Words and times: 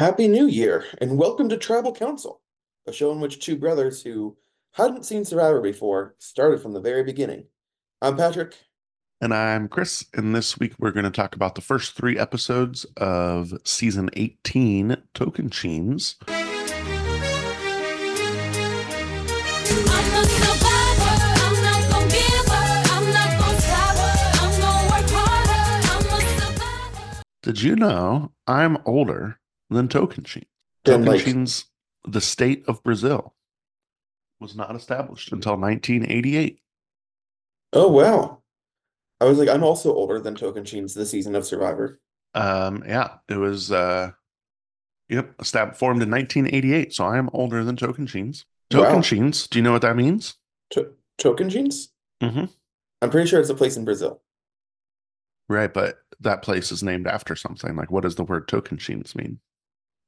Happy 0.00 0.28
New 0.28 0.46
Year 0.46 0.86
and 1.02 1.18
welcome 1.18 1.50
to 1.50 1.58
Tribal 1.58 1.92
Council, 1.92 2.40
a 2.86 2.92
show 2.92 3.12
in 3.12 3.20
which 3.20 3.38
two 3.38 3.54
brothers 3.54 4.02
who 4.02 4.34
hadn't 4.72 5.04
seen 5.04 5.26
Survivor 5.26 5.60
before 5.60 6.14
started 6.16 6.62
from 6.62 6.72
the 6.72 6.80
very 6.80 7.04
beginning. 7.04 7.44
I'm 8.00 8.16
Patrick. 8.16 8.56
And 9.20 9.34
I'm 9.34 9.68
Chris. 9.68 10.06
And 10.14 10.34
this 10.34 10.58
week 10.58 10.72
we're 10.78 10.92
going 10.92 11.04
to 11.04 11.10
talk 11.10 11.36
about 11.36 11.54
the 11.54 11.60
first 11.60 11.96
three 11.96 12.18
episodes 12.18 12.86
of 12.96 13.52
season 13.64 14.08
18, 14.14 14.96
Tocantins. 15.14 16.14
Did 27.42 27.60
you 27.60 27.76
know 27.76 28.32
I'm 28.46 28.78
older 28.86 29.39
than 29.70 29.88
Tocantins? 29.88 30.44
Then, 30.84 31.04
like- 31.04 31.26
the 32.08 32.20
state 32.20 32.64
of 32.66 32.82
Brazil, 32.82 33.34
was 34.40 34.56
not 34.56 34.74
established 34.74 35.32
until 35.32 35.56
1988. 35.56 36.60
Oh, 37.74 37.88
wow. 37.88 38.38
I 39.20 39.26
was 39.26 39.38
like, 39.38 39.50
I'm 39.50 39.62
also 39.62 39.94
older 39.94 40.18
than 40.18 40.34
Tocantins 40.34 40.94
The 40.94 41.04
season 41.04 41.34
of 41.34 41.44
Survivor. 41.46 42.00
Um, 42.34 42.82
yeah, 42.86 43.16
it 43.28 43.36
was 43.36 43.70
uh 43.70 44.12
yep, 45.08 45.36
estab- 45.38 45.76
formed 45.76 46.02
in 46.02 46.10
1988. 46.10 46.94
So 46.94 47.04
I 47.04 47.18
am 47.18 47.28
older 47.32 47.62
than 47.64 47.76
Tocantins. 47.76 48.44
Wow. 48.72 48.84
Tocantins, 48.84 49.48
do 49.48 49.58
you 49.58 49.62
know 49.62 49.72
what 49.72 49.82
that 49.82 49.96
means? 49.96 50.36
To- 50.70 50.94
Tocantins? 51.18 51.88
Mm-hmm. 52.22 52.44
I'm 53.02 53.10
pretty 53.10 53.28
sure 53.28 53.40
it's 53.40 53.50
a 53.50 53.54
place 53.54 53.76
in 53.76 53.84
Brazil. 53.84 54.22
Right, 55.48 55.72
but 55.72 55.98
that 56.20 56.42
place 56.42 56.70
is 56.70 56.82
named 56.82 57.06
after 57.08 57.34
something. 57.34 57.74
Like, 57.74 57.90
what 57.90 58.04
does 58.04 58.14
the 58.14 58.24
word 58.24 58.46
Tocantins 58.46 59.16
mean? 59.16 59.40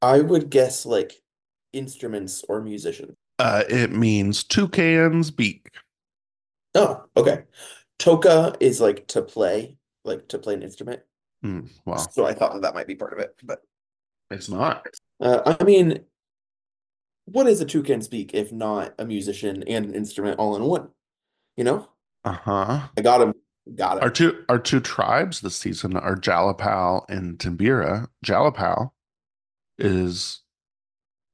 I 0.02 0.20
would 0.20 0.50
guess 0.50 0.84
like 0.84 1.22
instruments 1.72 2.44
or 2.48 2.60
musicians. 2.60 3.14
Uh, 3.38 3.62
it 3.68 3.92
means 3.92 4.44
toucan's 4.44 5.30
beak. 5.30 5.70
Oh, 6.74 7.04
okay. 7.16 7.44
Toca 7.98 8.56
is 8.60 8.80
like 8.80 9.06
to 9.08 9.22
play, 9.22 9.76
like 10.04 10.28
to 10.28 10.38
play 10.38 10.54
an 10.54 10.62
instrument. 10.62 11.00
Hmm, 11.42 11.60
well, 11.84 11.98
So 11.98 12.26
I 12.26 12.34
thought 12.34 12.60
that 12.60 12.74
might 12.74 12.86
be 12.86 12.94
part 12.94 13.12
of 13.12 13.18
it, 13.18 13.34
but 13.44 13.60
it's 14.30 14.48
not. 14.48 14.86
Uh, 15.20 15.56
I 15.58 15.64
mean, 15.64 16.00
what 17.26 17.46
is 17.46 17.60
a 17.60 17.64
toucan 17.64 18.02
speak 18.02 18.34
if 18.34 18.52
not 18.52 18.94
a 18.98 19.04
musician 19.04 19.62
and 19.64 19.86
an 19.86 19.94
instrument 19.94 20.38
all 20.38 20.56
in 20.56 20.64
one? 20.64 20.88
You 21.56 21.64
know, 21.64 21.88
Uh 22.24 22.32
huh. 22.32 22.80
I 22.96 23.00
got 23.02 23.20
him, 23.20 23.34
got 23.74 24.02
Our 24.02 24.10
two 24.10 24.44
our 24.48 24.58
two 24.58 24.80
tribes 24.80 25.40
this 25.40 25.56
season 25.56 25.96
are 25.96 26.16
Jalapao 26.16 27.04
and 27.08 27.38
Timbira. 27.38 28.08
Jalapao 28.24 28.90
is 29.78 30.42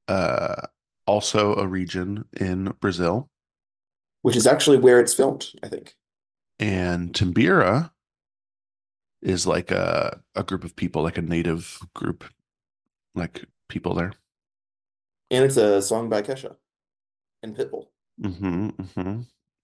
uh 0.07 0.67
also 1.05 1.55
a 1.55 1.67
region 1.67 2.25
in 2.39 2.65
Brazil, 2.79 3.29
Which 4.21 4.37
is 4.37 4.47
actually 4.47 4.77
where 4.77 4.99
it's 5.01 5.13
filmed, 5.13 5.47
I 5.61 5.67
think. 5.67 5.95
and 6.59 7.13
Timbira 7.13 7.91
is 9.21 9.45
like 9.45 9.71
a 9.71 10.21
a 10.35 10.43
group 10.43 10.63
of 10.63 10.75
people, 10.75 11.03
like 11.03 11.17
a 11.17 11.21
native 11.21 11.79
group, 11.93 12.23
like 13.15 13.45
people 13.69 13.93
there. 13.95 14.13
And 15.31 15.43
it's 15.45 15.57
a 15.57 15.81
song 15.81 16.09
by 16.09 16.21
Kesha 16.21 16.55
and 17.43 17.55
Pitbull. 17.55 17.87
hmm 18.21 18.69
hmm 18.95 19.21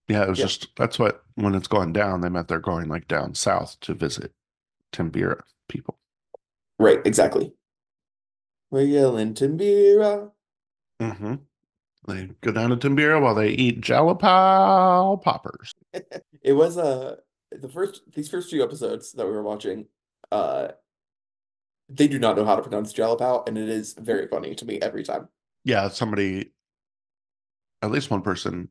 Yeah, 0.08 0.24
it 0.24 0.28
was 0.28 0.38
Yeah. 0.38 0.44
just 0.44 0.74
that's 0.76 0.98
what 0.98 1.24
when 1.34 1.54
it's 1.54 1.68
going 1.68 1.92
down, 1.92 2.20
they 2.20 2.28
meant 2.28 2.48
they're 2.48 2.58
going 2.60 2.88
like 2.88 3.08
down 3.08 3.34
south 3.34 3.78
to 3.80 3.94
visit 3.94 4.32
Timbira 4.92 5.42
people. 5.68 5.98
Right, 6.78 7.00
exactly. 7.06 7.54
We're 8.70 8.82
yelling 8.82 9.34
Timbira. 9.34 10.30
Mm-hmm. 11.00 11.34
They 12.08 12.30
go 12.40 12.52
down 12.52 12.70
to 12.70 12.76
Timbira 12.76 13.20
while 13.20 13.34
they 13.34 13.50
eat 13.50 13.80
jalapal 13.80 15.22
poppers. 15.22 15.72
It 16.42 16.52
was 16.52 16.78
uh 16.78 17.16
the 17.50 17.68
first 17.68 18.02
these 18.14 18.28
first 18.28 18.50
two 18.50 18.62
episodes 18.62 19.10
that 19.12 19.26
we 19.26 19.32
were 19.32 19.42
watching, 19.42 19.86
uh 20.30 20.68
they 21.88 22.06
do 22.06 22.18
not 22.20 22.36
know 22.36 22.44
how 22.44 22.54
to 22.56 22.62
pronounce 22.62 22.92
Jalapao, 22.92 23.48
and 23.48 23.58
it 23.58 23.68
is 23.68 23.94
very 23.94 24.26
funny 24.28 24.54
to 24.56 24.64
me 24.64 24.80
every 24.80 25.02
time. 25.04 25.28
Yeah, 25.64 25.88
somebody, 25.88 26.52
at 27.82 27.90
least 27.92 28.10
one 28.10 28.22
person, 28.22 28.68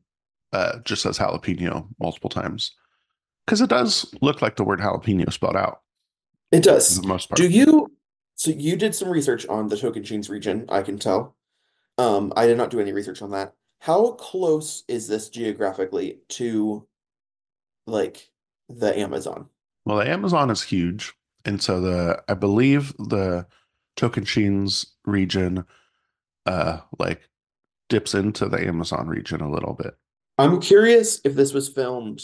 uh, 0.52 0.78
just 0.84 1.02
says 1.02 1.18
jalapeno 1.18 1.88
multiple 2.00 2.30
times 2.30 2.72
because 3.46 3.60
it 3.60 3.68
does 3.70 4.14
look 4.22 4.40
like 4.42 4.56
the 4.56 4.64
word 4.64 4.80
jalapeno 4.80 5.30
spelled 5.32 5.56
out 5.56 5.80
It 6.52 6.58
for 6.64 6.70
does. 6.72 7.00
the 7.00 7.06
most 7.08 7.28
part. 7.28 7.36
Do 7.36 7.48
you? 7.48 7.90
So 8.36 8.50
you 8.50 8.76
did 8.76 8.94
some 8.94 9.08
research 9.08 9.46
on 9.48 9.68
the 9.68 9.76
Tocantins 9.76 10.28
region, 10.28 10.66
I 10.68 10.82
can 10.82 10.98
tell. 10.98 11.36
Um, 11.98 12.32
I 12.36 12.46
did 12.46 12.58
not 12.58 12.70
do 12.70 12.80
any 12.80 12.92
research 12.92 13.22
on 13.22 13.30
that. 13.30 13.54
How 13.80 14.12
close 14.12 14.84
is 14.88 15.08
this 15.08 15.28
geographically 15.28 16.18
to, 16.30 16.86
like, 17.86 18.30
the 18.68 18.98
Amazon? 18.98 19.46
Well, 19.84 19.98
the 19.98 20.10
Amazon 20.10 20.50
is 20.50 20.62
huge, 20.62 21.14
and 21.44 21.62
so 21.62 21.80
the 21.80 22.22
I 22.28 22.34
believe 22.34 22.94
the 22.98 23.46
Tocantins 23.96 24.86
region, 25.04 25.64
uh, 26.44 26.80
like 26.98 27.28
dips 27.88 28.14
into 28.14 28.48
the 28.48 28.66
Amazon 28.66 29.06
region 29.06 29.40
a 29.40 29.50
little 29.50 29.74
bit. 29.74 29.94
I'm 30.38 30.60
curious 30.60 31.20
if 31.24 31.34
this 31.34 31.54
was 31.54 31.68
filmed, 31.68 32.20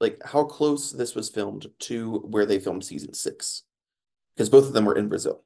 like, 0.00 0.20
how 0.24 0.44
close 0.44 0.92
this 0.92 1.14
was 1.14 1.30
filmed 1.30 1.66
to 1.80 2.18
where 2.18 2.46
they 2.46 2.60
filmed 2.60 2.84
season 2.84 3.14
six, 3.14 3.62
because 4.36 4.50
both 4.50 4.66
of 4.66 4.72
them 4.72 4.84
were 4.84 4.96
in 4.96 5.08
Brazil. 5.08 5.42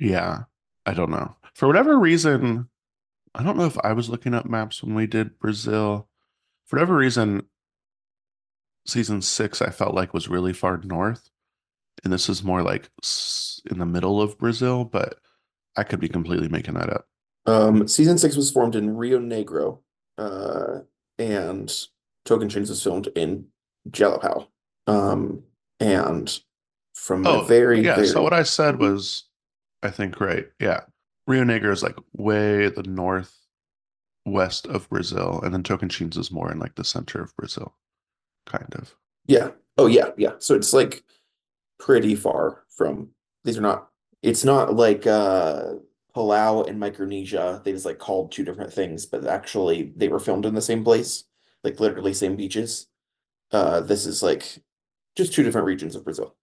Yeah, 0.00 0.44
I 0.86 0.94
don't 0.94 1.10
know. 1.10 1.36
For 1.54 1.66
whatever 1.66 1.98
reason, 1.98 2.68
I 3.34 3.42
don't 3.42 3.56
know 3.56 3.66
if 3.66 3.78
I 3.84 3.92
was 3.92 4.08
looking 4.08 4.34
up 4.34 4.46
maps 4.46 4.82
when 4.82 4.94
we 4.94 5.06
did 5.06 5.38
Brazil. 5.38 6.08
For 6.66 6.76
whatever 6.76 6.96
reason, 6.96 7.42
season 8.86 9.22
six 9.22 9.60
I 9.60 9.70
felt 9.70 9.94
like 9.94 10.14
was 10.14 10.28
really 10.28 10.52
far 10.52 10.78
north, 10.78 11.28
and 12.02 12.12
this 12.12 12.28
is 12.28 12.42
more 12.42 12.62
like 12.62 12.88
in 13.70 13.78
the 13.78 13.86
middle 13.86 14.22
of 14.22 14.38
Brazil, 14.38 14.84
but 14.84 15.18
I 15.76 15.82
could 15.82 16.00
be 16.00 16.08
completely 16.08 16.48
making 16.48 16.74
that 16.74 16.90
up. 16.90 17.06
Um, 17.46 17.88
season 17.88 18.18
six 18.18 18.36
was 18.36 18.50
formed 18.50 18.76
in 18.76 18.96
Rio 18.96 19.18
Negro, 19.18 19.78
uh, 20.18 20.80
and 21.18 21.68
Tocantins 22.26 22.68
was 22.68 22.82
filmed 22.82 23.08
in 23.16 23.46
Jalapao. 23.90 24.46
Um, 24.86 25.42
and 25.78 26.38
from 27.00 27.24
a 27.24 27.30
Oh, 27.30 27.44
very, 27.44 27.80
yeah. 27.80 27.94
very 27.96 28.06
So 28.06 28.22
what 28.22 28.34
I 28.34 28.42
said 28.42 28.78
was, 28.78 29.24
I 29.82 29.90
think, 29.90 30.20
right. 30.20 30.46
Yeah. 30.60 30.80
Rio 31.26 31.44
Negro 31.44 31.72
is 31.72 31.82
like 31.82 31.96
way 32.12 32.68
the 32.68 32.82
northwest 32.82 34.66
of 34.66 34.88
Brazil, 34.90 35.40
and 35.42 35.54
then 35.54 35.62
Tocantins 35.62 36.18
is 36.18 36.30
more 36.30 36.52
in 36.52 36.58
like 36.58 36.74
the 36.74 36.84
center 36.84 37.22
of 37.22 37.34
Brazil, 37.36 37.74
kind 38.46 38.74
of. 38.74 38.94
Yeah. 39.26 39.50
Oh 39.78 39.86
yeah, 39.86 40.10
yeah. 40.18 40.34
So 40.38 40.54
it's 40.54 40.72
like 40.72 41.02
pretty 41.78 42.14
far 42.14 42.64
from 42.76 43.10
these 43.44 43.56
are 43.56 43.62
not 43.62 43.88
it's 44.22 44.44
not 44.44 44.74
like 44.74 45.06
uh 45.06 45.74
Palau 46.14 46.68
and 46.68 46.78
Micronesia. 46.78 47.62
They 47.64 47.72
just 47.72 47.86
like 47.86 47.98
called 47.98 48.32
two 48.32 48.44
different 48.44 48.72
things, 48.72 49.06
but 49.06 49.24
actually 49.26 49.92
they 49.96 50.08
were 50.08 50.18
filmed 50.18 50.44
in 50.44 50.54
the 50.54 50.60
same 50.60 50.84
place, 50.84 51.24
like 51.64 51.80
literally 51.80 52.12
same 52.12 52.36
beaches. 52.36 52.88
Uh 53.52 53.80
this 53.80 54.04
is 54.04 54.22
like 54.22 54.58
just 55.16 55.32
two 55.32 55.44
different 55.44 55.66
regions 55.66 55.94
of 55.96 56.04
Brazil 56.04 56.34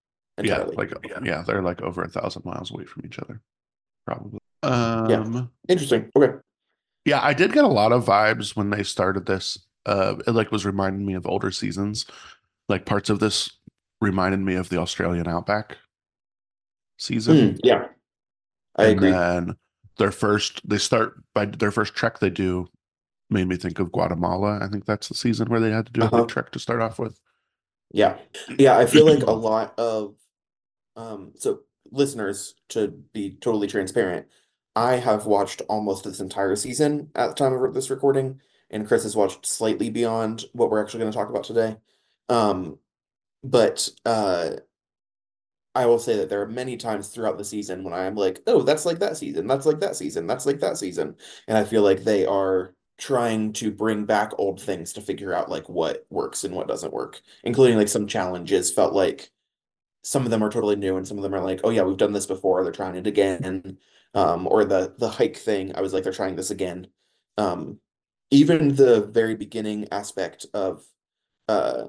Yeah, 0.41 0.63
like 0.75 0.93
yeah. 1.23 1.41
they're 1.45 1.61
like 1.63 1.81
over 1.81 2.03
a 2.03 2.07
thousand 2.09 2.45
miles 2.45 2.71
away 2.71 2.85
from 2.85 3.05
each 3.05 3.17
other, 3.19 3.41
probably. 4.05 4.39
Um, 4.63 5.49
Interesting. 5.67 6.11
Okay. 6.15 6.37
yeah, 7.05 7.19
I 7.23 7.33
did 7.33 7.53
get 7.53 7.63
a 7.63 7.67
lot 7.67 7.91
of 7.91 8.05
vibes 8.05 8.55
when 8.55 8.69
they 8.69 8.83
started 8.83 9.25
this. 9.25 9.57
Uh, 9.85 10.15
it 10.27 10.31
like 10.31 10.51
was 10.51 10.65
reminding 10.65 11.05
me 11.05 11.13
of 11.13 11.25
older 11.25 11.49
seasons. 11.51 12.05
Like 12.69 12.85
parts 12.85 13.09
of 13.09 13.19
this 13.19 13.49
reminded 14.01 14.39
me 14.41 14.55
of 14.55 14.69
the 14.69 14.77
Australian 14.77 15.27
Outback 15.27 15.77
season. 16.99 17.35
Mm, 17.35 17.59
yeah. 17.63 17.85
I 18.75 18.85
and 18.87 18.97
agree. 18.97 19.11
then 19.11 19.55
their 19.97 20.11
first, 20.11 20.61
they 20.67 20.77
start 20.77 21.15
by 21.33 21.45
their 21.45 21.71
first 21.71 21.95
trek 21.95 22.19
they 22.19 22.29
do 22.29 22.67
made 23.29 23.47
me 23.47 23.55
think 23.55 23.79
of 23.79 23.91
Guatemala. 23.91 24.59
I 24.61 24.67
think 24.67 24.85
that's 24.85 25.07
the 25.07 25.15
season 25.15 25.49
where 25.49 25.59
they 25.59 25.71
had 25.71 25.87
to 25.87 25.91
do 25.91 26.01
a 26.01 26.05
Uh-huh. 26.05 26.17
big 26.19 26.27
trek 26.27 26.51
to 26.51 26.59
start 26.59 26.81
off 26.81 26.99
with. 26.99 27.19
Yeah. 27.91 28.17
Yeah, 28.57 28.77
I 28.77 28.85
feel 28.85 29.05
like 29.05 29.23
a 29.23 29.31
lot 29.31 29.73
of 29.79 30.15
um 30.97 31.31
so 31.35 31.61
listeners 31.91 32.55
to 32.69 32.89
be 33.13 33.37
totally 33.39 33.67
transparent, 33.67 34.27
I 34.75 34.95
have 34.97 35.25
watched 35.25 35.61
almost 35.69 36.03
this 36.03 36.19
entire 36.19 36.55
season 36.57 37.09
at 37.15 37.29
the 37.29 37.35
time 37.35 37.53
of 37.53 37.73
this 37.73 37.89
recording, 37.89 38.41
and 38.69 38.87
Chris 38.87 39.03
has 39.03 39.15
watched 39.15 39.45
slightly 39.45 39.89
beyond 39.89 40.45
what 40.53 40.69
we're 40.69 40.81
actually 40.83 40.99
going 41.01 41.11
to 41.11 41.17
talk 41.17 41.29
about 41.29 41.45
today. 41.45 41.77
Um 42.29 42.79
but 43.43 43.89
uh 44.05 44.57
I 45.75 45.85
will 45.85 45.99
say 45.99 46.17
that 46.17 46.29
there 46.29 46.41
are 46.41 46.47
many 46.47 46.75
times 46.75 47.09
throughout 47.09 47.37
the 47.37 47.45
season 47.45 47.83
when 47.83 47.93
I 47.93 48.05
am 48.05 48.15
like, 48.15 48.41
oh, 48.47 48.63
that's 48.63 48.85
like 48.85 48.97
that 48.99 49.15
season, 49.15 49.45
that's 49.45 49.65
like 49.67 49.79
that 49.81 49.95
season, 49.95 50.25
that's 50.25 50.45
like 50.47 50.59
that 50.61 50.77
season. 50.77 51.15
And 51.47 51.55
I 51.57 51.63
feel 51.65 51.83
like 51.83 52.03
they 52.03 52.25
are 52.25 52.73
trying 52.97 53.53
to 53.53 53.71
bring 53.71 54.05
back 54.05 54.31
old 54.39 54.59
things 54.59 54.91
to 54.93 55.01
figure 55.01 55.33
out 55.33 55.51
like 55.51 55.69
what 55.69 56.05
works 56.09 56.43
and 56.43 56.55
what 56.55 56.67
doesn't 56.67 56.93
work, 56.93 57.21
including 57.43 57.77
like 57.77 57.89
some 57.89 58.07
challenges 58.07 58.71
felt 58.71 58.93
like 58.93 59.29
some 60.07 60.23
of 60.23 60.31
them 60.31 60.41
are 60.41 60.49
totally 60.49 60.77
new 60.77 60.95
and 60.95 61.05
some 61.05 61.17
of 61.17 61.23
them 61.23 61.35
are 61.35 61.41
like, 61.41 61.59
oh 61.65 61.69
yeah, 61.69 61.81
we've 61.81 61.97
done 61.97 62.13
this 62.13 62.25
before, 62.25 62.63
they're 62.63 62.71
trying 62.71 62.95
it 62.95 63.07
again. 63.07 63.77
um, 64.13 64.47
or 64.47 64.63
the 64.63 64.95
the 64.97 65.09
hike 65.09 65.35
thing. 65.35 65.75
I 65.75 65.81
was 65.81 65.93
like, 65.93 66.03
they're 66.03 66.13
trying 66.13 66.37
this 66.37 66.49
again. 66.49 66.87
Um, 67.37 67.79
even 68.31 68.75
the 68.75 69.01
very 69.01 69.35
beginning 69.35 69.87
aspect 69.91 70.45
of 70.53 70.83
uh 71.49 71.87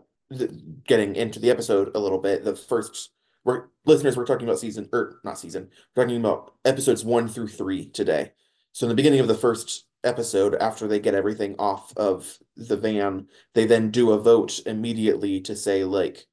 getting 0.86 1.16
into 1.16 1.38
the 1.38 1.50
episode 1.50 1.92
a 1.94 1.98
little 1.98 2.18
bit. 2.18 2.44
The 2.44 2.56
first, 2.56 3.12
we're 3.44 3.68
listeners, 3.86 4.16
we're 4.16 4.26
talking 4.26 4.46
about 4.46 4.58
season 4.58 4.88
or 4.92 5.20
not 5.24 5.38
season. 5.38 5.70
We're 5.94 6.04
talking 6.04 6.18
about 6.18 6.54
episodes 6.64 7.04
one 7.04 7.28
through 7.28 7.48
three 7.48 7.88
today. 7.88 8.32
So 8.72 8.84
in 8.84 8.88
the 8.88 8.96
beginning 8.96 9.20
of 9.20 9.28
the 9.28 9.34
first 9.34 9.86
episode, 10.04 10.56
after 10.56 10.86
they 10.86 11.00
get 11.00 11.14
everything 11.14 11.54
off 11.58 11.96
of 11.96 12.36
the 12.56 12.76
van, 12.76 13.28
they 13.54 13.64
then 13.64 13.90
do 13.90 14.10
a 14.10 14.20
vote 14.20 14.60
immediately 14.66 15.40
to 15.42 15.56
say 15.56 15.84
like 15.84 16.26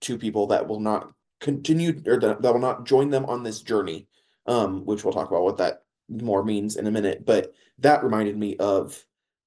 two 0.00 0.16
people 0.18 0.46
that 0.48 0.66
will 0.66 0.80
not 0.80 1.12
continue 1.40 2.00
or 2.06 2.18
that, 2.20 2.42
that 2.42 2.52
will 2.52 2.60
not 2.60 2.86
join 2.86 3.10
them 3.10 3.24
on 3.26 3.42
this 3.42 3.60
journey. 3.62 4.06
Um, 4.46 4.84
which 4.86 5.02
we'll 5.04 5.12
talk 5.12 5.28
about 5.28 5.42
what 5.42 5.56
that 5.56 5.82
more 6.08 6.44
means 6.44 6.76
in 6.76 6.86
a 6.86 6.90
minute. 6.90 7.26
But 7.26 7.52
that 7.78 8.04
reminded 8.04 8.36
me 8.36 8.56
of 8.58 9.04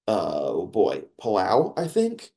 uh 0.08 0.50
oh 0.50 0.68
boy, 0.68 1.04
Palau, 1.22 1.78
I 1.80 1.88
think. 1.88 2.32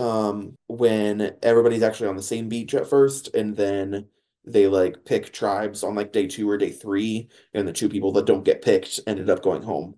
Um, 0.00 0.56
when 0.68 1.34
everybody's 1.42 1.82
actually 1.82 2.08
on 2.08 2.16
the 2.16 2.22
same 2.22 2.48
beach 2.48 2.74
at 2.74 2.88
first, 2.88 3.34
and 3.34 3.56
then 3.56 4.06
they 4.44 4.66
like 4.66 5.04
pick 5.04 5.32
tribes 5.32 5.82
on 5.82 5.94
like 5.94 6.12
day 6.12 6.26
two 6.26 6.48
or 6.48 6.56
day 6.56 6.70
three, 6.70 7.28
and 7.54 7.66
the 7.68 7.72
two 7.72 7.88
people 7.88 8.12
that 8.12 8.26
don't 8.26 8.44
get 8.44 8.62
picked 8.62 9.00
ended 9.06 9.28
up 9.30 9.42
going 9.42 9.62
home. 9.62 9.96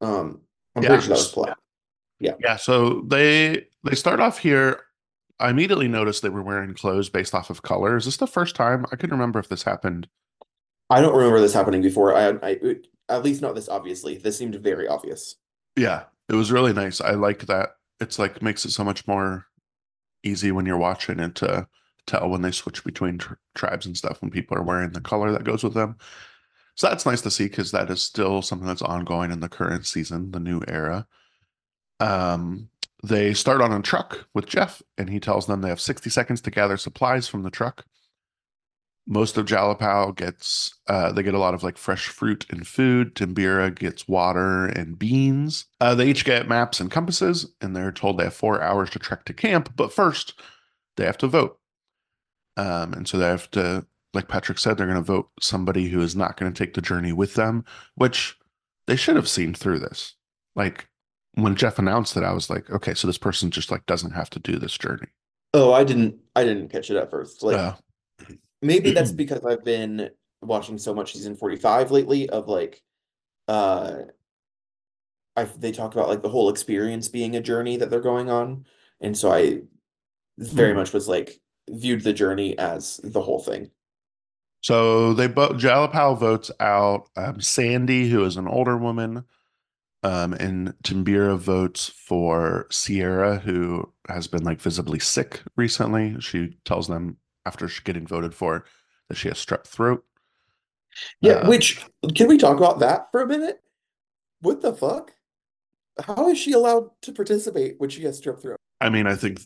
Um, 0.00 0.40
I'm 0.74 0.82
Yeah. 0.82 0.88
pretty 0.90 1.04
sure 1.04 1.16
that 1.16 1.20
was 1.20 1.32
Palau. 1.32 1.54
Yeah, 2.18 2.56
so 2.56 3.02
they 3.06 3.66
they 3.84 3.94
start 3.94 4.20
off 4.20 4.38
here. 4.38 4.85
I 5.38 5.50
immediately 5.50 5.88
noticed 5.88 6.22
they 6.22 6.28
were 6.28 6.42
wearing 6.42 6.74
clothes 6.74 7.08
based 7.08 7.34
off 7.34 7.50
of 7.50 7.62
color. 7.62 7.96
Is 7.96 8.06
this 8.06 8.16
the 8.16 8.26
first 8.26 8.56
time? 8.56 8.86
I 8.86 8.96
couldn't 8.96 9.16
remember 9.16 9.38
if 9.38 9.48
this 9.48 9.62
happened. 9.62 10.08
I 10.88 11.00
don't 11.00 11.16
remember 11.16 11.40
this 11.40 11.52
happening 11.52 11.82
before. 11.82 12.14
I, 12.14 12.38
I, 12.42 12.76
at 13.08 13.22
least 13.22 13.42
not 13.42 13.54
this 13.54 13.68
obviously. 13.68 14.16
This 14.16 14.38
seemed 14.38 14.54
very 14.56 14.88
obvious. 14.88 15.36
Yeah, 15.76 16.04
it 16.28 16.34
was 16.34 16.52
really 16.52 16.72
nice. 16.72 17.00
I 17.00 17.12
like 17.12 17.46
that. 17.46 17.70
It's 18.00 18.18
like 18.18 18.42
makes 18.42 18.64
it 18.64 18.70
so 18.70 18.84
much 18.84 19.06
more 19.06 19.46
easy 20.22 20.52
when 20.52 20.66
you're 20.66 20.76
watching 20.76 21.20
it 21.20 21.34
to 21.36 21.68
tell 22.06 22.28
when 22.28 22.42
they 22.42 22.50
switch 22.50 22.84
between 22.84 23.18
tr 23.18 23.34
tribes 23.54 23.86
and 23.86 23.96
stuff 23.96 24.22
when 24.22 24.30
people 24.30 24.56
are 24.56 24.62
wearing 24.62 24.90
the 24.90 25.00
color 25.00 25.32
that 25.32 25.44
goes 25.44 25.62
with 25.62 25.74
them. 25.74 25.96
So 26.76 26.88
that's 26.88 27.06
nice 27.06 27.22
to 27.22 27.30
see 27.30 27.44
because 27.44 27.72
that 27.72 27.90
is 27.90 28.02
still 28.02 28.42
something 28.42 28.66
that's 28.68 28.82
ongoing 28.82 29.32
in 29.32 29.40
the 29.40 29.48
current 29.48 29.86
season, 29.86 30.30
the 30.30 30.40
new 30.40 30.60
era. 30.68 31.06
Um, 32.00 32.68
they 33.06 33.34
start 33.34 33.60
on 33.60 33.72
a 33.72 33.80
truck 33.80 34.26
with 34.34 34.46
Jeff, 34.46 34.82
and 34.98 35.08
he 35.08 35.20
tells 35.20 35.46
them 35.46 35.60
they 35.60 35.68
have 35.68 35.80
60 35.80 36.10
seconds 36.10 36.40
to 36.40 36.50
gather 36.50 36.76
supplies 36.76 37.28
from 37.28 37.42
the 37.42 37.50
truck. 37.50 37.84
Most 39.06 39.36
of 39.36 39.46
Jalapao 39.46 40.16
gets, 40.16 40.74
uh, 40.88 41.12
they 41.12 41.22
get 41.22 41.34
a 41.34 41.38
lot 41.38 41.54
of 41.54 41.62
like 41.62 41.78
fresh 41.78 42.08
fruit 42.08 42.44
and 42.50 42.66
food. 42.66 43.14
Timbira 43.14 43.72
gets 43.72 44.08
water 44.08 44.66
and 44.66 44.98
beans. 44.98 45.66
Uh, 45.80 45.94
they 45.94 46.08
each 46.08 46.24
get 46.24 46.48
maps 46.48 46.80
and 46.80 46.90
compasses, 46.90 47.52
and 47.60 47.76
they're 47.76 47.92
told 47.92 48.18
they 48.18 48.24
have 48.24 48.34
four 48.34 48.60
hours 48.60 48.90
to 48.90 48.98
trek 48.98 49.24
to 49.26 49.32
camp. 49.32 49.72
But 49.76 49.92
first, 49.92 50.34
they 50.96 51.04
have 51.04 51.18
to 51.18 51.28
vote. 51.28 51.60
Um, 52.56 52.92
and 52.94 53.06
so 53.06 53.18
they 53.18 53.26
have 53.26 53.48
to, 53.52 53.86
like 54.14 54.26
Patrick 54.26 54.58
said, 54.58 54.76
they're 54.76 54.86
going 54.86 54.98
to 54.98 55.02
vote 55.02 55.28
somebody 55.40 55.88
who 55.88 56.00
is 56.00 56.16
not 56.16 56.36
going 56.36 56.52
to 56.52 56.58
take 56.58 56.74
the 56.74 56.82
journey 56.82 57.12
with 57.12 57.34
them, 57.34 57.64
which 57.94 58.36
they 58.88 58.96
should 58.96 59.14
have 59.14 59.28
seen 59.28 59.54
through 59.54 59.78
this. 59.78 60.16
Like 60.56 60.88
when 61.36 61.54
Jeff 61.54 61.78
announced 61.78 62.16
it, 62.16 62.24
I 62.24 62.32
was 62.32 62.50
like, 62.50 62.68
okay, 62.70 62.94
so 62.94 63.06
this 63.06 63.18
person 63.18 63.50
just 63.50 63.70
like 63.70 63.86
doesn't 63.86 64.12
have 64.12 64.30
to 64.30 64.38
do 64.38 64.58
this 64.58 64.76
journey. 64.76 65.08
Oh, 65.54 65.72
I 65.72 65.84
didn't 65.84 66.16
I 66.34 66.44
didn't 66.44 66.68
catch 66.68 66.90
it 66.90 66.96
at 66.96 67.10
first. 67.10 67.42
Like 67.42 67.56
Uh, 67.56 67.74
maybe 68.62 68.90
that's 68.90 69.12
because 69.12 69.44
I've 69.44 69.64
been 69.64 70.10
watching 70.42 70.78
so 70.78 70.94
much 70.94 71.12
season 71.12 71.36
45 71.36 71.90
lately 71.90 72.28
of 72.28 72.48
like 72.48 72.82
uh 73.48 74.02
I 75.36 75.44
they 75.44 75.72
talk 75.72 75.94
about 75.94 76.08
like 76.08 76.22
the 76.22 76.28
whole 76.30 76.48
experience 76.48 77.08
being 77.08 77.36
a 77.36 77.40
journey 77.42 77.76
that 77.76 77.90
they're 77.90 78.00
going 78.00 78.30
on. 78.30 78.66
And 79.00 79.16
so 79.16 79.30
I 79.30 79.60
very 80.38 80.72
Hmm. 80.72 80.78
much 80.78 80.92
was 80.92 81.08
like 81.08 81.40
viewed 81.68 82.02
the 82.02 82.12
journey 82.12 82.58
as 82.58 82.98
the 83.02 83.20
whole 83.22 83.40
thing. 83.40 83.70
So 84.62 85.14
they 85.14 85.28
both 85.28 85.52
Jalapao 85.58 86.18
votes 86.18 86.50
out 86.60 87.08
um, 87.16 87.40
Sandy, 87.40 88.08
who 88.08 88.24
is 88.24 88.36
an 88.36 88.48
older 88.48 88.76
woman, 88.76 89.24
um, 90.06 90.34
and 90.34 90.72
Timbira 90.84 91.36
votes 91.36 91.88
for 91.88 92.68
Sierra, 92.70 93.38
who 93.38 93.92
has 94.08 94.28
been 94.28 94.44
like 94.44 94.60
visibly 94.60 95.00
sick 95.00 95.42
recently. 95.56 96.14
She 96.20 96.56
tells 96.64 96.86
them 96.86 97.16
after 97.44 97.68
getting 97.82 98.06
voted 98.06 98.32
for 98.32 98.64
that 99.08 99.16
she 99.16 99.26
has 99.26 99.44
strep 99.44 99.66
throat. 99.66 100.04
Yeah, 101.20 101.40
Um, 101.40 101.48
which 101.48 101.84
can 102.14 102.28
we 102.28 102.38
talk 102.38 102.56
about 102.56 102.78
that 102.78 103.10
for 103.10 103.20
a 103.20 103.26
minute? 103.26 103.60
What 104.42 104.60
the 104.60 104.72
fuck? 104.72 105.12
How 106.00 106.28
is 106.28 106.38
she 106.38 106.52
allowed 106.52 106.90
to 107.02 107.12
participate 107.12 107.74
when 107.78 107.90
she 107.90 108.04
has 108.04 108.20
strep 108.20 108.40
throat? 108.40 108.58
I 108.80 108.90
mean, 108.90 109.08
I 109.08 109.16
think 109.16 109.40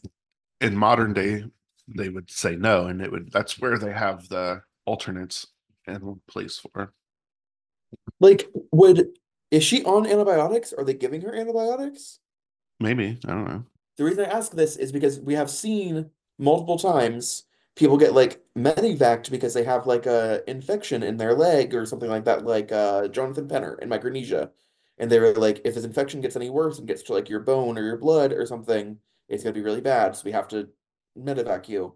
in 0.61 0.77
modern 0.77 1.15
day 1.15 1.45
they 1.89 2.11
would 2.11 2.31
say 2.31 2.55
no, 2.55 2.87
and 2.87 3.01
it 3.01 3.11
would 3.11 3.33
that's 3.33 3.59
where 3.59 3.79
they 3.79 3.93
have 3.93 4.29
the 4.29 4.63
alternates 4.85 5.47
in 5.87 6.21
place 6.29 6.59
for. 6.59 6.93
Like, 8.21 8.47
would 8.73 9.09
is 9.51 9.65
she 9.65 9.85
on 9.85 10.07
antibiotics? 10.07 10.73
Are 10.73 10.85
they 10.85 10.95
giving 10.95 11.23
her 11.23 11.35
antibiotics? 11.35 12.19
Maybe 12.79 13.19
I 13.27 13.31
don't 13.31 13.49
know. 13.49 13.65
The 13.97 14.05
reason 14.05 14.25
I 14.25 14.29
ask 14.29 14.53
this 14.53 14.77
is 14.77 14.93
because 14.93 15.21
we 15.21 15.35
have 15.35 15.51
seen 15.51 16.11
multiple 16.39 16.79
times 16.79 17.45
people 17.77 17.99
get 17.99 18.15
like 18.15 18.43
medevaced 18.57 19.31
because 19.31 19.55
they 19.55 19.65
have 19.65 19.87
like 19.87 20.07
a 20.07 20.43
infection 20.47 21.03
in 21.03 21.17
their 21.17 21.35
leg 21.35 21.75
or 21.75 21.87
something 21.87 22.11
like 22.11 22.25
that, 22.25 22.45
like 22.45 22.73
uh 22.73 23.09
Jonathan 23.09 23.49
Penner 23.49 23.79
in 23.81 23.89
Micronesia. 23.89 24.51
And 24.99 25.11
they 25.11 25.19
were 25.19 25.33
like, 25.35 25.63
if 25.65 25.75
this 25.75 25.85
infection 25.85 26.21
gets 26.21 26.37
any 26.37 26.51
worse 26.51 26.79
and 26.79 26.87
gets 26.87 27.03
to 27.05 27.15
like 27.15 27.29
your 27.29 27.41
bone 27.41 27.79
or 27.79 27.83
your 27.83 27.97
blood 27.97 28.33
or 28.33 28.45
something, 28.47 28.99
it's 29.29 29.43
gonna 29.43 29.55
be 29.55 29.63
really 29.63 29.81
bad. 29.81 30.15
So 30.17 30.23
we 30.25 30.33
have 30.33 30.49
to 30.49 30.69
medevac 31.19 31.69
you. 31.69 31.95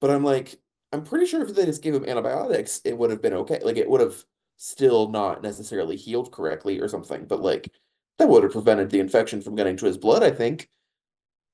But 0.00 0.10
I'm 0.10 0.24
like, 0.24 0.56
I'm 0.92 1.02
pretty 1.02 1.26
sure 1.26 1.42
if 1.42 1.54
they 1.54 1.64
just 1.64 1.82
gave 1.82 1.94
him 1.94 2.04
antibiotics, 2.04 2.80
it 2.84 2.96
would 2.96 3.10
have 3.10 3.22
been 3.22 3.32
okay. 3.32 3.60
Like 3.62 3.78
it 3.78 3.88
would 3.88 4.00
have 4.00 4.24
still 4.56 5.08
not 5.08 5.42
necessarily 5.42 5.96
healed 5.96 6.32
correctly 6.32 6.80
or 6.80 6.88
something, 6.88 7.26
but 7.26 7.42
like 7.42 7.72
that 8.18 8.28
would 8.28 8.42
have 8.42 8.52
prevented 8.52 8.90
the 8.90 9.00
infection 9.00 9.42
from 9.42 9.56
getting 9.56 9.76
to 9.76 9.86
his 9.86 9.98
blood, 9.98 10.22
I 10.22 10.30
think. 10.30 10.68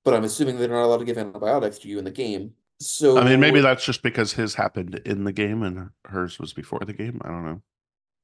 But 0.05 0.15
I'm 0.15 0.25
assuming 0.25 0.59
they're 0.59 0.69
not 0.69 0.85
allowed 0.85 0.99
to 0.99 1.05
give 1.05 1.19
antibiotics 1.19 1.79
to 1.81 1.89
you 1.89 1.99
in 1.99 2.05
the 2.05 2.11
game. 2.11 2.53
So 2.81 3.19
I 3.19 3.25
mean, 3.25 3.41
maybe 3.41 3.61
that's 3.61 3.85
just 3.85 4.03
because 4.03 4.33
his 4.33 4.55
happened 4.55 5.01
in 5.05 5.25
the 5.25 5.33
game 5.33 5.63
and 5.63 5.91
hers 6.07 6.39
was 6.39 6.53
before 6.55 6.81
the 6.81 6.95
game. 6.95 7.21
I 7.25 7.29
don't 7.29 7.45
know. 7.45 7.63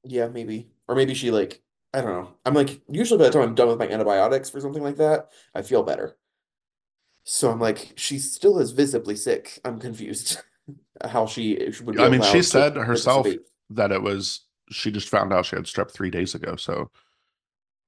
yeah, 0.03 0.27
maybe. 0.27 0.69
Or 0.87 0.95
maybe 0.95 1.13
she 1.13 1.29
like 1.29 1.61
I 1.93 2.01
don't 2.01 2.11
know. 2.11 2.33
I'm 2.45 2.55
like 2.55 2.81
usually 2.89 3.19
by 3.19 3.25
the 3.25 3.31
time 3.31 3.43
I'm 3.43 3.55
done 3.55 3.67
with 3.67 3.77
my 3.77 3.87
antibiotics 3.87 4.49
for 4.49 4.59
something 4.59 4.83
like 4.83 4.97
that, 4.97 5.29
I 5.53 5.61
feel 5.61 5.83
better. 5.83 6.17
So 7.23 7.51
I'm 7.51 7.59
like, 7.59 7.93
she 7.97 8.19
still 8.19 8.57
is 8.57 8.71
visibly 8.71 9.15
sick. 9.15 9.59
I'm 9.65 9.79
confused 9.79 10.39
how 11.03 11.27
she 11.27 11.71
would 11.83 11.95
be 11.95 12.01
I 12.01 12.09
mean, 12.09 12.23
she 12.23 12.41
said 12.41 12.75
herself 12.75 13.27
that 13.71 13.91
it 13.91 14.01
was 14.01 14.46
she 14.69 14.91
just 14.91 15.09
found 15.09 15.33
out 15.33 15.45
she 15.45 15.55
had 15.55 15.65
strep 15.65 15.91
three 15.91 16.09
days 16.09 16.35
ago, 16.35 16.55
so 16.55 16.91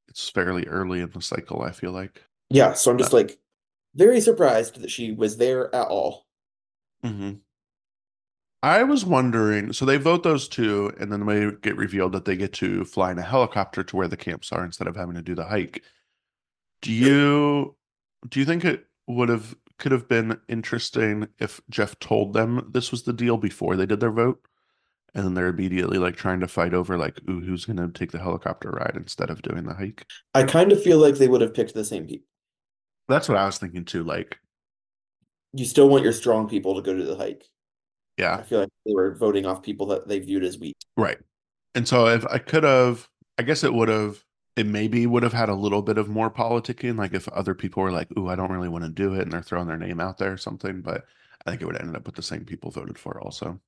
it's 0.08 0.30
fairly 0.30 0.66
early 0.68 1.02
in 1.02 1.10
the 1.12 1.22
cycle. 1.22 1.62
I 1.62 1.72
feel 1.72 1.92
like. 1.92 2.24
Yeah, 2.50 2.74
so 2.74 2.92
I'm 2.92 2.98
just 2.98 3.14
like 3.14 3.40
very 3.96 4.22
surprised 4.22 4.82
that 4.82 4.92
she 4.92 5.12
was 5.12 5.38
there 5.38 5.74
at 5.74 5.88
all. 5.88 6.26
Mm-hmm. 7.04 7.34
I 8.62 8.84
was 8.84 9.06
wondering. 9.06 9.72
So 9.72 9.86
they 9.86 9.98
vote 9.98 10.24
those 10.24 10.48
two, 10.48 10.92
and 11.00 11.12
then 11.12 11.26
they 11.26 11.52
get 11.62 11.78
revealed 11.78 12.12
that 12.14 12.26
they 12.26 12.36
get 12.36 12.54
to 12.54 12.84
fly 12.84 13.12
in 13.12 13.20
a 13.20 13.24
helicopter 13.24 13.84
to 13.84 13.96
where 13.96 14.08
the 14.08 14.18
camps 14.18 14.52
are 14.52 14.66
instead 14.66 14.88
of 14.88 14.96
having 14.96 15.16
to 15.16 15.22
do 15.22 15.36
the 15.36 15.46
hike. 15.46 15.84
Do 16.82 16.92
you 16.92 17.76
do 18.28 18.40
you 18.40 18.46
think 18.46 18.66
it 18.66 18.86
would 19.08 19.30
have 19.30 19.56
could 19.78 19.92
have 19.92 20.08
been 20.08 20.40
interesting 20.50 21.28
if 21.40 21.62
Jeff 21.70 21.98
told 22.00 22.34
them 22.34 22.70
this 22.72 22.92
was 22.92 23.04
the 23.04 23.14
deal 23.14 23.38
before 23.38 23.76
they 23.76 23.86
did 23.86 24.02
their 24.02 24.12
vote, 24.12 24.42
and 25.16 25.26
then 25.26 25.34
they're 25.34 25.48
immediately 25.48 25.98
like 25.98 26.16
trying 26.16 26.40
to 26.42 26.48
fight 26.48 26.74
over 26.74 26.98
like, 26.98 27.20
ooh, 27.30 27.42
who's 27.42 27.66
gonna 27.66 27.90
take 27.90 28.12
the 28.12 28.20
helicopter 28.20 28.70
ride 28.72 28.96
instead 28.96 29.30
of 29.30 29.42
doing 29.42 29.64
the 29.66 29.74
hike? 29.76 30.06
I 30.34 30.44
kind 30.44 30.72
of 30.72 30.82
feel 30.82 30.98
like 30.98 31.16
they 31.18 31.28
would 31.28 31.42
have 31.42 31.54
picked 31.54 31.76
the 31.76 31.86
same 31.86 32.08
people. 32.08 32.26
That's 33.10 33.28
what 33.28 33.38
I 33.38 33.46
was 33.46 33.58
thinking 33.58 33.84
too. 33.86 34.04
Like, 34.06 34.40
You 35.54 35.66
still 35.66 35.90
want 35.90 36.04
your 36.04 36.14
strong 36.14 36.48
people 36.50 36.76
to 36.76 36.82
go 36.82 36.96
to 36.96 37.04
the 37.04 37.16
hike. 37.16 37.44
Yeah, 38.18 38.40
I 38.40 38.44
feel 38.44 38.60
like 38.62 38.70
they 38.86 38.94
were 38.94 39.16
voting 39.16 39.46
off 39.46 39.64
people 39.64 39.88
that 39.88 40.08
they 40.08 40.20
viewed 40.20 40.44
as 40.46 40.60
weak. 40.60 40.78
right. 40.98 41.18
And 41.76 41.88
so 41.88 42.08
if 42.08 42.26
I 42.28 42.38
could 42.40 42.64
have, 42.64 43.08
I 43.38 43.44
guess 43.44 43.64
it 43.64 43.74
would 43.74 43.90
have, 43.90 44.24
it 44.56 44.66
maybe 44.68 45.06
would 45.08 45.24
have 45.24 45.34
had 45.34 45.50
a 45.50 45.56
little 45.56 45.82
bit 45.82 45.98
of 45.98 46.10
more 46.10 46.32
politicking. 46.32 46.98
Like 46.98 47.14
if 47.14 47.28
other 47.30 47.56
people 47.56 47.84
were 47.84 47.92
like, 47.92 48.10
ooh, 48.18 48.28
I 48.30 48.36
don't 48.36 48.52
really 48.52 48.70
want 48.70 48.84
to 48.86 48.90
do 48.92 49.14
it, 49.16 49.24
and 49.24 49.32
they're 49.34 49.42
throwing 49.44 49.68
their 49.68 49.78
name 49.78 50.00
out 50.00 50.18
there 50.18 50.34
or 50.34 50.38
something. 50.38 50.82
But 50.82 51.06
I 51.46 51.52
think 51.52 51.62
it 51.62 51.66
would 51.66 51.76
have 51.76 51.82
ended 51.84 51.98
up 51.98 52.06
with 52.06 52.16
the 52.16 52.24
same 52.24 52.46
people 52.46 52.72
voted 52.72 53.00
for 53.00 53.22
also. 53.22 53.60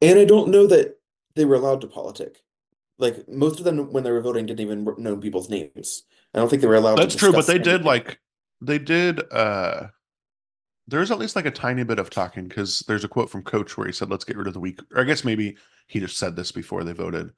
And 0.00 0.18
I 0.18 0.24
don't 0.24 0.48
know 0.48 0.66
that 0.66 0.98
they 1.34 1.44
were 1.44 1.54
allowed 1.54 1.80
to 1.82 1.86
politic. 1.86 2.42
Like 2.98 3.28
most 3.28 3.58
of 3.58 3.64
them, 3.64 3.92
when 3.92 4.04
they 4.04 4.10
were 4.10 4.20
voting, 4.20 4.46
didn't 4.46 4.60
even 4.60 4.86
know 4.98 5.16
people's 5.16 5.50
names. 5.50 6.04
I 6.34 6.38
don't 6.38 6.48
think 6.48 6.62
they 6.62 6.68
were 6.68 6.76
allowed. 6.76 6.96
To. 6.96 7.02
That's 7.02 7.14
to 7.14 7.18
true, 7.18 7.32
but 7.32 7.46
they 7.46 7.58
did 7.58 7.84
like 7.84 8.20
they 8.60 8.78
did 8.78 9.20
uh 9.32 9.88
there's 10.88 11.10
at 11.10 11.18
least 11.18 11.36
like 11.36 11.46
a 11.46 11.50
tiny 11.50 11.82
bit 11.82 11.98
of 11.98 12.08
talking 12.08 12.48
because 12.48 12.80
there's 12.86 13.04
a 13.04 13.08
quote 13.08 13.28
from 13.28 13.42
coach 13.42 13.76
where 13.76 13.86
he 13.86 13.92
said 13.92 14.08
let's 14.08 14.24
get 14.24 14.36
rid 14.36 14.46
of 14.46 14.54
the 14.54 14.60
weak 14.60 14.80
or 14.94 15.02
i 15.02 15.04
guess 15.04 15.24
maybe 15.24 15.58
he 15.88 16.00
just 16.00 16.16
said 16.16 16.34
this 16.36 16.52
before 16.52 16.84
they 16.84 16.94
voted 16.94 17.32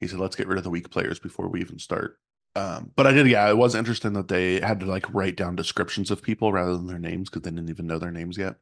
he 0.00 0.08
said, 0.08 0.18
let's 0.18 0.36
get 0.36 0.48
rid 0.48 0.58
of 0.58 0.64
the 0.64 0.70
weak 0.70 0.90
players 0.90 1.18
before 1.18 1.48
we 1.48 1.60
even 1.60 1.78
start. 1.78 2.18
Um, 2.56 2.90
but 2.94 3.06
I 3.06 3.12
did, 3.12 3.26
yeah, 3.26 3.48
it 3.48 3.56
was 3.56 3.74
interesting 3.74 4.12
that 4.12 4.28
they 4.28 4.60
had 4.60 4.80
to 4.80 4.86
like 4.86 5.12
write 5.12 5.36
down 5.36 5.56
descriptions 5.56 6.10
of 6.10 6.22
people 6.22 6.52
rather 6.52 6.76
than 6.76 6.86
their 6.86 6.98
names 6.98 7.28
because 7.28 7.42
they 7.42 7.50
didn't 7.50 7.70
even 7.70 7.86
know 7.86 7.98
their 7.98 8.12
names 8.12 8.36
yet. 8.36 8.56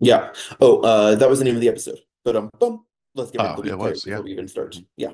Yeah. 0.00 0.32
Oh, 0.60 0.80
uh, 0.80 1.14
that 1.14 1.30
was 1.30 1.38
the 1.38 1.44
name 1.44 1.54
of 1.54 1.60
the 1.60 1.68
episode. 1.68 2.00
But 2.24 2.36
um, 2.36 2.50
boom. 2.58 2.84
Let's 3.14 3.30
get 3.30 3.42
rid 3.42 3.48
Oh, 3.48 3.50
of 3.54 3.56
the 3.56 3.68
it 3.68 3.72
weak 3.72 3.78
players 3.80 3.94
was, 3.96 4.06
yeah. 4.06 4.12
before 4.14 4.24
we 4.24 4.32
even 4.32 4.48
start. 4.48 4.76
Yeah. 4.96 5.12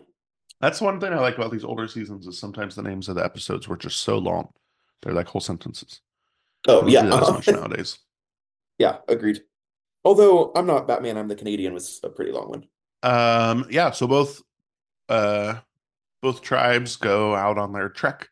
That's 0.60 0.80
one 0.80 1.00
thing 1.00 1.12
I 1.12 1.18
like 1.20 1.36
about 1.36 1.50
these 1.52 1.64
older 1.64 1.88
seasons 1.88 2.26
is 2.26 2.38
sometimes 2.38 2.74
the 2.74 2.82
names 2.82 3.08
of 3.08 3.16
the 3.16 3.24
episodes 3.24 3.66
were 3.68 3.76
just 3.76 4.00
so 4.00 4.18
long. 4.18 4.48
They're 5.02 5.12
like 5.14 5.26
whole 5.28 5.40
sentences. 5.40 6.00
Oh, 6.66 6.84
We 6.84 6.92
don't 6.92 7.04
yeah. 7.06 7.10
do 7.10 7.10
that 7.10 7.22
as 7.22 7.32
much 7.32 7.48
nowadays. 7.60 7.98
Yeah, 8.78 8.98
agreed. 9.08 9.42
Although 10.04 10.52
I'm 10.54 10.66
not 10.66 10.86
Batman, 10.88 11.16
I'm 11.16 11.28
the 11.28 11.34
Canadian 11.36 11.74
was 11.74 12.00
a 12.02 12.08
pretty 12.08 12.32
long 12.32 12.48
one. 12.50 12.64
Um, 13.02 13.66
yeah, 13.70 13.90
so 13.90 14.06
both 14.06 14.42
uh 15.08 15.54
both 16.22 16.42
tribes 16.42 16.96
go 16.96 17.34
out 17.34 17.58
on 17.58 17.72
their 17.72 17.88
trek 17.88 18.28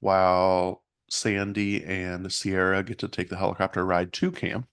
while 0.00 0.82
Sandy 1.08 1.82
and 1.84 2.30
Sierra 2.32 2.82
get 2.82 2.98
to 2.98 3.08
take 3.08 3.28
the 3.28 3.36
helicopter 3.36 3.84
ride 3.84 4.12
to 4.14 4.30
camp. 4.30 4.66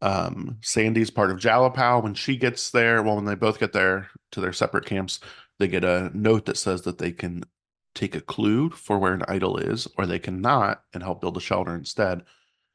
Um, 0.00 0.58
Sandy's 0.60 1.10
part 1.10 1.30
of 1.30 1.38
Jalapao. 1.38 2.02
When 2.02 2.14
she 2.14 2.36
gets 2.36 2.70
there, 2.70 3.02
well, 3.02 3.16
when 3.16 3.24
they 3.24 3.34
both 3.34 3.58
get 3.58 3.72
there 3.72 4.08
to 4.32 4.40
their 4.40 4.52
separate 4.52 4.86
camps, 4.86 5.20
they 5.58 5.68
get 5.68 5.84
a 5.84 6.10
note 6.14 6.46
that 6.46 6.56
says 6.56 6.82
that 6.82 6.98
they 6.98 7.12
can 7.12 7.44
take 7.94 8.14
a 8.14 8.20
clue 8.20 8.70
for 8.70 8.98
where 8.98 9.12
an 9.14 9.24
idol 9.28 9.56
is, 9.58 9.88
or 9.98 10.06
they 10.06 10.18
cannot 10.20 10.82
and 10.94 11.02
help 11.02 11.20
build 11.20 11.36
a 11.36 11.40
shelter 11.40 11.74
instead. 11.74 12.22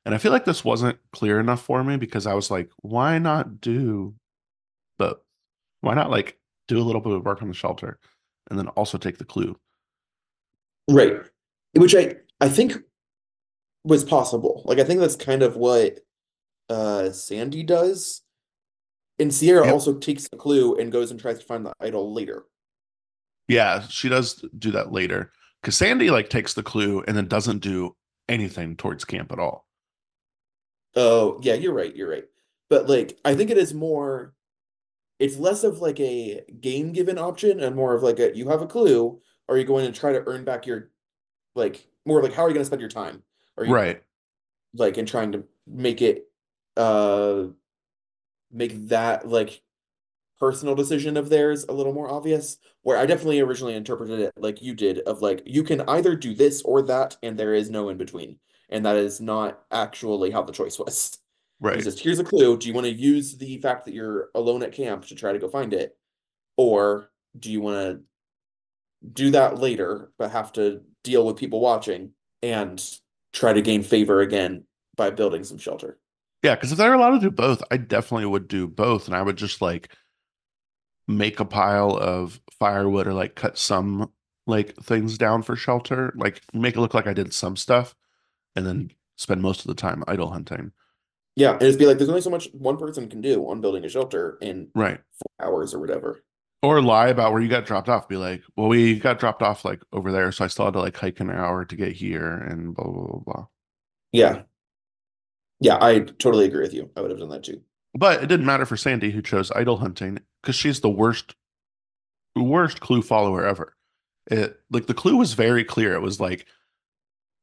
And 0.06 0.14
I 0.14 0.18
feel 0.18 0.34
like 0.34 0.44
this 0.46 0.66
wasn't 0.66 0.98
clear 1.14 1.40
enough 1.40 1.62
for 1.62 1.82
me 1.84 1.96
because 1.98 2.28
I 2.28 2.34
was 2.34 2.52
like, 2.52 2.70
why 2.82 3.20
not 3.20 3.62
do 3.62 4.16
but 4.98 5.24
Why 5.82 5.94
not 5.94 6.10
like 6.12 6.38
do 6.68 6.80
a 6.80 6.84
little 6.84 7.02
bit 7.02 7.14
of 7.14 7.26
work 7.26 7.42
on 7.42 7.48
the 7.50 7.54
shelter 7.54 8.00
and 8.50 8.58
then 8.60 8.68
also 8.70 8.98
take 8.98 9.18
the 9.18 9.26
clue? 9.26 9.58
Right. 10.90 11.22
Which 11.74 11.96
I 11.96 12.16
I 12.42 12.50
think 12.50 12.78
was 13.84 14.04
possible. 14.04 14.62
Like 14.66 14.80
I 14.80 14.84
think 14.84 15.00
that's 15.00 15.16
kind 15.16 15.44
of 15.44 15.56
what 15.56 16.00
uh 16.70 17.12
Sandy 17.12 17.64
does. 17.64 18.22
And 19.20 19.34
Sierra 19.34 19.66
Yep. 19.66 19.74
also 19.74 19.94
takes 20.00 20.28
the 20.28 20.38
clue 20.38 20.76
and 20.76 20.92
goes 20.92 21.12
and 21.12 21.20
tries 21.20 21.40
to 21.40 21.46
find 21.46 21.66
the 21.66 21.74
idol 21.80 22.14
later. 22.14 22.46
Yeah, 23.48 23.86
she 23.88 24.10
does 24.10 24.44
do 24.58 24.72
that 24.72 24.92
later 24.92 25.32
because 25.62 25.78
Sandy 25.78 26.10
like 26.10 26.30
takes 26.30 26.54
the 26.54 26.64
clue 26.64 27.04
and 27.08 27.16
then 27.16 27.28
doesn't 27.28 27.60
do 27.60 27.96
anything 28.28 28.76
towards 28.76 29.06
camp 29.06 29.32
at 29.32 29.40
all. 29.40 29.68
Oh, 30.96 31.40
yeah, 31.42 31.54
you're 31.56 31.74
right, 31.74 31.96
you're 31.96 32.10
right. 32.10 32.26
But 32.70 32.88
like 32.90 33.20
I 33.24 33.36
think 33.36 33.50
it 33.52 33.58
is 33.58 33.74
more 33.74 34.34
it's 35.20 35.38
less 35.38 35.64
of 35.64 35.80
like 35.80 36.00
a 36.00 36.42
game 36.60 36.92
given 36.92 37.18
option 37.18 37.60
and 37.60 37.76
more 37.76 37.94
of 37.94 38.02
like 38.04 38.20
a 38.20 38.36
you 38.36 38.50
have 38.50 38.62
a 38.62 38.68
clue, 38.68 39.22
are 39.48 39.58
you 39.58 39.64
going 39.64 39.86
to 39.92 39.98
try 39.98 40.12
to 40.14 40.24
earn 40.26 40.44
back 40.44 40.66
your 40.66 40.90
like 41.56 41.86
more 42.06 42.22
like 42.24 42.34
how 42.34 42.44
are 42.44 42.48
you 42.48 42.54
going 42.56 42.62
to 42.64 42.66
spend 42.68 42.82
your 42.82 42.90
time? 42.90 43.22
Are 43.58 43.66
you 43.66 43.74
Right. 43.74 44.02
like 44.74 44.98
in 44.98 45.06
trying 45.06 45.34
to 45.34 45.44
make 45.68 46.02
it 46.02 46.26
uh 46.78 47.46
make 48.52 48.88
that 48.88 49.28
like 49.28 49.62
personal 50.40 50.76
decision 50.76 51.18
of 51.18 51.30
theirs 51.30 51.66
a 51.70 51.72
little 51.72 51.94
more 51.94 52.10
obvious 52.10 52.58
where 52.82 52.98
I 52.98 53.06
definitely 53.06 53.40
originally 53.40 53.76
interpreted 53.76 54.20
it 54.20 54.34
like 54.36 54.62
you 54.62 54.76
did 54.76 55.00
of 55.00 55.22
like 55.22 55.42
you 55.46 55.64
can 55.64 55.82
either 55.82 56.16
do 56.16 56.36
this 56.36 56.62
or 56.64 56.82
that 56.84 57.18
and 57.24 57.38
there 57.38 57.54
is 57.54 57.70
no 57.70 57.90
in 57.90 57.98
between 57.98 58.38
and 58.70 58.86
that 58.86 58.96
is 58.96 59.22
not 59.22 59.62
actually 59.72 60.32
how 60.32 60.44
the 60.44 60.52
choice 60.52 60.78
was. 60.80 61.18
Right. 61.60 61.76
it's 61.76 61.86
just 61.86 62.00
here's 62.02 62.20
a 62.20 62.26
clue. 62.26 62.58
Do 62.58 62.68
you 62.68 62.74
want 62.74 62.88
to 62.88 62.94
use 62.94 63.38
the 63.38 63.58
fact 63.60 63.86
that 63.86 63.94
you're 63.94 64.30
alone 64.36 64.64
at 64.64 64.74
camp 64.74 65.06
to 65.06 65.16
try 65.16 65.32
to 65.32 65.40
go 65.40 65.48
find 65.48 65.74
it? 65.74 65.96
Or 66.58 67.10
do 67.40 67.50
you 67.50 67.62
want 67.62 67.78
to 67.78 69.10
do 69.14 69.32
that 69.32 69.60
later 69.60 70.12
but 70.18 70.32
have 70.32 70.52
to 70.54 70.82
deal 71.04 71.26
with 71.26 71.38
people 71.38 71.60
watching 71.60 72.12
and 72.42 72.84
try 73.32 73.54
to 73.54 73.62
gain 73.62 73.82
favor 73.82 74.22
again 74.22 74.66
by 74.96 75.10
building 75.10 75.44
some 75.44 75.58
shelter 75.58 75.98
Yeah, 76.44 76.56
because 76.56 76.72
if 76.74 76.78
they're 76.78 76.94
allowed 76.94 77.12
to 77.12 77.20
do 77.20 77.32
both, 77.32 77.64
I 77.72 77.78
definitely 77.78 78.26
would 78.26 78.48
do 78.48 78.68
both, 78.68 79.08
and 79.08 79.16
I 79.16 79.22
would 79.22 79.38
just 79.38 79.62
like 79.62 79.96
make 81.08 81.40
a 81.40 81.46
pile 81.46 81.98
of 81.98 82.40
firewood 82.60 83.08
or 83.08 83.14
like 83.14 83.36
cut 83.36 83.58
some 83.58 84.12
like 84.46 84.76
things 84.78 85.18
down 85.18 85.42
for 85.42 85.56
shelter, 85.56 86.14
like 86.18 86.42
make 86.54 86.76
it 86.76 86.80
look 86.82 86.94
like 86.94 87.08
I 87.08 87.14
did 87.14 87.34
some 87.34 87.56
stuff, 87.56 87.96
and 88.56 88.66
then 88.66 88.92
spend 89.16 89.42
most 89.42 89.62
of 89.62 89.68
the 89.68 89.74
time 89.74 90.04
idle 90.08 90.32
hunting. 90.32 90.72
Yeah, 91.36 91.54
and 91.54 91.64
it's 91.64 91.78
be 91.78 91.86
like 91.86 91.98
there's 91.98 92.10
only 92.10 92.22
so 92.22 92.30
much 92.30 92.50
one 92.54 92.78
person 92.78 93.10
can 93.10 93.22
do 93.22 93.48
on 93.50 93.62
building 93.62 93.86
a 93.86 93.90
shelter 93.90 94.38
in 94.42 94.68
Right. 94.76 95.00
four 95.14 95.48
hours 95.48 95.74
or 95.74 95.80
whatever. 95.80 96.22
Or 96.62 96.82
lie 96.82 97.08
about 97.10 97.34
where 97.34 97.42
you 97.42 97.50
got 97.50 97.66
dropped 97.66 97.90
off. 97.90 98.08
Be 98.08 98.18
like, 98.18 98.44
well, 98.56 98.68
we 98.68 99.00
got 99.00 99.20
dropped 99.20 99.42
off 99.42 99.66
like 99.66 99.82
over 99.92 100.12
there, 100.12 100.32
so 100.32 100.46
I 100.46 100.48
still 100.48 100.66
had 100.66 100.74
to 100.76 100.80
like 100.82 100.96
hike 100.96 101.20
an 101.22 101.30
hour 101.32 101.66
to 101.66 101.76
get 101.76 101.94
here, 101.94 102.34
and 102.34 102.76
blah 102.76 102.86
blah 102.86 103.06
blah 103.08 103.20
blah. 103.20 103.46
Yeah. 104.12 104.44
Yeah, 105.64 105.78
I 105.80 106.00
totally 106.00 106.46
agree 106.46 106.62
with 106.62 106.74
you. 106.74 106.90
I 106.98 107.02
would 107.02 107.10
have 107.10 107.20
done 107.20 107.30
that 107.30 107.44
too. 107.44 107.62
But 107.94 108.22
it 108.22 108.28
didn't 108.28 108.46
matter 108.46 108.66
for 108.66 108.76
Sandy, 108.76 109.12
who 109.12 109.22
chose 109.22 109.50
idol 109.52 109.78
hunting, 109.78 110.20
because 110.42 110.56
she's 110.56 110.82
the 110.82 110.90
worst, 110.90 111.36
worst 112.36 112.82
clue 112.82 113.02
follower 113.02 113.46
ever. 113.46 113.76
It 114.30 114.60
like 114.72 114.88
the 114.88 114.94
clue 114.94 115.16
was 115.16 115.36
very 115.36 115.64
clear. 115.64 115.94
It 115.94 116.02
was 116.02 116.20
like 116.20 116.48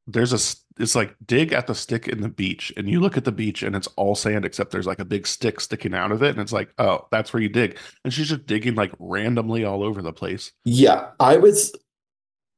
there's 0.06 0.32
a 0.32 0.82
it's 0.82 0.94
like 0.94 1.14
dig 1.24 1.52
at 1.52 1.66
the 1.66 1.74
stick 1.74 2.08
in 2.08 2.20
the 2.20 2.28
beach, 2.28 2.72
and 2.76 2.90
you 2.90 3.00
look 3.00 3.16
at 3.16 3.24
the 3.24 3.32
beach 3.32 3.62
and 3.62 3.74
it's 3.74 3.88
all 3.96 4.14
sand 4.14 4.44
except 4.44 4.70
there's 4.70 4.86
like 4.86 4.98
a 4.98 5.04
big 5.04 5.26
stick 5.26 5.58
sticking 5.58 5.94
out 5.94 6.12
of 6.12 6.22
it, 6.22 6.30
and 6.30 6.40
it's 6.40 6.52
like 6.52 6.74
oh 6.78 7.06
that's 7.10 7.32
where 7.32 7.42
you 7.42 7.48
dig, 7.48 7.78
and 8.04 8.12
she's 8.12 8.28
just 8.28 8.46
digging 8.46 8.74
like 8.74 8.92
randomly 8.98 9.64
all 9.64 9.82
over 9.82 10.02
the 10.02 10.12
place. 10.12 10.52
Yeah, 10.66 11.08
I 11.18 11.38
was 11.38 11.72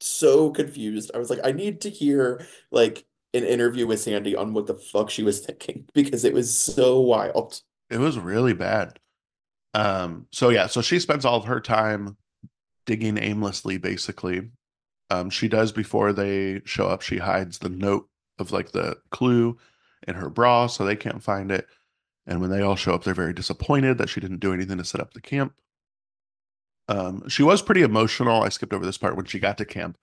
so 0.00 0.50
confused. 0.50 1.12
I 1.14 1.18
was 1.18 1.30
like, 1.30 1.40
I 1.44 1.52
need 1.52 1.82
to 1.82 1.90
hear 1.90 2.44
like 2.72 3.04
an 3.34 3.44
interview 3.44 3.86
with 3.86 4.00
Sandy 4.00 4.36
on 4.36 4.52
what 4.52 4.66
the 4.66 4.74
fuck 4.74 5.10
she 5.10 5.22
was 5.22 5.40
thinking 5.40 5.88
because 5.94 6.24
it 6.24 6.34
was 6.34 6.56
so 6.56 7.00
wild. 7.00 7.60
It 7.90 7.98
was 7.98 8.18
really 8.18 8.54
bad. 8.54 8.98
Um, 9.74 10.26
so 10.30 10.50
yeah, 10.50 10.66
so 10.66 10.82
she 10.82 10.98
spends 10.98 11.24
all 11.24 11.36
of 11.36 11.46
her 11.46 11.60
time 11.60 12.16
digging 12.86 13.18
aimlessly, 13.18 13.78
basically. 13.78 14.50
Um, 15.10 15.30
she 15.30 15.48
does 15.48 15.72
before 15.72 16.12
they 16.12 16.62
show 16.64 16.86
up, 16.86 17.02
she 17.02 17.18
hides 17.18 17.58
the 17.58 17.68
note 17.68 18.08
of 18.38 18.52
like 18.52 18.72
the 18.72 18.96
clue 19.10 19.58
in 20.08 20.14
her 20.14 20.28
bra 20.28 20.66
so 20.66 20.84
they 20.84 20.96
can't 20.96 21.22
find 21.22 21.50
it. 21.50 21.66
And 22.26 22.40
when 22.40 22.50
they 22.50 22.62
all 22.62 22.76
show 22.76 22.94
up, 22.94 23.04
they're 23.04 23.14
very 23.14 23.32
disappointed 23.32 23.98
that 23.98 24.08
she 24.08 24.20
didn't 24.20 24.40
do 24.40 24.52
anything 24.52 24.78
to 24.78 24.84
set 24.84 25.00
up 25.00 25.12
the 25.12 25.20
camp. 25.20 25.54
Um, 26.88 27.28
she 27.28 27.42
was 27.42 27.62
pretty 27.62 27.82
emotional. 27.82 28.42
I 28.42 28.48
skipped 28.48 28.72
over 28.72 28.84
this 28.84 28.98
part 28.98 29.16
when 29.16 29.24
she 29.24 29.38
got 29.38 29.58
to 29.58 29.64
camp 29.64 29.98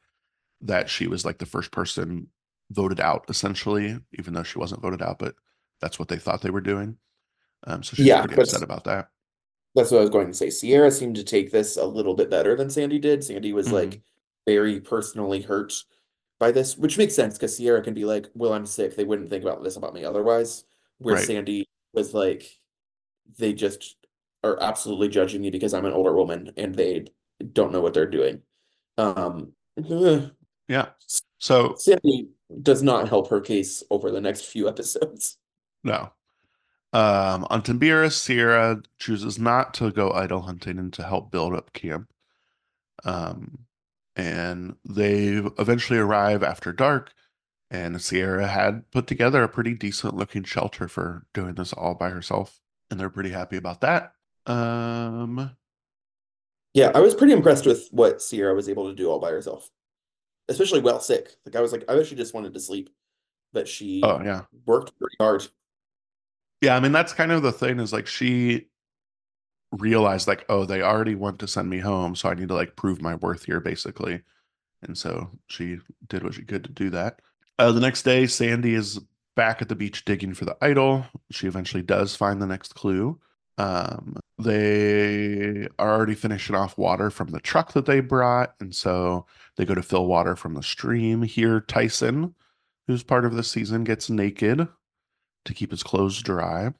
that 0.61 0.89
she 0.89 1.07
was 1.07 1.25
like 1.25 1.37
the 1.37 1.45
first 1.45 1.71
person 1.71 2.27
voted 2.71 2.99
out, 2.99 3.25
essentially, 3.29 3.97
even 4.17 4.33
though 4.33 4.43
she 4.43 4.59
wasn't 4.59 4.81
voted 4.81 5.01
out, 5.01 5.19
but 5.19 5.35
that's 5.81 5.97
what 5.99 6.07
they 6.07 6.17
thought 6.17 6.41
they 6.41 6.49
were 6.51 6.61
doing. 6.61 6.97
Um, 7.65 7.83
so 7.83 7.95
she's 7.95 8.05
Yeah, 8.05 8.21
pretty 8.25 8.41
upset 8.41 8.63
about 8.63 8.83
that. 8.85 9.09
That's 9.75 9.91
what 9.91 9.99
I 9.99 10.01
was 10.01 10.09
going 10.09 10.27
to 10.27 10.33
say. 10.33 10.49
Sierra 10.49 10.91
seemed 10.91 11.15
to 11.17 11.23
take 11.23 11.51
this 11.51 11.77
a 11.77 11.85
little 11.85 12.15
bit 12.15 12.29
better 12.29 12.55
than 12.55 12.69
Sandy 12.69 12.99
did. 12.99 13.23
Sandy 13.23 13.53
was 13.53 13.67
Mhm. 13.67 13.73
like 13.73 14.01
very 14.47 14.79
personally 14.81 15.41
hurt 15.41 15.73
by 16.39 16.51
this, 16.51 16.77
which 16.77 16.97
makes 16.97 17.13
sense 17.15 17.35
because 17.35 17.55
Sierra 17.55 17.81
can 17.83 17.93
be 17.93 18.05
like, 18.05 18.27
"Well, 18.33 18.53
I'm 18.53 18.65
sick. 18.65 18.95
They 18.95 19.03
wouldn't 19.03 19.29
think 19.29 19.43
about 19.43 19.63
this 19.63 19.75
about 19.77 19.93
me 19.93 20.03
otherwise." 20.05 20.65
Where 20.99 21.15
Right. 21.15 21.25
Sandy 21.25 21.67
was 21.93 22.13
like, 22.13 22.59
"They 23.37 23.53
just 23.53 23.97
are 24.43 24.59
absolutely 24.61 25.09
judging 25.09 25.41
me 25.41 25.49
because 25.51 25.73
I'm 25.73 25.85
an 25.85 25.93
older 25.93 26.13
woman 26.15 26.51
and 26.57 26.73
they 26.75 27.05
don't 27.53 27.71
know 27.71 27.81
what 27.81 27.93
they're 27.93 28.07
doing." 28.09 28.41
Um. 28.97 29.53
Yeah. 30.67 30.89
So 31.39 31.75
Sandy 31.77 32.29
does 32.61 32.81
not 32.83 33.09
help 33.09 33.29
her 33.29 33.41
case 33.41 33.83
over 33.89 34.11
the 34.11 34.21
next 34.21 34.45
few 34.45 34.67
episodes. 34.67 35.37
no. 35.83 36.11
Um, 36.91 37.45
on 37.51 37.61
Timbira, 37.61 38.11
Sierra 38.11 38.81
chooses 38.97 39.37
not 39.37 39.75
to 39.75 39.91
go 39.91 40.11
idle 40.11 40.41
hunting 40.41 40.79
and 40.79 40.91
to 40.93 41.03
help 41.03 41.31
build 41.31 41.53
up 41.53 41.71
camp. 41.71 42.11
Um, 43.05 43.59
and 44.15 44.75
they 44.83 45.35
eventually 45.59 45.99
arrive 45.99 46.43
after 46.43 46.73
dark, 46.73 47.13
and 47.69 48.01
Sierra 48.01 48.47
had 48.47 48.89
put 48.91 49.07
together 49.07 49.43
a 49.43 49.49
pretty 49.49 49.75
decent 49.75 50.15
looking 50.15 50.43
shelter 50.43 50.87
for 50.87 51.25
doing 51.33 51.55
this 51.55 51.73
all 51.73 51.93
by 51.95 52.09
herself, 52.09 52.59
and 52.89 52.99
they're 52.99 53.09
pretty 53.09 53.29
happy 53.29 53.57
about 53.57 53.81
that. 53.81 54.13
Um, 54.45 55.51
Yeah, 56.73 56.91
I 56.95 56.99
was 56.99 57.15
pretty 57.15 57.33
impressed 57.33 57.65
with 57.65 57.87
what 57.91 58.21
Sierra 58.21 58.55
was 58.55 58.67
able 58.67 58.89
to 58.89 58.95
do 58.95 59.09
all 59.09 59.19
by 59.19 59.29
herself, 59.31 59.69
especially 60.49 60.81
while 60.81 60.99
sick. 60.99 61.35
Like 61.45 61.55
I 61.55 61.61
was 61.61 61.71
like, 61.71 61.85
I 61.87 62.01
she 62.03 62.15
just 62.15 62.33
wanted 62.33 62.53
to 62.53 62.59
sleep, 62.59 62.89
but 63.53 63.67
she 63.67 64.01
oh 64.03 64.21
yeah. 64.23 64.41
worked 64.65 64.97
pretty 64.99 65.15
hard. 65.19 65.47
Yeah, 66.61 66.75
I 66.75 66.79
mean 66.81 66.91
that's 66.91 67.13
kind 67.13 67.31
of 67.31 67.41
the 67.41 67.53
thing 67.53 67.79
is 67.79 67.93
like 67.93 68.07
she 68.07 68.67
realized 69.71 70.27
like, 70.27 70.45
oh, 70.49 70.65
they 70.65 70.81
already 70.81 71.15
want 71.15 71.39
to 71.39 71.47
send 71.47 71.69
me 71.69 71.79
home, 71.79 72.15
so 72.15 72.29
I 72.29 72.33
need 72.33 72.49
to 72.49 72.55
like 72.55 72.75
prove 72.75 73.01
my 73.01 73.15
worth 73.15 73.45
here, 73.45 73.59
basically. 73.59 74.21
And 74.81 74.97
so 74.97 75.29
she 75.47 75.77
did 76.07 76.23
what 76.23 76.33
she 76.33 76.43
could 76.43 76.63
to 76.63 76.71
do 76.71 76.89
that. 76.91 77.21
Uh, 77.57 77.71
the 77.71 77.81
next 77.81 78.03
day, 78.03 78.25
Sandy 78.27 78.73
is 78.73 78.99
back 79.35 79.61
at 79.61 79.69
the 79.69 79.75
beach 79.75 80.05
digging 80.05 80.33
for 80.33 80.45
the 80.45 80.57
idol. 80.61 81.05
She 81.31 81.47
eventually 81.47 81.83
does 81.83 82.15
find 82.15 82.41
the 82.41 82.47
next 82.47 82.75
clue. 82.75 83.19
Um, 83.57 84.18
they 84.39 85.67
are 85.77 85.93
already 85.95 86.15
finishing 86.15 86.55
off 86.55 86.77
water 86.77 87.09
from 87.09 87.29
the 87.29 87.39
truck 87.39 87.73
that 87.73 87.85
they 87.85 87.99
brought, 87.99 88.55
and 88.59 88.73
so 88.73 89.25
they 89.57 89.65
go 89.65 89.75
to 89.75 89.83
fill 89.83 90.05
water 90.07 90.35
from 90.35 90.53
the 90.53 90.63
stream. 90.63 91.21
Here, 91.21 91.59
Tyson, 91.61 92.33
who's 92.87 93.03
part 93.03 93.25
of 93.25 93.35
the 93.35 93.43
season, 93.43 93.83
gets 93.83 94.09
naked 94.09 94.67
to 95.45 95.53
keep 95.53 95.71
his 95.71 95.83
clothes 95.83 96.21
dry. 96.21 96.73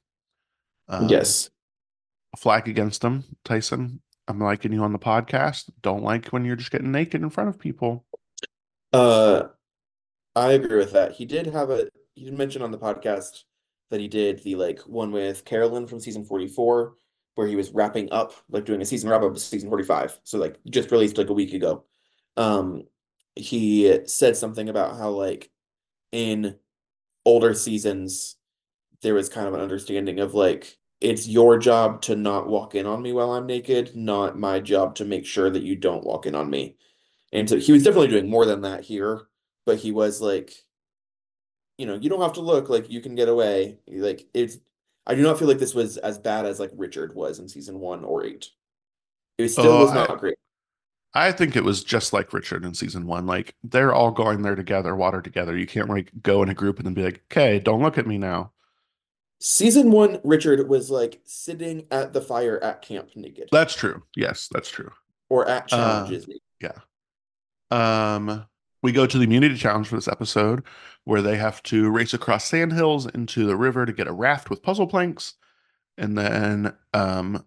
Um, 0.88 1.10
Yes. 1.10 1.50
flag 2.38 2.68
against 2.68 3.04
him, 3.04 3.24
Tyson. 3.44 4.01
I'm 4.28 4.39
liking 4.39 4.72
you 4.72 4.84
on 4.84 4.94
the 4.94 5.00
podcast. 5.00 5.70
Don't 5.82 6.04
like 6.04 6.28
when 6.28 6.46
you're 6.46 6.56
just 6.56 6.72
getting 6.72 6.92
naked 6.92 7.22
in 7.22 7.30
front 7.30 7.50
of 7.50 7.60
people. 7.60 8.06
Uh, 8.94 9.48
I 10.36 10.54
agree 10.54 10.78
with 10.78 10.92
that. 10.94 11.13
He 11.13 11.25
did 11.25 11.48
have 11.48 11.70
a 11.70 11.89
he 12.16 12.25
did 12.25 12.38
mention 12.38 12.62
on 12.62 12.72
the 12.72 12.78
podcast 12.78 13.44
that 13.89 14.00
he 14.00 14.08
did 14.08 14.44
the 14.44 14.56
like 14.56 14.80
one 14.82 15.12
with 15.12 15.46
Carolyn 15.46 15.88
from 15.88 16.00
season 16.00 16.24
44, 16.24 16.94
where 17.39 17.48
he 17.48 17.55
was 17.55 17.72
wrapping 17.72 18.12
up, 18.12 18.34
like 18.50 18.65
doing 18.65 18.81
a 18.81 18.86
season 18.86 19.10
wrap 19.10 19.22
up 19.22 19.31
of 19.31 19.39
season 19.39 19.69
45. 19.69 20.19
So 20.25 20.38
like 20.38 20.60
just 20.69 20.91
released 20.91 21.17
like 21.17 21.29
a 21.29 21.34
week 21.34 21.53
ago. 21.53 21.86
Um, 22.36 22.84
he 23.34 23.98
said 24.08 24.36
something 24.36 24.67
about 24.67 24.98
how 24.98 25.12
like 25.12 25.50
in 26.12 26.58
older 27.24 27.53
seasons 27.53 28.36
there 29.01 29.13
was 29.13 29.29
kind 29.29 29.48
of 29.48 29.53
an 29.53 29.62
understanding 29.62 30.19
of 30.19 30.34
like 30.34 30.77
it's 31.00 31.29
your 31.29 31.58
job 31.58 32.01
to 32.01 32.17
not 32.17 32.50
walk 32.50 32.75
in 32.75 32.86
on 32.86 33.01
me 33.01 33.13
while 33.13 33.31
I'm 33.31 33.46
naked, 33.46 33.96
not 33.96 34.38
my 34.38 34.60
job 34.60 34.96
to 34.96 35.05
make 35.05 35.25
sure 35.25 35.50
that 35.50 35.63
you 35.63 35.77
don't 35.77 36.03
walk 36.03 36.25
in 36.25 36.36
on 36.36 36.50
me. 36.50 36.75
And 37.31 37.50
so 37.50 37.55
he 37.55 37.72
was 37.72 37.84
definitely 37.84 38.10
doing 38.10 38.29
more 38.29 38.46
than 38.46 38.63
that 38.63 38.84
here, 38.84 39.29
but 39.65 39.77
he 39.77 39.93
was 39.93 40.19
like, 40.19 40.51
you 41.77 41.86
know, 41.86 41.96
you 41.96 42.10
don't 42.10 42.19
have 42.19 42.34
to 42.34 42.41
look 42.41 42.67
like 42.67 42.89
you 42.89 43.00
can 43.00 43.15
get 43.15 43.29
away. 43.29 43.77
Like 43.88 44.27
it's 44.34 44.58
I 45.10 45.16
do 45.16 45.24
not 45.24 45.38
feel 45.39 45.48
like 45.48 45.60
this 45.60 45.74
was 45.75 45.98
as 45.98 46.18
bad 46.20 46.46
as 46.46 46.60
like 46.60 46.72
Richard 46.75 47.13
was 47.16 47.39
in 47.39 47.50
season 47.50 47.80
one 47.80 48.04
or 48.06 48.24
eight. 48.24 48.50
It 49.38 49.50
still 49.50 49.66
Oh, 49.72 49.82
was 49.86 49.92
I- 49.92 49.96
not 50.08 50.20
great. 50.20 50.38
I 51.16 51.32
think 51.32 51.56
it 51.56 51.63
was 51.63 51.84
just 51.84 52.13
like 52.13 52.32
Richard 52.34 52.63
in 52.63 52.75
season 52.75 53.08
one. 53.08 53.25
Like 53.25 53.56
they're 53.63 53.92
all 53.94 54.12
going 54.12 54.44
there 54.44 54.54
together, 54.56 54.96
water 54.96 55.22
together. 55.24 55.58
You 55.58 55.66
can't 55.66 55.89
like 55.89 56.12
go 56.22 56.44
in 56.44 56.50
a 56.50 56.54
group 56.54 56.78
and 56.78 56.86
then 56.86 56.94
be 56.94 57.01
like, 57.04 57.24
okay, 57.32 57.58
don't 57.60 57.82
look 57.82 57.98
at 57.98 58.06
me 58.06 58.20
now. 58.20 58.51
Season 59.42 59.89
one, 59.89 60.20
Richard 60.24 60.70
was 60.70 60.92
like 60.92 61.20
sitting 61.25 61.88
at 61.89 62.13
the 62.13 62.22
fire 62.22 62.63
at 62.63 62.84
camp 62.84 63.10
naked 63.16 63.50
That's 63.51 63.74
true. 63.74 64.04
Yes, 64.16 64.48
that's 64.51 64.70
true. 64.70 64.92
or 65.30 65.48
at 65.48 65.63
Uh, 65.74 65.78
challenges. 66.06 66.28
naked. 66.28 66.78
Um, 67.72 68.46
we 68.81 68.91
go 68.91 69.05
to 69.05 69.17
the 69.17 69.24
immunity 69.24 69.57
challenge 69.57 69.88
for 69.88 69.95
this 69.95 70.07
episode 70.07 70.63
where 71.03 71.21
they 71.21 71.38
have 71.38 71.62
to 71.63 71.89
race 71.89 72.13
across 72.13 72.45
sand 72.45 72.74
hills 72.74 73.05
into 73.07 73.45
the 73.45 73.55
river 73.55 73.86
to 73.86 73.93
get 73.93 74.07
a 74.07 74.13
raft 74.13 74.50
with 74.50 74.63
puzzle 74.63 74.88
planks. 74.88 75.36
And 75.98 76.17
then 76.17 76.74
um, 76.93 77.45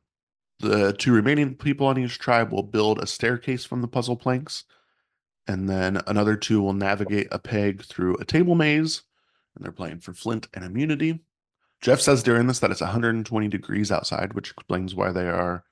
the 0.60 0.92
two 0.92 1.12
remaining 1.12 1.54
people 1.54 1.86
on 1.86 1.98
each 1.98 2.18
tribe 2.18 2.52
will 2.52 2.62
build 2.62 2.98
a 2.98 3.06
staircase 3.06 3.64
from 3.64 3.80
the 3.80 3.88
puzzle 3.88 4.16
planks. 4.16 4.64
And 5.46 5.68
then 5.68 6.00
another 6.06 6.36
two 6.36 6.60
will 6.62 6.74
navigate 6.74 7.28
a 7.30 7.38
peg 7.38 7.82
through 7.82 8.16
a 8.16 8.24
table 8.24 8.54
maze. 8.54 9.02
And 9.54 9.64
they're 9.64 9.72
playing 9.72 10.00
for 10.00 10.12
Flint 10.12 10.48
and 10.54 10.64
immunity. 10.64 11.20
Jeff 11.80 12.00
says 12.00 12.22
during 12.22 12.46
this 12.46 12.60
that 12.60 12.70
it's 12.70 12.80
120 12.80 13.48
degrees 13.48 13.90
outside, 13.90 14.34
which 14.34 14.52
explains 14.52 14.94
why 14.94 15.10
they 15.10 15.28
are 15.28 15.64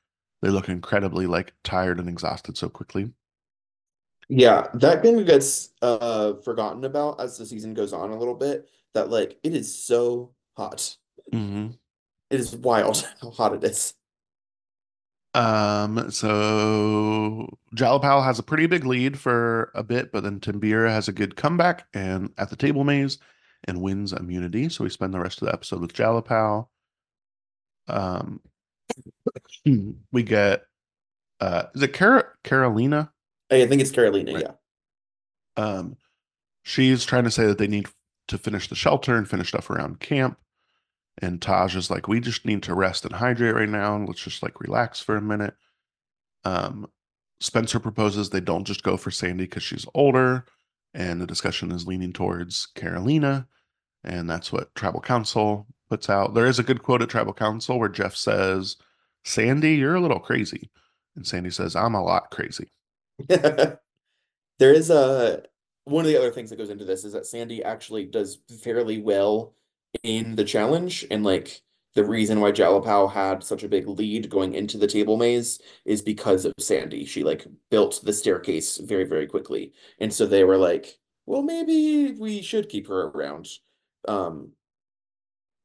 they 0.42 0.48
look 0.48 0.68
incredibly 0.68 1.26
like 1.26 1.52
tired 1.62 2.00
and 2.00 2.08
exhausted 2.08 2.56
so 2.56 2.68
quickly. 2.68 3.12
Yeah, 4.30 4.68
that 4.74 5.02
kind 5.02 5.18
of 5.18 5.26
gets 5.26 5.70
uh 5.82 6.34
forgotten 6.44 6.84
about 6.84 7.20
as 7.20 7.36
the 7.36 7.44
season 7.44 7.74
goes 7.74 7.92
on 7.92 8.10
a 8.10 8.18
little 8.18 8.34
bit. 8.34 8.68
That 8.94 9.10
like 9.10 9.38
it 9.42 9.54
is 9.54 9.76
so 9.76 10.34
hot. 10.56 10.96
hmm 11.32 11.68
It 12.30 12.40
is 12.40 12.54
wild 12.54 13.06
how 13.20 13.30
hot 13.30 13.54
it 13.54 13.64
is. 13.64 13.94
Um, 15.34 16.10
so 16.10 17.48
Jalapao 17.76 18.24
has 18.24 18.38
a 18.38 18.42
pretty 18.42 18.66
big 18.66 18.84
lead 18.84 19.18
for 19.18 19.70
a 19.74 19.82
bit, 19.82 20.10
but 20.12 20.22
then 20.24 20.40
Timbira 20.40 20.90
has 20.90 21.08
a 21.08 21.12
good 21.12 21.36
comeback 21.36 21.86
and 21.94 22.32
at 22.36 22.50
the 22.50 22.56
table 22.56 22.82
maze 22.84 23.18
and 23.64 23.80
wins 23.80 24.12
immunity. 24.12 24.68
So 24.68 24.84
we 24.84 24.90
spend 24.90 25.14
the 25.14 25.20
rest 25.20 25.40
of 25.42 25.46
the 25.46 25.52
episode 25.54 25.80
with 25.80 25.92
Jalapao. 25.92 26.68
Um, 27.88 28.40
we 30.12 30.22
get 30.22 30.64
uh, 31.40 31.64
is 31.74 31.82
it 31.82 31.92
Cara 31.92 32.24
Carolina? 32.44 33.12
I 33.50 33.66
think 33.66 33.80
it's 33.82 33.90
Carolina, 33.90 34.32
Right. 34.32 34.42
yeah. 34.46 34.52
Um, 35.62 35.96
she's 36.62 37.04
trying 37.04 37.24
to 37.24 37.30
say 37.30 37.46
that 37.46 37.58
they 37.58 37.66
need 37.66 37.86
to 38.28 38.38
finish 38.38 38.68
the 38.68 38.74
shelter 38.74 39.16
and 39.16 39.28
finish 39.28 39.48
stuff 39.48 39.70
around 39.70 40.00
camp. 40.00 40.38
And 41.20 41.42
Taj 41.42 41.74
is 41.76 41.90
like, 41.90 42.08
we 42.08 42.20
just 42.20 42.46
need 42.46 42.62
to 42.62 42.74
rest 42.74 43.04
and 43.04 43.14
hydrate 43.14 43.54
right 43.54 43.68
now. 43.68 43.96
Let's 43.98 44.22
just 44.22 44.42
like 44.42 44.60
relax 44.60 45.00
for 45.00 45.16
a 45.16 45.22
minute. 45.22 45.54
Um, 46.44 46.86
Spencer 47.40 47.80
proposes 47.80 48.30
they 48.30 48.40
don't 48.40 48.66
just 48.66 48.82
go 48.82 48.96
for 48.96 49.10
Sandy 49.10 49.44
because 49.44 49.62
she's 49.62 49.86
older. 49.94 50.46
And 50.94 51.20
the 51.20 51.26
discussion 51.26 51.72
is 51.72 51.86
leaning 51.86 52.12
towards 52.12 52.66
Carolina. 52.66 53.46
And 54.04 54.30
that's 54.30 54.52
what 54.52 54.74
Tribal 54.74 55.00
Council 55.00 55.66
puts 55.90 56.08
out. 56.08 56.34
There 56.34 56.46
is 56.46 56.58
a 56.58 56.62
good 56.64 56.82
quote 56.82 57.02
at 57.02 57.10
Tribal 57.10 57.34
Council 57.34 57.78
where 57.78 57.88
Jeff 57.88 58.16
says, 58.16 58.76
Sandy, 59.24 59.74
you're 59.74 59.96
a 59.96 60.00
little 60.00 60.20
crazy. 60.20 60.70
And 61.16 61.26
Sandy 61.26 61.50
says, 61.50 61.76
I'm 61.76 61.94
a 61.94 62.02
lot 62.02 62.30
crazy. 62.30 62.70
There 64.58 64.72
is 64.74 64.90
a 64.90 65.42
one 65.84 66.04
of 66.04 66.10
the 66.10 66.18
other 66.18 66.30
things 66.30 66.50
that 66.50 66.56
goes 66.56 66.70
into 66.70 66.84
this 66.84 67.04
is 67.04 67.12
that 67.14 67.26
Sandy 67.26 67.64
actually 67.64 68.04
does 68.06 68.38
fairly 68.62 69.00
well 69.00 69.54
in 70.02 70.36
the 70.36 70.44
challenge, 70.44 71.06
and 71.10 71.24
like 71.24 71.62
the 71.94 72.04
reason 72.04 72.40
why 72.40 72.52
Jalapao 72.52 73.12
had 73.12 73.42
such 73.44 73.64
a 73.64 73.68
big 73.68 73.88
lead 73.88 74.30
going 74.30 74.54
into 74.54 74.78
the 74.78 74.86
table 74.86 75.16
maze 75.16 75.60
is 75.86 76.02
because 76.02 76.44
of 76.44 76.54
Sandy. 76.60 77.04
She 77.06 77.24
like 77.24 77.46
built 77.70 78.00
the 78.04 78.12
staircase 78.12 78.78
very, 78.78 79.04
very 79.04 79.26
quickly, 79.26 79.72
and 79.98 80.12
so 80.12 80.26
they 80.26 80.44
were 80.44 80.58
like, 80.58 80.98
"Well, 81.26 81.42
maybe 81.42 82.12
we 82.12 82.42
should 82.42 82.68
keep 82.68 82.88
her 82.88 83.08
around." 83.08 83.48
Um, 84.08 84.52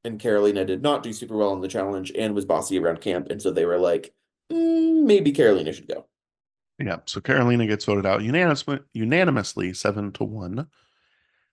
and 0.06 0.20
Carolina 0.20 0.63
did 0.65 0.82
not 0.82 1.04
do 1.04 1.12
super 1.13 1.36
well 1.36 1.54
in 1.54 1.62
the 1.62 1.68
challenge 1.68 2.12
and 2.15 2.34
was 2.36 2.46
bossy 2.46 2.78
around 2.80 3.02
camp, 3.02 3.28
and 3.30 3.41
so 3.41 3.52
they 3.52 3.65
were 3.65 3.80
like, 3.80 4.13
"Mm, 4.52 5.04
"Maybe 5.04 5.32
Carolina 5.32 5.74
should 5.74 5.88
go." 5.88 6.08
Yeah, 6.80 6.98
so 7.06 7.22
Carolina 7.22 7.68
gets 7.68 7.86
voted 7.86 8.06
out 8.06 8.22
unanimously, 8.22 8.80
unanimously 8.94 9.74
seven 9.74 10.12
to 10.14 10.24
one. 10.24 10.68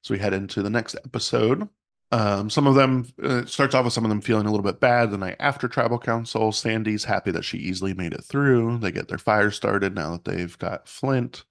So 0.02 0.14
we 0.14 0.18
head 0.18 0.32
into 0.32 0.62
the 0.62 0.70
next 0.70 0.96
episode. 1.04 1.68
Um, 2.10 2.50
some 2.50 2.66
of 2.66 2.74
them 2.74 3.06
uh, 3.22 3.46
starts 3.46 3.74
off 3.74 3.84
with 3.84 3.94
some 3.94 4.04
of 4.04 4.10
them 4.10 4.20
feeling 4.20 4.46
a 4.46 4.50
little 4.50 4.64
bit 4.64 4.80
bad 4.80 5.10
the 5.10 5.18
night 5.18 5.36
after 5.40 5.68
tribal 5.68 5.98
council. 5.98 6.52
Sandy's 6.52 7.04
happy 7.04 7.30
that 7.30 7.44
she 7.44 7.58
easily 7.58 7.94
made 7.94 8.12
it 8.12 8.24
through. 8.24 8.78
They 8.78 8.90
get 8.90 9.08
their 9.08 9.16
fire 9.16 9.50
started 9.50 9.94
now 9.94 10.12
that 10.12 10.24
they've 10.24 10.58
got 10.58 10.88
Flint. 10.88 11.44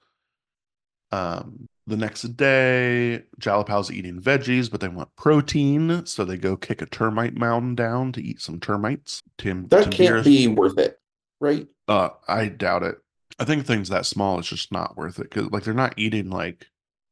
Um, 1.12 1.68
the 1.88 1.98
next 1.98 2.22
day, 2.38 3.24
Jalapao's 3.40 3.92
eating 3.92 4.22
veggies, 4.22 4.70
but 4.70 4.82
they 4.82 4.88
want 4.88 5.16
protein, 5.16 6.06
so 6.06 6.24
they 6.24 6.38
go 6.38 6.56
kick 6.56 6.82
a 6.82 6.86
termite 6.86 7.36
mound 7.36 7.78
down 7.78 8.12
to 8.14 8.22
eat 8.24 8.40
some 8.40 8.60
termites. 8.60 9.24
Tim 9.38 9.68
That 9.70 9.86
Tim 9.86 9.92
can't 9.92 10.24
be 10.24 10.48
worth 10.48 10.78
it, 10.78 11.00
right? 11.40 11.68
uh, 11.88 12.10
I 12.28 12.48
doubt 12.48 12.84
it. 12.84 12.98
I 13.42 13.44
think 13.44 13.66
things 13.66 13.90
that 13.90 14.06
small 14.06 14.38
it's 14.38 14.50
just 14.50 14.72
not 14.72 14.96
worth 14.96 15.18
it 15.18 15.32
because 15.32 15.50
like 15.50 15.64
they're 15.64 15.74
not 15.74 15.96
eating 15.98 16.30
like 16.30 16.68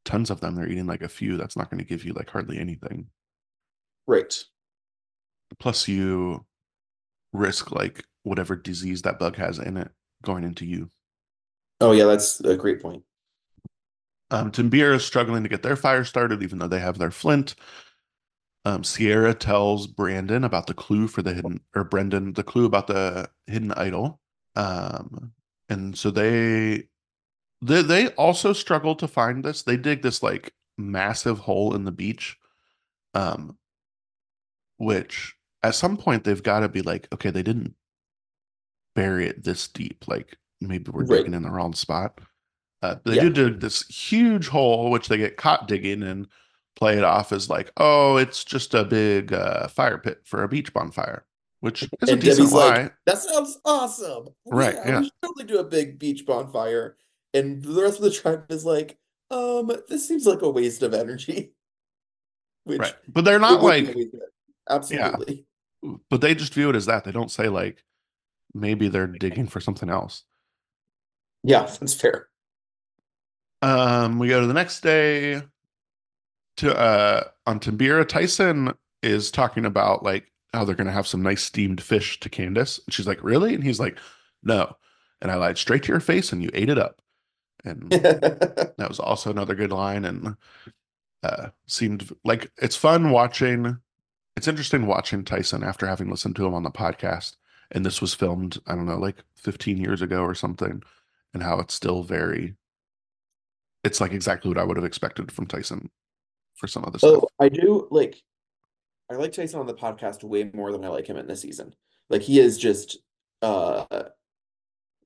tons 0.05 0.29
of 0.29 0.41
them. 0.41 0.53
They're 0.53 0.69
eating 0.69 0.85
like 0.85 1.01
a 1.01 1.09
few. 1.09 1.37
That's 1.37 1.57
not 1.57 1.71
going 1.71 1.79
to 1.79 1.89
give 1.89 2.05
you 2.05 2.13
like 2.13 2.29
hardly 2.29 2.59
anything. 2.59 3.07
Right. 4.05 4.31
Plus, 5.57 5.87
you 5.87 6.45
risk 7.33 7.71
like 7.71 8.05
whatever 8.21 8.55
disease 8.55 9.01
that 9.01 9.17
bug 9.17 9.37
has 9.37 9.57
in 9.57 9.75
it 9.75 9.89
going 10.23 10.43
into 10.43 10.67
you. 10.67 10.91
Oh 11.81 11.93
yeah, 11.93 12.05
that's 12.05 12.39
a 12.41 12.55
great 12.55 12.79
point. 12.79 13.01
Um, 14.29 14.51
Timbira 14.51 14.97
is 14.97 15.03
struggling 15.03 15.41
to 15.41 15.49
get 15.49 15.63
their 15.63 15.75
fire 15.75 16.03
started, 16.03 16.43
even 16.43 16.59
though 16.59 16.67
they 16.67 16.79
have 16.79 16.99
their 16.99 17.09
flint. 17.09 17.55
Um, 18.65 18.83
Sierra 18.83 19.33
tells 19.33 19.87
Brandon 19.87 20.43
about 20.43 20.67
the 20.67 20.75
clue 20.75 21.07
for 21.07 21.23
the 21.23 21.33
hidden, 21.33 21.61
or 21.75 21.83
Brendan, 21.83 22.33
the 22.33 22.43
clue 22.43 22.65
about 22.65 22.85
the 22.85 23.31
hidden 23.47 23.71
idol. 23.71 24.19
Um, 24.55 25.31
and 25.69 25.97
so 25.97 26.11
they, 26.11 26.87
they, 27.61 27.81
they 27.81 28.07
also 28.09 28.53
struggle 28.53 28.95
to 28.95 29.07
find 29.07 29.43
this. 29.43 29.63
They 29.63 29.77
dig 29.77 30.01
this 30.01 30.23
like 30.23 30.53
massive 30.77 31.39
hole 31.39 31.75
in 31.75 31.83
the 31.85 31.91
beach, 31.91 32.37
um, 33.13 33.57
which 34.77 35.35
at 35.63 35.75
some 35.75 35.97
point 35.97 36.23
they've 36.23 36.41
got 36.43 36.61
to 36.61 36.69
be 36.69 36.81
like, 36.81 37.07
okay, 37.13 37.31
they 37.31 37.43
didn't 37.43 37.75
bury 38.95 39.27
it 39.27 39.43
this 39.43 39.67
deep. 39.67 40.07
Like 40.07 40.37
maybe 40.61 40.91
we're 40.91 41.03
Right. 41.05 41.17
digging 41.19 41.33
in 41.33 41.43
the 41.43 41.51
wrong 41.51 41.73
spot. 41.73 42.19
Uh, 42.81 42.95
they 43.05 43.15
Yeah. 43.15 43.23
do 43.23 43.29
dig 43.49 43.59
this 43.59 43.85
huge 43.87 44.47
hole, 44.47 44.89
which 44.89 45.07
they 45.09 45.17
get 45.17 45.37
caught 45.37 45.67
digging 45.67 46.01
and 46.01 46.27
play 46.77 46.97
it 46.97 47.03
off 47.03 47.33
as 47.33 47.49
like, 47.49 47.71
oh, 47.75 48.15
it's 48.15 48.45
just 48.45 48.73
a 48.73 48.85
big 48.85 49.33
uh, 49.33 49.67
fire 49.67 49.97
pit 49.97 50.21
for 50.23 50.43
a 50.43 50.47
beach 50.47 50.73
bonfire, 50.73 51.25
which 51.61 51.83
is 51.83 51.89
a 52.07 52.11
And 52.13 52.21
decent 52.21 52.37
Debbie's 52.49 52.53
lie. 52.53 52.81
like, 52.83 52.93
that 53.05 53.17
sounds 53.19 53.59
awesome. 53.65 54.27
Right, 54.45 54.75
yeah. 54.75 54.99
We 54.99 55.05
should 55.05 55.13
totally 55.21 55.45
do 55.45 55.59
a 55.59 55.63
big 55.63 55.99
beach 55.99 56.25
bonfire. 56.25 56.97
And 57.33 57.63
the 57.63 57.81
rest 57.81 57.97
of 57.97 58.03
the 58.03 58.11
tribe 58.11 58.45
is 58.49 58.65
like, 58.65 58.97
um, 59.31 59.71
this 59.87 60.07
seems 60.07 60.25
like 60.25 60.41
a 60.41 60.49
waste 60.49 60.81
of 60.83 60.93
energy. 60.93 61.53
Which 62.63 62.79
right. 62.79 62.95
But 63.07 63.25
they're 63.25 63.39
not 63.39 63.61
like, 63.63 63.87
a 63.87 64.05
absolutely. 64.69 65.45
but 66.09 66.21
they 66.21 66.35
just 66.35 66.53
view 66.53 66.69
it 66.69 66.75
as 66.75 66.85
that. 66.87 67.03
They 67.03 67.11
don't 67.11 67.31
say 67.31 67.47
like, 67.49 67.83
maybe 68.53 68.87
they're 68.89 69.07
digging 69.07 69.47
for 69.47 69.59
something 69.59 69.89
else. 69.89 70.23
Yeah, 71.43 71.63
that's 71.79 71.93
fair. 71.93 72.27
Um, 73.61 74.19
we 74.19 74.27
go 74.29 74.41
to 74.41 74.47
the 74.47 74.53
next 74.53 74.81
day 74.81 75.41
to 76.57 76.77
uh 76.77 77.23
on 77.45 77.59
Timbira. 77.59 78.07
Tyson 78.07 78.73
is 79.01 79.31
talking 79.31 79.65
about 79.65 80.03
like 80.03 80.31
how 80.53 80.65
they're 80.65 80.75
gonna 80.75 80.91
have 80.91 81.07
some 81.07 81.21
nice 81.21 81.43
steamed 81.43 81.81
fish 81.81 82.19
to 82.21 82.29
Candace. 82.29 82.79
And 82.85 82.93
she's 82.93 83.07
like, 83.07 83.23
Really? 83.23 83.53
And 83.55 83.63
he's 83.63 83.79
like, 83.79 83.97
No. 84.43 84.75
And 85.21 85.31
I 85.31 85.35
lied 85.35 85.57
straight 85.57 85.83
to 85.83 85.91
your 85.91 85.99
face 85.99 86.31
and 86.31 86.41
you 86.41 86.49
ate 86.53 86.69
it 86.69 86.77
up. 86.77 87.01
And 87.65 87.89
that 87.91 88.85
was 88.87 88.99
also 88.99 89.29
another 89.29 89.55
good 89.55 89.71
line 89.71 90.05
and 90.05 90.35
uh 91.23 91.49
seemed 91.67 92.09
like 92.23 92.49
it's 92.61 92.77
fun 92.77 93.11
watching 93.11 93.77
it's 94.37 94.47
interesting 94.47 94.85
watching 94.87 95.25
Tyson 95.25 95.63
after 95.63 95.85
having 95.85 96.09
listened 96.09 96.37
to 96.37 96.45
him 96.45 96.53
on 96.53 96.63
the 96.63 96.71
podcast. 96.71 97.35
And 97.71 97.85
this 97.85 97.99
was 97.99 98.13
filmed, 98.13 98.57
I 98.65 98.73
don't 98.73 98.85
know, 98.85 98.97
like 98.97 99.17
15 99.35 99.77
years 99.77 100.01
ago 100.01 100.21
or 100.21 100.33
something, 100.33 100.81
and 101.33 101.43
how 101.43 101.59
it's 101.59 101.73
still 101.73 102.03
very 102.03 102.55
it's 103.83 104.01
like 104.01 104.11
exactly 104.11 104.49
what 104.49 104.57
I 104.57 104.63
would 104.63 104.77
have 104.77 104.85
expected 104.85 105.31
from 105.31 105.45
Tyson 105.45 105.89
for 106.55 106.67
some 106.67 106.83
of 106.83 106.93
the 106.93 106.99
stuff. 106.99 107.23
Oh, 107.23 107.27
I 107.39 107.49
do 107.49 107.87
like 107.91 108.21
I 109.09 109.15
like 109.15 109.31
Tyson 109.31 109.59
on 109.59 109.65
the 109.65 109.73
podcast 109.73 110.23
way 110.23 110.49
more 110.53 110.71
than 110.71 110.85
I 110.85 110.89
like 110.89 111.07
him 111.07 111.17
in 111.17 111.27
this 111.27 111.41
season. 111.41 111.73
Like 112.09 112.21
he 112.21 112.39
is 112.39 112.57
just 112.57 112.97
uh 113.41 113.85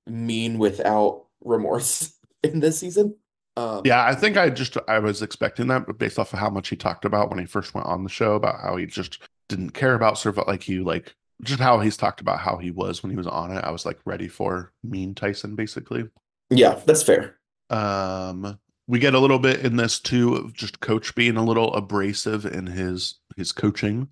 mean 0.08 0.58
without 0.58 1.26
remorse 1.44 2.14
in 2.44 2.60
this 2.60 2.80
season. 2.80 3.16
Um 3.56 3.82
Yeah, 3.86 4.06
I 4.06 4.16
think 4.16 4.38
I 4.38 4.50
just 4.50 4.78
I 4.88 5.00
was 5.00 5.22
expecting 5.22 5.68
that, 5.68 5.86
but 5.86 5.98
based 5.98 6.20
off 6.20 6.34
of 6.34 6.40
how 6.40 6.50
much 6.50 6.70
he 6.70 6.76
talked 6.76 7.06
about 7.06 7.30
when 7.30 7.40
he 7.40 7.46
first 7.46 7.74
went 7.74 7.88
on 7.88 8.04
the 8.04 8.10
show 8.10 8.34
about 8.34 8.60
how 8.62 8.76
he 8.76 8.86
just 8.86 9.20
didn't 9.48 9.72
care 9.72 9.96
about 9.96 10.18
survival, 10.18 10.52
like 10.52 10.64
he 10.64 10.80
like 10.80 11.16
just 11.42 11.60
how 11.60 11.80
he's 11.80 11.98
talked 11.98 12.22
about 12.22 12.40
how 12.40 12.58
he 12.58 12.72
was 12.72 13.04
when 13.04 13.10
he 13.10 13.18
was 13.18 13.28
on 13.28 13.52
it. 13.52 13.64
I 13.64 13.72
was 13.72 13.86
like 13.86 14.00
ready 14.06 14.28
for 14.28 14.72
mean 14.84 15.16
Tyson, 15.16 15.56
basically. 15.56 16.10
yeah, 16.50 16.80
that's 16.86 17.04
fair. 17.04 17.38
Um, 17.70 18.60
we 18.88 19.00
get 19.00 19.14
a 19.14 19.20
little 19.20 19.40
bit 19.40 19.62
in 19.62 19.78
this 19.78 20.00
too 20.00 20.36
of 20.36 20.54
just 20.54 20.80
coach 20.80 21.16
being 21.16 21.38
a 21.38 21.44
little 21.44 21.74
abrasive 21.74 22.46
in 22.46 22.68
his 22.68 23.16
his 23.38 23.52
coaching. 23.52 24.10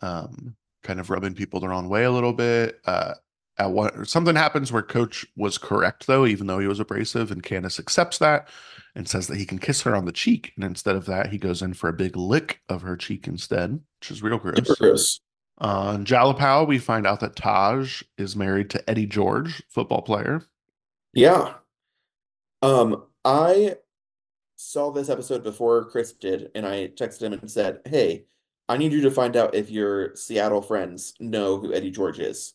Um, 0.00 0.56
kind 0.82 0.98
of 0.98 1.10
rubbing 1.10 1.34
people 1.34 1.60
the 1.60 1.68
wrong 1.68 1.88
way 1.88 2.04
a 2.04 2.10
little 2.10 2.32
bit. 2.32 2.80
Uh, 2.84 3.14
at 3.58 3.70
what 3.70 4.08
something 4.08 4.34
happens 4.34 4.72
where 4.72 4.82
coach 4.82 5.26
was 5.36 5.58
correct 5.58 6.06
though, 6.06 6.26
even 6.26 6.46
though 6.46 6.58
he 6.58 6.66
was 6.66 6.80
abrasive, 6.80 7.30
and 7.30 7.42
Candace 7.42 7.78
accepts 7.78 8.18
that 8.18 8.48
and 8.94 9.08
says 9.08 9.26
that 9.28 9.36
he 9.38 9.44
can 9.44 9.58
kiss 9.58 9.82
her 9.82 9.94
on 9.94 10.04
the 10.04 10.12
cheek, 10.12 10.52
and 10.56 10.64
instead 10.64 10.96
of 10.96 11.06
that, 11.06 11.28
he 11.30 11.38
goes 11.38 11.62
in 11.62 11.74
for 11.74 11.88
a 11.88 11.94
big 11.94 12.16
lick 12.16 12.60
of 12.68 12.82
her 12.82 12.96
cheek 12.96 13.26
instead, 13.26 13.80
which 14.00 14.10
is 14.10 14.22
real 14.22 14.38
gross. 14.38 14.56
Super 14.56 14.76
gross. 14.78 15.20
On 15.58 16.04
Jalapao, 16.04 16.66
we 16.66 16.78
find 16.78 17.06
out 17.06 17.20
that 17.20 17.36
Taj 17.36 18.02
is 18.18 18.34
married 18.34 18.70
to 18.70 18.90
Eddie 18.90 19.06
George, 19.06 19.62
football 19.68 20.02
player. 20.02 20.42
Yeah. 21.12 21.54
Um, 22.62 23.04
I 23.24 23.76
saw 24.62 24.90
this 24.90 25.08
episode 25.08 25.42
before 25.42 25.84
Chris 25.86 26.12
did, 26.12 26.50
and 26.54 26.66
I 26.66 26.88
texted 26.88 27.22
him 27.22 27.32
and 27.32 27.50
said, 27.50 27.80
Hey, 27.84 28.24
I 28.68 28.76
need 28.76 28.92
you 28.92 29.02
to 29.02 29.10
find 29.10 29.36
out 29.36 29.54
if 29.54 29.70
your 29.70 30.14
Seattle 30.16 30.62
friends 30.62 31.14
know 31.20 31.58
who 31.58 31.72
Eddie 31.72 31.90
George 31.90 32.20
is. 32.20 32.54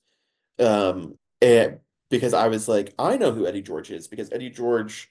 Um, 0.58 1.18
and 1.42 1.80
because 2.10 2.34
I 2.34 2.48
was 2.48 2.68
like, 2.68 2.94
I 2.98 3.18
know 3.18 3.32
who 3.32 3.46
Eddie 3.46 3.62
George 3.62 3.92
is 3.92 4.08
because 4.08 4.32
Eddie 4.32 4.50
George 4.50 5.10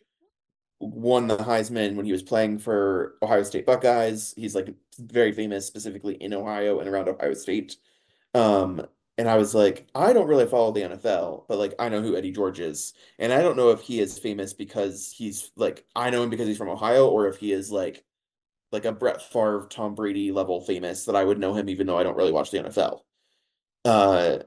won 0.80 1.26
the 1.26 1.36
Heisman 1.36 1.94
when 1.94 2.06
he 2.06 2.12
was 2.12 2.22
playing 2.22 2.58
for 2.58 3.16
Ohio 3.22 3.42
State 3.42 3.66
Buckeyes. 3.66 4.34
He's 4.36 4.54
like 4.54 4.74
very 4.98 5.32
famous 5.32 5.66
specifically 5.66 6.14
in 6.14 6.34
Ohio 6.34 6.80
and 6.80 6.88
around 6.88 7.08
Ohio 7.08 7.34
State. 7.34 7.76
Um, 8.34 8.86
and 9.18 9.28
I 9.28 9.36
was 9.36 9.54
like, 9.54 9.88
I 9.94 10.12
don't 10.12 10.28
really 10.28 10.46
follow 10.46 10.72
the 10.72 10.82
NFL, 10.82 11.46
but 11.48 11.58
like 11.58 11.74
I 11.78 11.88
know 11.88 12.02
who 12.02 12.16
Eddie 12.16 12.32
George 12.32 12.60
is. 12.60 12.94
And 13.18 13.32
I 13.32 13.42
don't 13.42 13.56
know 13.56 13.70
if 13.70 13.80
he 13.80 14.00
is 14.00 14.18
famous 14.18 14.52
because 14.52 15.12
he's 15.16 15.50
like 15.56 15.86
I 15.96 16.10
know 16.10 16.22
him 16.22 16.30
because 16.30 16.46
he's 16.48 16.58
from 16.58 16.68
Ohio 16.68 17.08
or 17.08 17.28
if 17.28 17.36
he 17.38 17.52
is 17.52 17.70
like 17.70 18.04
like 18.72 18.84
a 18.86 18.92
Brett 18.92 19.22
Favre, 19.22 19.68
Tom 19.70 19.94
Brady 19.94 20.32
level 20.32 20.60
famous 20.62 21.06
that 21.06 21.16
I 21.16 21.24
would 21.24 21.38
know 21.38 21.54
him 21.54 21.68
even 21.70 21.86
though 21.86 21.98
I 21.98 22.02
don't 22.04 22.16
really 22.16 22.32
watch 22.32 22.50
the 22.50 22.58
NFL. 22.60 23.02
Uh 23.84 24.38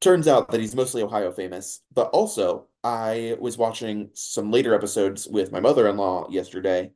turns 0.00 0.28
out 0.28 0.50
that 0.50 0.60
he's 0.60 0.74
mostly 0.74 1.02
Ohio 1.02 1.32
famous, 1.32 1.82
but 1.94 2.10
also 2.10 2.68
I 2.84 3.36
was 3.40 3.58
watching 3.58 4.10
some 4.14 4.50
later 4.50 4.74
episodes 4.74 5.28
with 5.28 5.52
my 5.52 5.60
mother-in-law 5.60 6.30
yesterday. 6.30 6.92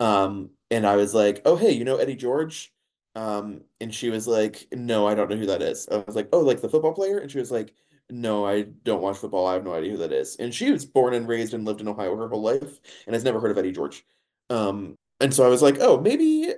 Um, 0.00 0.50
and 0.70 0.86
I 0.86 0.96
was 0.96 1.14
like, 1.14 1.42
"Oh, 1.46 1.56
hey, 1.56 1.72
you 1.72 1.84
know 1.84 1.96
Eddie 1.98 2.16
George?" 2.16 2.72
Um, 3.16 3.62
and 3.80 3.92
she 3.92 4.10
was 4.10 4.28
like, 4.28 4.68
"No, 4.72 5.08
I 5.08 5.14
don't 5.14 5.30
know 5.30 5.36
who 5.36 5.46
that 5.46 5.62
is." 5.62 5.88
I 5.90 5.96
was 6.06 6.14
like, 6.14 6.28
"Oh, 6.32 6.40
like 6.40 6.60
the 6.60 6.68
football 6.68 6.92
player?" 6.92 7.18
And 7.18 7.30
she 7.30 7.38
was 7.38 7.50
like, 7.50 7.72
"No, 8.10 8.46
I 8.46 8.62
don't 8.84 9.00
watch 9.00 9.16
football. 9.16 9.46
I 9.46 9.54
have 9.54 9.64
no 9.64 9.72
idea 9.74 9.90
who 9.92 9.96
that 9.98 10.12
is." 10.12 10.36
And 10.36 10.54
she 10.54 10.70
was 10.70 10.84
born 10.84 11.14
and 11.14 11.26
raised 11.26 11.54
and 11.54 11.64
lived 11.64 11.80
in 11.80 11.88
Ohio 11.88 12.14
her 12.14 12.28
whole 12.28 12.42
life 12.42 12.78
and 13.06 13.14
has 13.14 13.24
never 13.24 13.40
heard 13.40 13.50
of 13.50 13.58
Eddie 13.58 13.72
George. 13.72 14.04
Um, 14.50 14.96
and 15.18 15.32
so 15.32 15.46
I 15.46 15.48
was 15.48 15.62
like, 15.62 15.78
"Oh, 15.80 15.98
maybe 15.98 16.52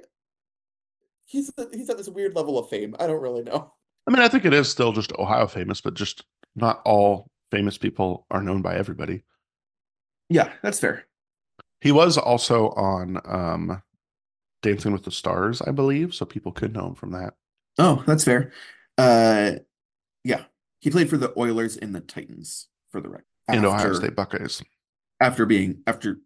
he's 1.26 1.52
he's 1.72 1.90
at 1.90 1.96
this 1.96 2.08
weird 2.08 2.34
level 2.34 2.58
of 2.58 2.68
fame. 2.68 2.96
I 2.98 3.06
don't 3.06 3.22
really 3.22 3.44
know." 3.44 3.72
I 4.08 4.10
mean, 4.10 4.20
I 4.20 4.28
think 4.28 4.44
it 4.44 4.54
is 4.54 4.68
still 4.68 4.92
just 4.92 5.12
Ohio 5.12 5.46
famous, 5.46 5.80
but 5.80 5.94
just 5.94 6.24
not 6.56 6.82
all 6.84 7.30
famous 7.52 7.78
people 7.78 8.26
are 8.32 8.42
known 8.42 8.62
by 8.62 8.74
everybody. 8.74 9.22
Yeah, 10.28 10.52
that's 10.62 10.80
fair. 10.80 11.06
He 11.80 11.92
was 11.92 12.18
also 12.18 12.70
on 12.70 13.20
um, 13.24 13.82
Dancing 14.62 14.92
with 14.92 15.04
the 15.04 15.10
Stars, 15.10 15.62
I 15.62 15.70
believe, 15.70 16.14
so 16.14 16.24
people 16.24 16.52
could 16.52 16.74
know 16.74 16.88
him 16.88 16.94
from 16.94 17.12
that. 17.12 17.34
Oh, 17.78 18.02
that's 18.06 18.24
fair. 18.24 18.52
Uh, 18.96 19.52
yeah, 20.24 20.44
he 20.80 20.90
played 20.90 21.08
for 21.08 21.16
the 21.16 21.32
Oilers 21.38 21.76
and 21.76 21.94
the 21.94 22.00
Titans 22.00 22.68
for 22.90 23.00
the 23.00 23.08
record. 23.08 23.24
And 23.46 23.64
Ohio 23.64 23.94
State 23.94 24.16
Buckeyes. 24.16 24.62
after 25.20 25.46
being 25.46 25.82
after 25.86 26.18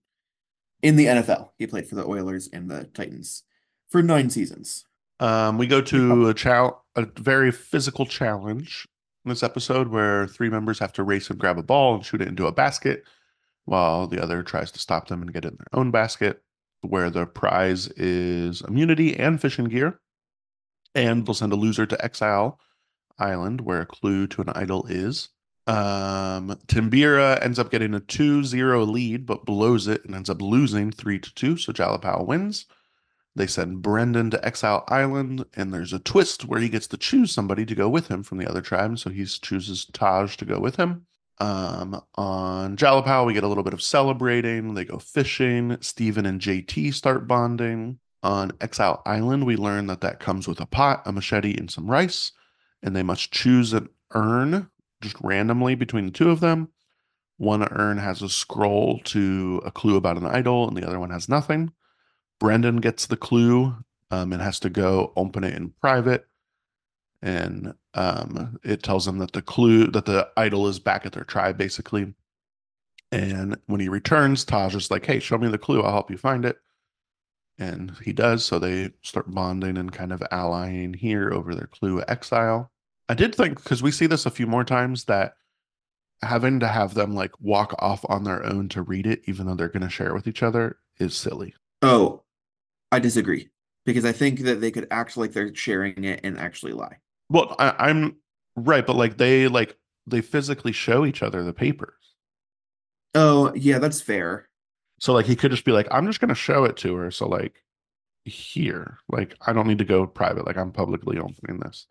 in 0.83 0.97
the 0.97 1.07
NFL, 1.07 1.51
he 1.59 1.67
played 1.67 1.87
for 1.87 1.95
the 1.95 2.07
Oilers 2.07 2.49
and 2.53 2.71
the 2.71 2.85
Titans 2.85 3.45
for 3.89 4.03
nine 4.03 4.31
seasons. 4.31 4.85
Um, 5.21 5.57
we 5.57 5.69
go 5.69 5.81
to 5.81 6.29
a 6.29 6.35
chal- 6.35 6.85
a 6.97 7.07
very 7.19 7.53
physical 7.53 8.07
challenge 8.07 8.89
in 9.25 9.29
this 9.29 9.45
episode 9.45 9.89
where 9.89 10.27
three 10.27 10.49
members 10.49 10.81
have 10.81 10.93
to 10.95 11.05
race 11.05 11.31
and 11.31 11.39
grab 11.39 11.59
a 11.59 11.63
ball 11.63 11.95
and 11.95 12.05
shoot 12.05 12.21
it 12.23 12.29
into 12.29 12.47
a 12.47 12.53
basket 12.53 13.05
while 13.67 14.09
the 14.09 14.21
other 14.21 14.43
tries 14.43 14.73
to 14.73 14.81
stop 14.81 15.07
them 15.07 15.23
and 15.23 15.33
get 15.33 15.45
it 15.45 15.53
in 15.53 15.57
their 15.59 15.79
own 15.79 15.93
basket, 15.93 16.43
where 16.83 17.11
the 17.11 17.27
prize 17.27 17.89
is 17.89 18.61
immunity 18.63 19.17
and 19.17 19.41
fishing 19.41 19.67
gear. 19.67 20.01
And 20.95 21.27
they'll 21.27 21.35
send 21.35 21.53
a 21.53 21.57
loser 21.57 21.87
to 21.87 22.05
Exile 22.05 22.61
Island, 23.19 23.63
where 23.63 23.81
a 23.81 23.87
clue 23.87 24.27
to 24.29 24.43
an 24.43 24.51
idol 24.51 24.87
is. 24.89 25.31
Um, 25.67 26.51
Timbira 26.67 27.43
ends 27.43 27.59
up 27.59 27.71
getting 27.71 27.95
a 27.95 28.01
2-0 28.01 28.91
lead, 28.91 29.27
but 29.27 29.47
blows 29.47 29.87
it 29.87 30.05
and 30.05 30.15
ends 30.15 30.29
up 30.29 30.43
losing 30.43 30.91
3 30.91 31.19
to 31.19 31.35
2. 31.35 31.57
So 31.57 31.73
Jalapao 31.73 32.27
wins. 32.27 32.67
They 33.35 33.47
send 33.47 33.81
Brendan 33.81 34.31
to 34.31 34.45
Exile 34.45 34.85
Island, 34.89 35.47
and 35.55 35.73
there's 35.73 35.95
a 35.95 35.99
twist 35.99 36.45
where 36.45 36.61
he 36.61 36.69
gets 36.69 36.87
to 36.89 36.99
choose 36.99 37.33
somebody 37.33 37.65
to 37.65 37.75
go 37.75 37.89
with 37.89 38.09
him 38.09 38.23
from 38.23 38.39
the 38.39 38.49
other 38.49 38.61
tribe. 38.61 38.99
So 38.99 39.09
he 39.09 39.25
chooses 39.25 39.87
Taj 39.87 40.37
to 40.37 40.45
go 40.45 40.59
with 40.59 40.77
him. 40.77 41.07
Um, 41.39 42.01
on 42.15 42.77
Jalapao, 42.77 43.27
we 43.27 43.35
get 43.35 43.45
a 43.45 43.49
little 43.49 43.65
bit 43.65 43.75
of 43.75 43.83
celebrating. 43.83 44.75
They 44.75 44.85
go 44.85 44.99
fishing. 44.99 45.77
Stephen 45.81 46.27
and 46.27 46.41
JT 46.41 46.95
start 46.95 47.27
bonding. 47.27 47.99
On 48.25 48.53
Exile 48.61 49.03
Island, 49.05 49.47
we 49.47 49.57
learn 49.57 49.89
that 49.89 50.01
that 50.03 50.21
comes 50.21 50.47
with 50.47 50.61
a 50.61 50.67
pot, 50.67 51.03
a 51.05 51.11
machete, 51.11 51.59
and 51.59 51.69
some 51.69 51.91
rice, 51.91 52.31
and 52.81 52.95
they 52.95 53.03
must 53.03 53.33
choose 53.33 53.73
an 53.73 53.89
urn 54.15 54.71
just 55.01 55.17
randomly 55.21 55.75
between 55.75 56.07
the 56.07 56.13
two 56.13 56.31
of 56.31 56.39
them. 56.39 56.69
One 57.39 57.67
urn 57.73 57.99
has 57.99 58.23
a 58.23 58.29
scroll 58.29 59.01
to 59.07 59.61
a 59.65 59.73
clue 59.73 59.97
about 59.97 60.17
an 60.17 60.27
idol, 60.27 60.69
and 60.69 60.77
the 60.77 60.87
other 60.87 61.01
one 61.01 61.11
has 61.11 61.29
nothing. 61.29 61.73
Brendan 62.39 62.77
gets 62.77 63.07
the 63.07 63.17
clue 63.17 63.75
um, 64.13 64.33
and 64.33 64.41
has 64.41 64.61
to 64.61 64.71
go 64.71 65.13
open 65.17 65.43
it 65.43 65.55
in 65.55 65.71
private. 65.81 66.27
And 67.23 67.75
um, 67.95 68.59
it 68.65 68.83
tells 68.83 69.07
him 69.07 69.19
that 69.19 69.33
the 69.33 69.43
clue 69.43 69.87
that 69.89 70.07
the 70.07 70.29
idol 70.37 70.67
is 70.67 70.81
back 70.81 71.07
at 71.07 71.13
their 71.13 71.25
tribe, 71.25 71.57
basically. 71.57 72.15
And 73.13 73.59
when 73.67 73.81
he 73.81 73.89
returns, 73.89 74.45
Taj 74.45 74.75
is 74.75 74.91
like, 74.91 75.07
"Hey, 75.07 75.21
show 75.21 75.39
me 75.39 75.49
the 75.49 75.59
clue. 75.59 75.83
I'll 75.83 75.93
help 75.93 76.11
you 76.11 76.17
find 76.17 76.45
it." 76.45 76.59
And 77.59 77.93
he 78.03 78.13
does. 78.13 78.45
So 78.45 78.59
they 78.59 78.91
start 79.03 79.33
bonding 79.33 79.79
and 79.79 79.93
kind 79.93 80.13
of 80.13 80.23
allying 80.33 80.95
here 80.95 81.31
over 81.33 81.55
their 81.55 81.67
clue 81.67 82.03
exile. 82.09 82.73
I 83.09 83.15
did 83.15 83.35
think 83.35 83.63
because 83.63 83.83
we 83.83 83.91
see 83.91 84.07
this 84.07 84.27
a 84.27 84.31
few 84.31 84.47
more 84.47 84.65
times 84.65 85.05
that 85.05 85.35
having 86.23 86.61
to 86.61 86.69
have 86.69 86.95
them 86.95 87.15
like 87.15 87.33
walk 87.41 87.75
off 87.79 88.05
on 88.09 88.25
their 88.25 88.45
own 88.45 88.69
to 88.71 88.83
read 88.83 89.07
it, 89.07 89.23
even 89.27 89.47
though 89.47 89.55
they're 89.55 89.69
going 89.69 89.83
to 89.83 89.91
share 89.91 90.09
it 90.09 90.15
with 90.15 90.27
each 90.27 90.43
other, 90.43 90.79
is 90.99 91.17
silly. 91.17 91.55
Oh, 91.83 92.23
I 92.91 93.01
disagree 93.01 93.51
because 93.85 94.05
I 94.05 94.13
think 94.13 94.41
that 94.41 94.61
they 94.61 94.71
could 94.71 94.87
act 94.91 95.17
like 95.17 95.33
they're 95.33 95.55
sharing 95.55 96.05
it 96.05 96.21
and 96.23 96.39
actually 96.39 96.73
lie. 96.73 96.99
Well, 97.33 97.57
I, 97.59 97.75
I'm 97.79 98.17
right, 98.57 98.87
but 98.87 98.97
like 98.97 99.17
they 99.17 99.49
like 99.49 99.77
they 100.07 100.21
physically 100.21 100.73
show 100.73 101.07
each 101.07 101.23
other 101.23 101.43
the 101.43 101.55
papers. 101.55 101.95
Oh, 103.15 103.53
yeah, 103.55 103.79
that's 103.79 104.03
fair. 104.03 104.49
So 105.01 105.15
like 105.15 105.25
he 105.25 105.35
could 105.35 105.51
just 105.51 105.65
be 105.65 105.73
like, 105.73 105.89
I'm 105.91 106.07
just 106.07 106.21
gonna 106.21 106.35
show 106.35 106.65
it 106.65 106.77
to 106.79 106.95
her. 106.97 107.11
So 107.11 107.27
like 107.27 107.65
here, 108.25 108.99
like 109.09 109.35
I 109.47 109.55
don't 109.55 109.67
need 109.67 109.79
to 109.79 109.85
go 109.87 110.07
private. 110.07 110.47
Like 110.47 110.59
I'm 110.59 110.73
publicly 110.73 111.19
opening 111.19 111.59
this. 111.61 111.87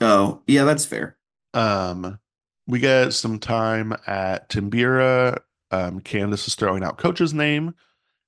Oh, 0.00 0.42
yeah, 0.46 0.64
that's 0.64 0.84
fair. 0.84 1.16
Um, 1.54 2.18
we 2.66 2.80
get 2.80 3.14
some 3.14 3.38
time 3.38 3.96
at 4.06 4.50
Timbira. 4.50 5.38
Um, 5.70 6.00
Candace 6.00 6.46
is 6.46 6.54
throwing 6.54 6.84
out 6.84 6.98
Coach's 6.98 7.32
name, 7.32 7.74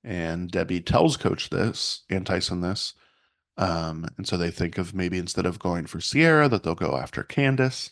and 0.03 0.49
Debbie 0.49 0.81
tells 0.81 1.15
Coach 1.15 1.51
this 1.51 2.03
and 2.09 2.25
Tyson 2.25 2.61
this. 2.61 2.95
Um, 3.61 4.07
and 4.17 4.27
so 4.27 4.37
they 4.37 4.49
think 4.49 4.79
of 4.79 4.95
maybe 4.95 5.19
instead 5.19 5.45
of 5.45 5.59
going 5.59 5.85
for 5.85 6.01
Sierra, 6.01 6.49
that 6.49 6.63
they'll 6.63 6.73
go 6.73 6.97
after 6.97 7.23
Candace. 7.23 7.91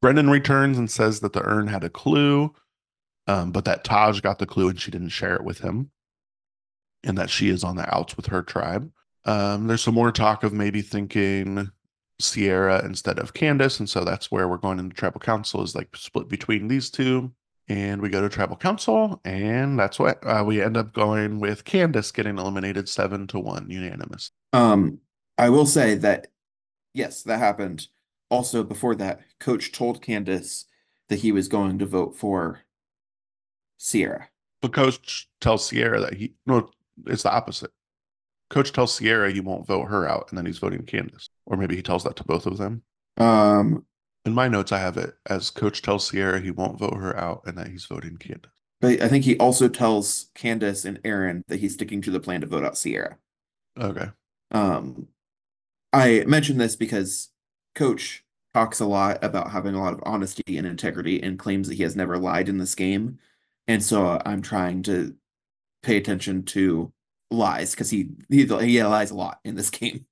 Brendan 0.00 0.30
returns 0.30 0.78
and 0.78 0.90
says 0.90 1.20
that 1.20 1.34
the 1.34 1.46
urn 1.46 1.68
had 1.68 1.84
a 1.84 1.90
clue, 1.90 2.54
um, 3.26 3.52
but 3.52 3.66
that 3.66 3.84
Taj 3.84 4.20
got 4.20 4.38
the 4.38 4.46
clue 4.46 4.70
and 4.70 4.80
she 4.80 4.90
didn't 4.90 5.10
share 5.10 5.36
it 5.36 5.44
with 5.44 5.58
him, 5.58 5.90
and 7.04 7.16
that 7.18 7.28
she 7.28 7.50
is 7.50 7.62
on 7.62 7.76
the 7.76 7.94
outs 7.94 8.16
with 8.16 8.26
her 8.26 8.42
tribe. 8.42 8.90
Um, 9.26 9.66
there's 9.66 9.82
some 9.82 9.94
more 9.94 10.10
talk 10.10 10.42
of 10.42 10.52
maybe 10.52 10.80
thinking 10.80 11.70
Sierra 12.18 12.84
instead 12.84 13.18
of 13.18 13.34
Candace, 13.34 13.78
and 13.78 13.88
so 13.88 14.02
that's 14.02 14.32
where 14.32 14.48
we're 14.48 14.56
going 14.56 14.78
into 14.78 14.96
tribal 14.96 15.20
council 15.20 15.62
is 15.62 15.74
like 15.74 15.94
split 15.94 16.28
between 16.28 16.68
these 16.68 16.88
two. 16.90 17.32
And 17.68 18.02
we 18.02 18.08
go 18.08 18.20
to 18.20 18.28
tribal 18.28 18.56
council, 18.56 19.20
and 19.24 19.78
that's 19.78 19.98
what 19.98 20.26
uh, 20.26 20.42
we 20.44 20.60
end 20.60 20.76
up 20.76 20.92
going 20.92 21.38
with 21.38 21.64
Candace 21.64 22.10
getting 22.10 22.38
eliminated 22.38 22.88
seven 22.88 23.26
to 23.28 23.38
one, 23.38 23.70
unanimous. 23.70 24.32
Um, 24.52 24.98
I 25.38 25.48
will 25.48 25.66
say 25.66 25.94
that 25.96 26.26
yes, 26.92 27.22
that 27.22 27.38
happened. 27.38 27.88
Also, 28.30 28.62
before 28.64 28.94
that, 28.96 29.20
Coach 29.40 29.72
told 29.72 30.02
Candace 30.02 30.66
that 31.08 31.20
he 31.20 31.32
was 31.32 31.48
going 31.48 31.78
to 31.78 31.86
vote 31.86 32.16
for 32.16 32.62
sierra 33.76 34.28
But 34.60 34.72
Coach 34.72 35.28
tells 35.40 35.66
sierra 35.66 36.00
that 36.00 36.14
he 36.14 36.34
no, 36.46 36.70
it's 37.06 37.24
the 37.24 37.32
opposite. 37.32 37.70
Coach 38.50 38.72
tells 38.72 38.94
sierra 38.94 39.30
he 39.32 39.40
won't 39.40 39.66
vote 39.66 39.86
her 39.86 40.08
out, 40.08 40.26
and 40.30 40.38
then 40.38 40.46
he's 40.46 40.58
voting 40.58 40.84
Candace, 40.84 41.30
or 41.46 41.56
maybe 41.56 41.76
he 41.76 41.82
tells 41.82 42.04
that 42.04 42.16
to 42.16 42.24
both 42.24 42.46
of 42.46 42.58
them. 42.58 42.82
Um, 43.16 43.84
In 44.24 44.34
my 44.34 44.48
notes, 44.48 44.70
I 44.72 44.78
have 44.78 44.96
it 44.96 45.14
as 45.26 45.50
Coach 45.50 45.82
tells 45.82 46.08
Sierra 46.08 46.40
he 46.40 46.50
won't 46.50 46.78
vote 46.78 46.94
her 46.96 47.16
out, 47.18 47.42
and 47.44 47.58
that 47.58 47.68
he's 47.68 47.86
voting 47.86 48.16
Candace. 48.18 48.50
but 48.80 49.00
I 49.00 49.08
think 49.08 49.24
he 49.24 49.36
also 49.38 49.68
tells 49.68 50.30
Candace 50.34 50.84
and 50.84 51.00
Erin 51.04 51.42
that 51.48 51.60
he's 51.60 51.74
sticking 51.74 52.00
to 52.02 52.10
the 52.10 52.20
plan 52.20 52.40
to 52.42 52.46
vote 52.46 52.64
out 52.64 52.78
Sierra. 52.78 53.18
Okay. 53.80 54.10
Um, 54.52 55.08
I 55.92 56.24
mention 56.26 56.58
this 56.58 56.76
because 56.76 57.30
Coach 57.74 58.24
talks 58.54 58.80
a 58.80 58.86
lot 58.86 59.22
about 59.24 59.50
having 59.50 59.74
a 59.74 59.82
lot 59.82 59.94
of 59.94 60.00
honesty 60.04 60.56
and 60.58 60.66
integrity 60.66 61.22
and 61.22 61.38
claims 61.38 61.68
that 61.68 61.74
he 61.74 61.82
has 61.82 61.96
never 61.96 62.18
lied 62.18 62.48
in 62.48 62.58
this 62.58 62.74
game. 62.74 63.18
And 63.66 63.82
so 63.82 64.20
I'm 64.26 64.42
trying 64.42 64.82
to 64.84 65.14
pay 65.82 65.96
attention 65.96 66.44
to 66.44 66.92
lies 67.30 67.72
because 67.72 67.90
he, 67.90 68.10
he 68.28 68.44
he 68.46 68.82
lies 68.84 69.10
a 69.10 69.14
lot 69.16 69.40
in 69.44 69.54
this 69.56 69.70
game, 69.80 70.06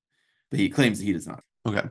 but 0.51 0.59
he 0.59 0.69
claims 0.71 0.99
that 0.99 1.05
he 1.05 1.13
does 1.13 1.27
not. 1.27 1.43
Okay. 1.67 1.89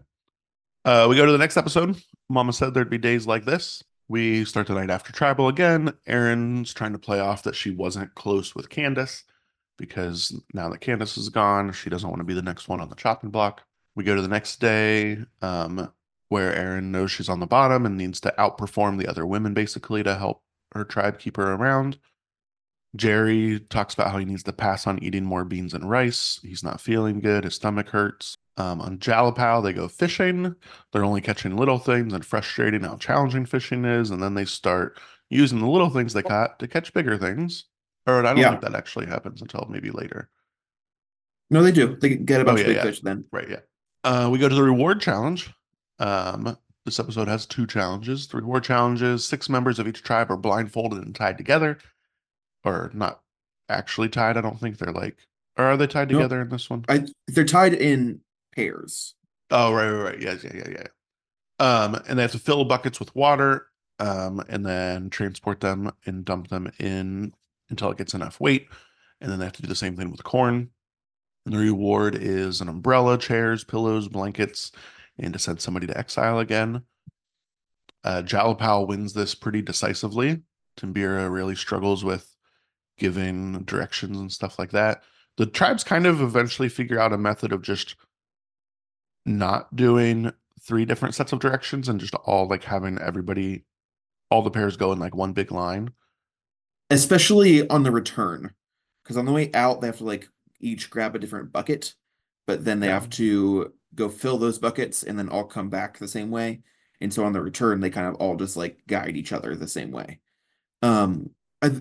Uh, 0.89 1.05
we 1.07 1.15
go 1.15 1.23
to 1.23 1.31
the 1.31 1.37
next 1.37 1.55
episode. 1.55 2.01
Mama 2.29 2.51
said 2.51 2.73
there'd 2.73 2.89
be 2.89 2.97
days 2.97 3.27
like 3.27 3.45
this. 3.45 3.83
We 4.07 4.43
start 4.43 4.65
the 4.65 4.73
night 4.73 4.89
after 4.89 5.13
tribal 5.13 5.47
again. 5.47 5.93
Erin's 6.07 6.73
trying 6.73 6.93
to 6.93 6.97
play 6.97 7.19
off 7.19 7.43
that 7.43 7.53
she 7.53 7.69
wasn't 7.69 8.15
close 8.15 8.55
with 8.55 8.71
Candace 8.71 9.23
because 9.77 10.41
now 10.51 10.67
that 10.69 10.81
Candace 10.81 11.15
is 11.15 11.29
gone, 11.29 11.73
she 11.73 11.91
doesn't 11.91 12.09
want 12.09 12.21
to 12.21 12.25
be 12.25 12.33
the 12.33 12.41
next 12.41 12.67
one 12.67 12.81
on 12.81 12.89
the 12.89 12.95
chopping 12.95 13.29
block. 13.29 13.61
We 13.95 14.03
go 14.03 14.15
to 14.15 14.21
the 14.23 14.27
next 14.27 14.61
day 14.61 15.19
um, 15.43 15.93
where 16.29 16.55
Erin 16.55 16.91
knows 16.91 17.11
she's 17.11 17.29
on 17.29 17.39
the 17.39 17.45
bottom 17.45 17.85
and 17.85 17.95
needs 17.95 18.19
to 18.21 18.33
outperform 18.39 18.97
the 18.97 19.07
other 19.07 19.27
women 19.27 19.53
basically 19.53 20.01
to 20.01 20.15
help 20.15 20.41
her 20.71 20.83
tribe 20.83 21.19
keep 21.19 21.37
her 21.37 21.53
around. 21.53 21.99
Jerry 22.95 23.59
talks 23.59 23.93
about 23.93 24.09
how 24.11 24.17
he 24.17 24.25
needs 24.25 24.41
to 24.41 24.53
pass 24.53 24.87
on 24.87 25.03
eating 25.03 25.23
more 25.23 25.45
beans 25.45 25.75
and 25.75 25.87
rice. 25.87 26.39
He's 26.41 26.63
not 26.63 26.81
feeling 26.81 27.19
good. 27.19 27.43
His 27.43 27.53
stomach 27.53 27.89
hurts. 27.89 28.37
Um, 28.59 28.81
on 28.81 28.97
Jalapao, 28.97 29.63
they 29.63 29.71
go 29.73 29.87
fishing. 29.87 30.53
They're 30.91 31.05
only 31.05 31.21
catching 31.21 31.55
little 31.55 31.79
things 31.79 32.13
and 32.13 32.25
frustrating 32.25 32.81
how 32.81 32.97
challenging 32.97 33.45
fishing 33.45 33.85
is. 33.85 34.11
And 34.11 34.21
then 34.21 34.33
they 34.33 34.43
start 34.45 34.99
using 35.29 35.59
the 35.59 35.67
little 35.67 35.89
things 35.89 36.11
they 36.13 36.21
caught 36.23 36.59
to 36.59 36.67
catch 36.67 36.93
bigger 36.93 37.17
things. 37.17 37.65
Or 38.05 38.19
I 38.19 38.21
don't 38.33 38.37
Yeah. 38.37 38.49
think 38.49 38.61
that 38.61 38.75
actually 38.75 39.05
happens 39.05 39.41
until 39.41 39.65
maybe 39.69 39.91
later. 39.91 40.29
No, 41.49 41.63
they 41.63 41.71
do. 41.71 41.95
They 41.95 42.15
get 42.15 42.41
a 42.41 42.45
bunch 42.45 42.59
Oh, 42.59 42.61
yeah, 42.61 42.67
of 42.67 42.67
big 42.67 42.75
yeah. 42.77 42.83
fish 42.83 43.01
then. 43.01 43.25
Right, 43.31 43.49
yeah. 43.49 43.59
Uh, 44.03 44.29
we 44.31 44.37
go 44.39 44.49
to 44.49 44.55
the 44.55 44.63
reward 44.63 44.99
challenge. 45.01 45.51
Um, 45.99 46.57
this 46.85 46.99
episode 46.99 47.27
has 47.27 47.45
two 47.45 47.65
challenges. 47.65 48.27
The 48.27 48.37
reward 48.37 48.63
challenges, 48.65 49.25
six 49.25 49.47
members 49.49 49.79
of 49.79 49.87
each 49.87 50.03
tribe 50.03 50.29
are 50.31 50.37
blindfolded 50.37 51.01
and 51.03 51.15
tied 51.15 51.37
together. 51.37 51.77
Or 52.65 52.91
not 52.93 53.21
actually 53.69 54.09
tied, 54.09 54.35
I 54.37 54.41
don't 54.41 54.59
think 54.59 54.77
they're 54.77 54.91
like 54.93 55.17
or 55.57 55.65
are 55.65 55.77
they 55.77 55.87
tied 55.87 56.09
No. 56.09 56.17
together 56.19 56.41
in 56.41 56.49
this 56.49 56.69
one? 56.69 56.83
I 56.89 57.05
they're 57.27 57.45
tied 57.45 57.73
in 57.73 58.21
pairs. 58.53 59.15
Oh, 59.51 59.73
right, 59.73 59.89
right, 59.89 60.03
right. 60.03 60.21
Yes, 60.21 60.43
yeah, 60.43 60.55
yeah, 60.55 60.69
yeah. 60.69 60.87
Um, 61.59 62.01
and 62.07 62.17
they 62.17 62.23
have 62.23 62.31
to 62.31 62.39
fill 62.39 62.65
buckets 62.65 62.99
with 62.99 63.15
water, 63.15 63.67
um, 63.99 64.43
and 64.47 64.65
then 64.65 65.09
transport 65.09 65.59
them 65.59 65.91
and 66.05 66.23
dump 66.23 66.47
them 66.47 66.71
in 66.79 67.33
until 67.69 67.91
it 67.91 67.97
gets 67.97 68.13
enough 68.13 68.39
weight. 68.39 68.67
And 69.21 69.31
then 69.31 69.39
they 69.39 69.45
have 69.45 69.53
to 69.53 69.61
do 69.61 69.67
the 69.67 69.75
same 69.75 69.95
thing 69.97 70.11
with 70.11 70.23
corn. 70.23 70.69
And 71.45 71.53
the 71.53 71.59
reward 71.59 72.15
is 72.15 72.61
an 72.61 72.69
umbrella, 72.69 73.17
chairs, 73.17 73.63
pillows, 73.63 74.07
blankets, 74.07 74.71
and 75.17 75.33
to 75.33 75.39
send 75.39 75.59
somebody 75.59 75.87
to 75.87 75.97
exile 75.97 76.39
again. 76.39 76.83
Uh, 78.03 78.21
Jalapal 78.21 78.87
wins 78.87 79.13
this 79.13 79.35
pretty 79.35 79.61
decisively. 79.61 80.41
Timbira 80.77 81.29
really 81.29 81.55
struggles 81.55 82.03
with 82.05 82.35
giving 82.97 83.63
directions 83.63 84.17
and 84.17 84.31
stuff 84.31 84.57
like 84.57 84.71
that. 84.71 85.03
The 85.37 85.45
tribes 85.45 85.83
kind 85.83 86.05
of 86.05 86.21
eventually 86.21 86.69
figure 86.69 86.99
out 86.99 87.13
a 87.13 87.17
method 87.17 87.51
of 87.51 87.61
just 87.61 87.95
not 89.25 89.75
doing 89.75 90.31
three 90.61 90.85
different 90.85 91.15
sets 91.15 91.31
of 91.33 91.39
directions 91.39 91.87
and 91.89 91.99
just 91.99 92.15
all 92.15 92.47
like 92.47 92.63
having 92.63 92.97
everybody, 92.99 93.63
all 94.29 94.41
the 94.41 94.51
pairs 94.51 94.77
go 94.77 94.91
in 94.91 94.99
like 94.99 95.15
one 95.15 95.33
big 95.33 95.51
line. 95.51 95.91
especially 96.89 97.67
on 97.69 97.83
the 97.83 97.91
return 97.91 98.51
because 99.03 99.17
on 99.17 99.25
the 99.25 99.31
way 99.31 99.51
out 99.53 99.79
they 99.81 99.87
have 99.87 99.97
to 99.97 100.03
like 100.03 100.27
each 100.59 100.89
grab 100.89 101.15
a 101.15 101.19
different 101.19 101.51
bucket 101.51 101.93
but 102.47 102.65
then 102.65 102.79
they 102.79 102.87
Yeah. 102.87 102.93
have 102.93 103.09
to 103.11 103.73
go 103.95 104.09
fill 104.09 104.37
those 104.39 104.57
buckets 104.59 105.03
and 105.03 105.17
then 105.17 105.29
all 105.29 105.43
come 105.43 105.69
back 105.69 105.97
the 105.99 106.07
same 106.07 106.31
way 106.31 106.61
and 107.01 107.13
so 107.13 107.23
on 107.25 107.33
the 107.33 107.41
return 107.41 107.79
they 107.79 107.89
kind 107.91 108.07
of 108.07 108.15
all 108.15 108.35
just 108.35 108.57
like 108.57 108.79
guide 108.87 109.17
each 109.17 109.31
other 109.31 109.55
the 109.55 109.67
same 109.67 109.91
way 109.91 110.19
um 110.81 111.29
I, 111.61 111.71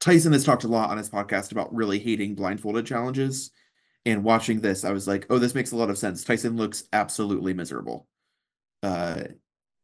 tyson 0.00 0.32
has 0.32 0.44
talked 0.44 0.64
a 0.64 0.68
lot 0.68 0.90
on 0.90 0.98
his 0.98 1.10
podcast 1.10 1.52
about 1.52 1.74
really 1.74 1.98
hating 1.98 2.34
blindfolded 2.34 2.86
challenges 2.86 3.50
and 4.06 4.24
watching 4.24 4.60
this 4.60 4.84
i 4.84 4.92
was 4.92 5.06
like 5.06 5.26
oh 5.30 5.38
this 5.38 5.54
makes 5.54 5.72
a 5.72 5.76
lot 5.76 5.90
of 5.90 5.98
sense 5.98 6.24
tyson 6.24 6.56
looks 6.56 6.84
absolutely 6.92 7.52
miserable 7.54 8.06
uh 8.82 9.22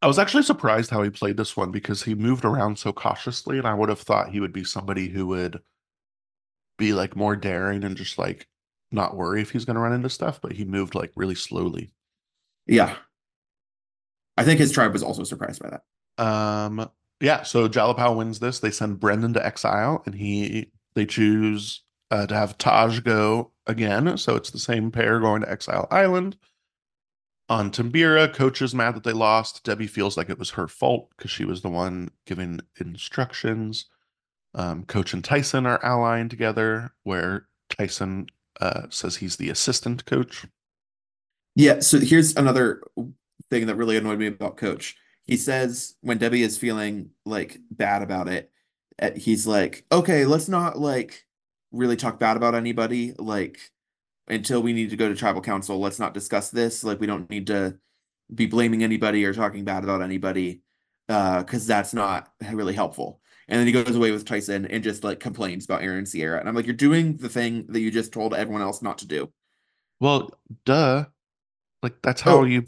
I 0.03 0.07
was 0.07 0.19
actually 0.19 0.43
surprised 0.43 0.91
how 0.91 1.03
he 1.03 1.11
played 1.11 1.37
this 1.37 1.57
one 1.57 1.71
because 1.71 2.03
he 2.03 2.15
moved 2.15 2.45
around 2.45 2.79
so 2.79 2.93
cautiously, 2.93 3.59
and 3.59 3.67
I 3.67 3.75
would 3.75 3.89
have 3.89 4.01
thought 4.01 4.31
he 4.31 4.41
would 4.41 4.53
be 4.53 4.63
somebody 4.63 5.09
who 5.09 5.27
would 5.29 5.61
be 6.79 6.93
like 6.93 7.17
more 7.17 7.35
daring 7.37 7.85
and 7.85 7.97
just 7.97 8.19
like 8.19 8.47
not 8.93 9.17
worry 9.17 9.41
if 9.43 9.51
he's 9.51 9.65
going 9.65 9.75
to 9.75 9.81
run 9.81 9.93
into 9.93 10.11
stuff, 10.11 10.41
but 10.41 10.53
he 10.53 10.65
moved 10.65 10.95
like 10.95 11.13
really 11.17 11.35
slowly. 11.35 11.93
yeah 12.67 12.97
i 14.37 14.45
think 14.45 14.59
his 14.61 14.73
tribe 14.73 14.93
was 14.93 15.03
also 15.03 15.25
surprised 15.25 15.63
by 15.63 15.71
that 15.71 15.83
Um, 16.23 16.91
yeah, 17.21 17.43
so 17.43 17.69
Jalapao 17.69 18.17
wins 18.17 18.39
this. 18.39 18.61
They 18.61 18.71
send 18.71 19.01
Brendan 19.01 19.33
to 19.35 19.45
exile, 19.45 20.03
and 20.07 20.15
he 20.15 20.71
they 20.95 21.07
choose 21.07 21.83
uh, 22.11 22.27
to 22.27 22.35
have 22.35 22.59
Taj 22.59 23.01
go 23.01 23.53
again. 23.67 24.17
So 24.19 24.37
it's 24.37 24.51
the 24.51 24.59
same 24.59 24.91
pair 24.91 25.21
going 25.21 25.43
to 25.43 25.51
Exile 25.51 25.89
Island. 25.91 26.37
On 27.49 27.71
Timbira, 27.71 28.33
coach 28.33 28.61
is 28.61 28.75
mad 28.75 28.97
that 28.97 29.05
they 29.05 29.13
lost. 29.13 29.63
Debbie 29.65 29.87
feels 29.87 30.17
like 30.17 30.29
it 30.29 30.39
was 30.39 30.51
her 30.51 30.67
fault 30.67 31.11
because 31.17 31.31
she 31.31 31.45
was 31.45 31.63
the 31.63 31.69
one 31.69 32.11
giving 32.27 32.61
instructions. 32.81 33.87
Um, 34.55 34.85
coach 34.85 35.13
and 35.13 35.23
Tyson 35.23 35.67
are 35.67 35.85
allying 35.85 36.29
together, 36.29 36.93
where 37.05 37.47
Tyson 37.69 38.27
uh, 38.61 38.83
says 38.91 39.17
he's 39.17 39.37
the 39.37 39.51
assistant 39.51 40.05
coach. 40.07 40.45
Yeah, 41.55 41.81
so 41.81 42.01
here's 42.01 42.37
another 42.37 42.83
thing 43.51 43.67
that 43.67 43.77
really 43.77 43.97
annoyed 43.97 44.19
me 44.19 44.27
about 44.27 44.57
Coach. 44.57 44.97
He 45.25 45.37
says 45.37 45.95
when 46.01 46.19
Debbie 46.19 46.43
is 46.43 46.59
feeling 46.59 47.11
like 47.25 47.59
bad 47.71 48.03
about 48.03 48.29
it, 48.29 48.51
uh, 49.01 49.11
he's 49.17 49.47
like, 49.47 49.85
"Okay, 49.93 50.25
let's 50.27 50.49
not 50.49 50.79
like 50.79 51.26
really 51.73 51.97
talk 51.97 52.19
bad 52.19 52.37
about 52.37 52.55
anybody 52.55 53.15
like 53.19 53.59
until 54.29 54.63
we 54.63 54.73
need 54.73 54.91
to 54.91 54.97
go 54.97 55.09
to 55.09 55.15
tribal 55.15 55.41
council. 55.43 55.79
Let's 55.79 55.99
not 55.99 56.15
discuss 56.15 56.51
this. 56.51 56.83
Like 56.85 57.01
we 57.01 57.07
don't 57.07 57.29
need 57.31 57.47
to 57.49 57.79
be 58.35 58.47
blaming 58.47 58.83
anybody 58.83 59.25
or 59.25 59.33
talking 59.33 59.65
bad 59.65 59.85
about 59.85 60.03
anybody 60.03 60.63
uh 61.09 61.43
because 61.43 61.67
that's 61.67 61.95
not 61.95 62.31
really 62.53 62.75
helpful." 62.75 63.21
And 63.49 63.61
then 63.61 63.67
he 63.69 63.73
goes 63.73 63.95
away 63.95 64.11
with 64.11 64.25
Tyson 64.25 64.67
and 64.67 64.83
just 64.83 65.05
like 65.05 65.21
complains 65.21 65.65
about 65.67 65.83
Erin 65.83 66.05
Sierra. 66.07 66.41
And 66.41 66.49
I'm 66.49 66.55
like, 66.57 66.67
"You're 66.67 66.75
doing 66.75 67.17
the 67.17 67.29
thing 67.29 67.67
that 67.69 67.81
you 67.81 67.91
just 67.93 68.13
told 68.13 68.35
everyone 68.35 68.63
else 68.63 68.83
not 68.83 68.99
to 68.99 69.07
do." 69.07 69.31
Well, 70.01 70.31
duh. 70.65 71.07
Like 71.83 72.03
that's 72.03 72.23
how 72.23 72.39
Oh. 72.39 72.45
you. 72.45 72.67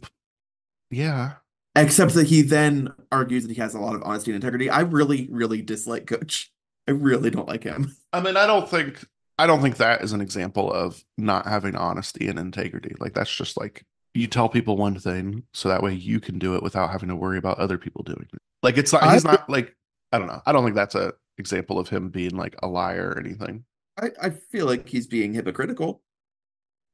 Yeah. 0.90 1.34
Except 1.74 2.14
that 2.14 2.26
he 2.28 2.42
then 2.42 2.92
argues 3.12 3.44
that 3.46 3.54
he 3.54 3.61
has 3.61 3.74
a 3.74 3.80
lot 3.80 3.94
of 3.94 4.02
honesty 4.02 4.30
and 4.30 4.37
integrity. 4.37 4.70
I 4.70 4.80
really, 4.80 5.28
really 5.30 5.62
dislike 5.62 6.06
Coach. 6.06 6.52
I 6.88 6.92
really 6.92 7.31
don't 7.31 7.46
like 7.48 7.62
him. 7.62 7.94
I 8.12 8.20
mean, 8.20 8.37
I 8.37 8.46
don't 8.46 8.68
think 8.68 9.05
I 9.38 9.46
don't 9.46 9.62
think 9.62 9.77
that 9.77 10.03
is 10.03 10.12
an 10.12 10.20
example 10.20 10.72
of 10.72 11.05
not 11.16 11.46
having 11.46 11.77
honesty 11.77 12.27
and 12.29 12.38
integrity. 12.38 12.94
Like 12.98 13.14
that's 13.14 13.33
just 13.35 13.57
like 13.57 13.85
you 14.14 14.27
tell 14.27 14.48
people 14.48 14.77
one 14.77 14.98
thing 14.98 15.44
so 15.53 15.68
that 15.68 15.83
way 15.83 15.94
you 15.94 16.18
can 16.18 16.38
do 16.40 16.57
it 16.57 16.62
without 16.62 16.90
having 16.90 17.09
to 17.11 17.14
worry 17.16 17.38
about 17.38 17.59
other 17.59 17.79
people 17.79 18.03
doing 18.03 18.27
it. 18.33 18.40
Like 18.62 18.77
it's 18.79 18.92
not 18.92 19.12
he's 19.12 19.24
I- 19.24 19.33
not 19.33 19.48
like 19.51 19.77
I 20.11 20.18
don't 20.18 20.27
know. 20.29 20.40
I 20.46 20.53
don't 20.53 20.64
think 20.64 20.74
that's 20.74 20.94
a 20.94 21.12
example 21.37 21.79
of 21.79 21.88
him 21.88 22.09
being 22.09 22.35
like 22.37 22.57
a 22.62 22.66
liar 22.66 23.11
or 23.14 23.18
anything. 23.20 23.64
I, 24.01 24.11
I 24.22 24.31
feel 24.31 24.64
like 24.66 24.88
he's 24.88 25.07
being 25.07 25.35
hypocritical, 25.35 26.03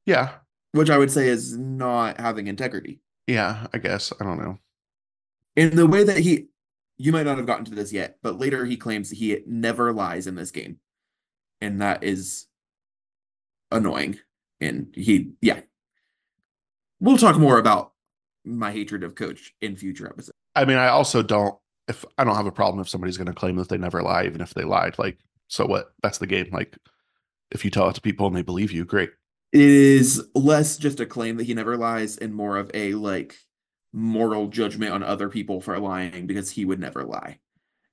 Yeah. 0.05 0.31
which 0.73 0.89
I 0.89 0.97
would 0.97 1.11
say 1.11 1.27
is 1.29 1.57
not 1.57 2.19
having 2.19 2.47
integrity. 2.47 2.99
Yeah, 3.27 3.67
I 3.73 3.77
guess. 3.77 4.11
I 4.19 4.23
don't 4.23 4.37
know. 4.39 4.59
In 5.55 5.75
the 5.75 5.87
way 5.87 6.03
that 6.03 6.17
he, 6.17 6.47
you 6.97 7.11
might 7.11 7.25
not 7.25 7.37
have 7.37 7.45
gotten 7.45 7.65
to 7.65 7.75
this 7.75 7.91
yet, 7.91 8.17
but 8.21 8.39
later 8.39 8.65
he 8.65 8.77
claims 8.77 9.09
he 9.09 9.39
never 9.45 9.91
lies 9.91 10.27
in 10.27 10.35
this 10.35 10.51
game. 10.51 10.79
And 11.61 11.81
that 11.81 12.03
is 12.03 12.47
annoying. 13.71 14.19
And 14.61 14.93
he, 14.93 15.33
yeah. 15.41 15.61
We'll 16.99 17.17
talk 17.17 17.37
more 17.37 17.57
about 17.57 17.93
my 18.45 18.71
hatred 18.71 19.03
of 19.03 19.15
Coach 19.15 19.53
in 19.61 19.75
future 19.75 20.07
episodes. 20.07 20.31
I 20.55 20.65
mean, 20.65 20.77
I 20.77 20.87
also 20.87 21.21
don't 21.21 21.55
if 21.87 22.05
I 22.17 22.23
don't 22.23 22.35
have 22.35 22.45
a 22.45 22.51
problem 22.51 22.79
if 22.81 22.89
somebody's 22.89 23.17
going 23.17 23.27
to 23.27 23.33
claim 23.33 23.57
that 23.57 23.69
they 23.69 23.77
never 23.77 24.01
lie 24.01 24.25
even 24.25 24.41
if 24.41 24.53
they 24.53 24.63
lied. 24.63 24.97
Like 24.97 25.19
so 25.47 25.65
what? 25.65 25.93
That's 26.01 26.17
the 26.17 26.27
game. 26.27 26.49
Like 26.51 26.77
if 27.51 27.63
you 27.63 27.71
tell 27.71 27.89
it 27.89 27.95
to 27.95 28.01
people 28.01 28.27
and 28.27 28.35
they 28.35 28.41
believe 28.41 28.71
you, 28.71 28.85
great. 28.85 29.11
It 29.51 29.61
is 29.61 30.25
less 30.33 30.77
just 30.77 30.99
a 30.99 31.05
claim 31.05 31.37
that 31.37 31.45
he 31.45 31.53
never 31.53 31.77
lies 31.77 32.17
and 32.17 32.33
more 32.33 32.57
of 32.57 32.71
a 32.73 32.93
like 32.95 33.35
moral 33.95 34.47
judgment 34.47 34.91
on 34.91 35.01
other 35.01 35.29
people 35.29 35.61
for 35.61 35.79
lying 35.79 36.27
because 36.27 36.51
he 36.51 36.65
would 36.65 36.79
never 36.79 37.03
lie. 37.03 37.39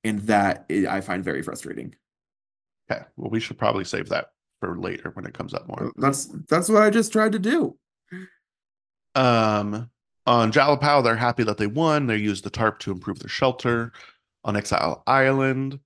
And 0.05 0.19
that 0.23 0.67
i- 0.71 1.01
find 1.01 1.23
very 1.25 1.43
frustrating. 1.43 1.95
Okay. 2.91 3.03
Well, 3.17 3.31
we 3.31 3.39
should 3.41 3.57
probably 3.57 3.85
save 3.85 4.09
that 4.09 4.33
for 4.61 4.77
later 4.79 5.11
when 5.15 5.25
it 5.27 5.33
comes 5.35 5.55
up 5.55 5.69
more. 5.69 5.93
That's 5.97 6.27
that's 6.49 6.69
what 6.69 6.83
I 6.83 6.91
just 6.91 7.13
tried 7.13 7.33
to 7.33 7.39
do. 7.39 7.79
Um, 9.15 9.91
on 10.27 10.53
Jalapao, 10.53 11.05
they're 11.05 11.17
happy 11.17 11.45
that 11.45 11.59
they 11.59 11.67
won. 11.67 12.07
They 12.07 12.17
used 12.17 12.45
the 12.45 12.51
tarp 12.51 12.79
to 12.81 12.93
improve 12.93 13.19
their 13.21 13.29
shelter. 13.29 13.93
On 14.45 14.57
Exile 14.57 15.05
Island, 15.07 15.79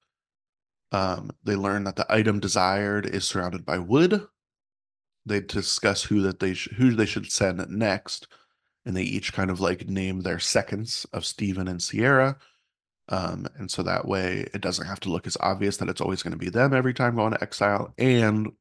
um, 0.93 1.31
they 1.45 1.57
learn 1.57 1.85
that 1.85 1.97
the 1.97 2.07
item 2.11 2.41
desired 2.41 3.05
is 3.05 3.27
surrounded 3.27 3.67
by 3.67 3.79
wood. 3.79 4.27
They 5.27 5.41
discuss 5.41 6.05
who 6.05 6.23
that 6.23 6.41
they 6.41 6.55
sh- 6.55 6.71
who 6.77 6.95
they 6.95 7.05
should 7.07 7.31
send 7.31 7.69
next, 7.69 8.29
and 8.87 8.97
they 8.97 9.03
each 9.03 9.35
kind 9.35 9.51
of 9.51 9.61
like 9.61 9.89
name 9.89 10.21
their 10.23 10.39
seconds 10.39 11.05
of 11.13 11.27
Stephen 11.27 11.69
and 11.69 11.83
Sierra. 11.83 12.39
Um, 13.09 13.47
and 13.57 13.71
so 13.71 13.83
that 13.83 14.09
way 14.09 14.49
it 14.55 14.63
doesn't 14.63 14.87
have 14.87 15.01
to 15.01 15.11
look 15.11 15.27
as 15.27 15.37
obvious 15.41 15.77
that 15.77 15.89
it's 15.89 16.01
always 16.01 16.23
going 16.23 16.33
to 16.33 16.39
be 16.39 16.49
them 16.51 16.73
every 16.73 16.95
time 16.95 17.17
going 17.17 17.33
to 17.33 17.43
exile. 17.43 17.93
And 17.99 18.53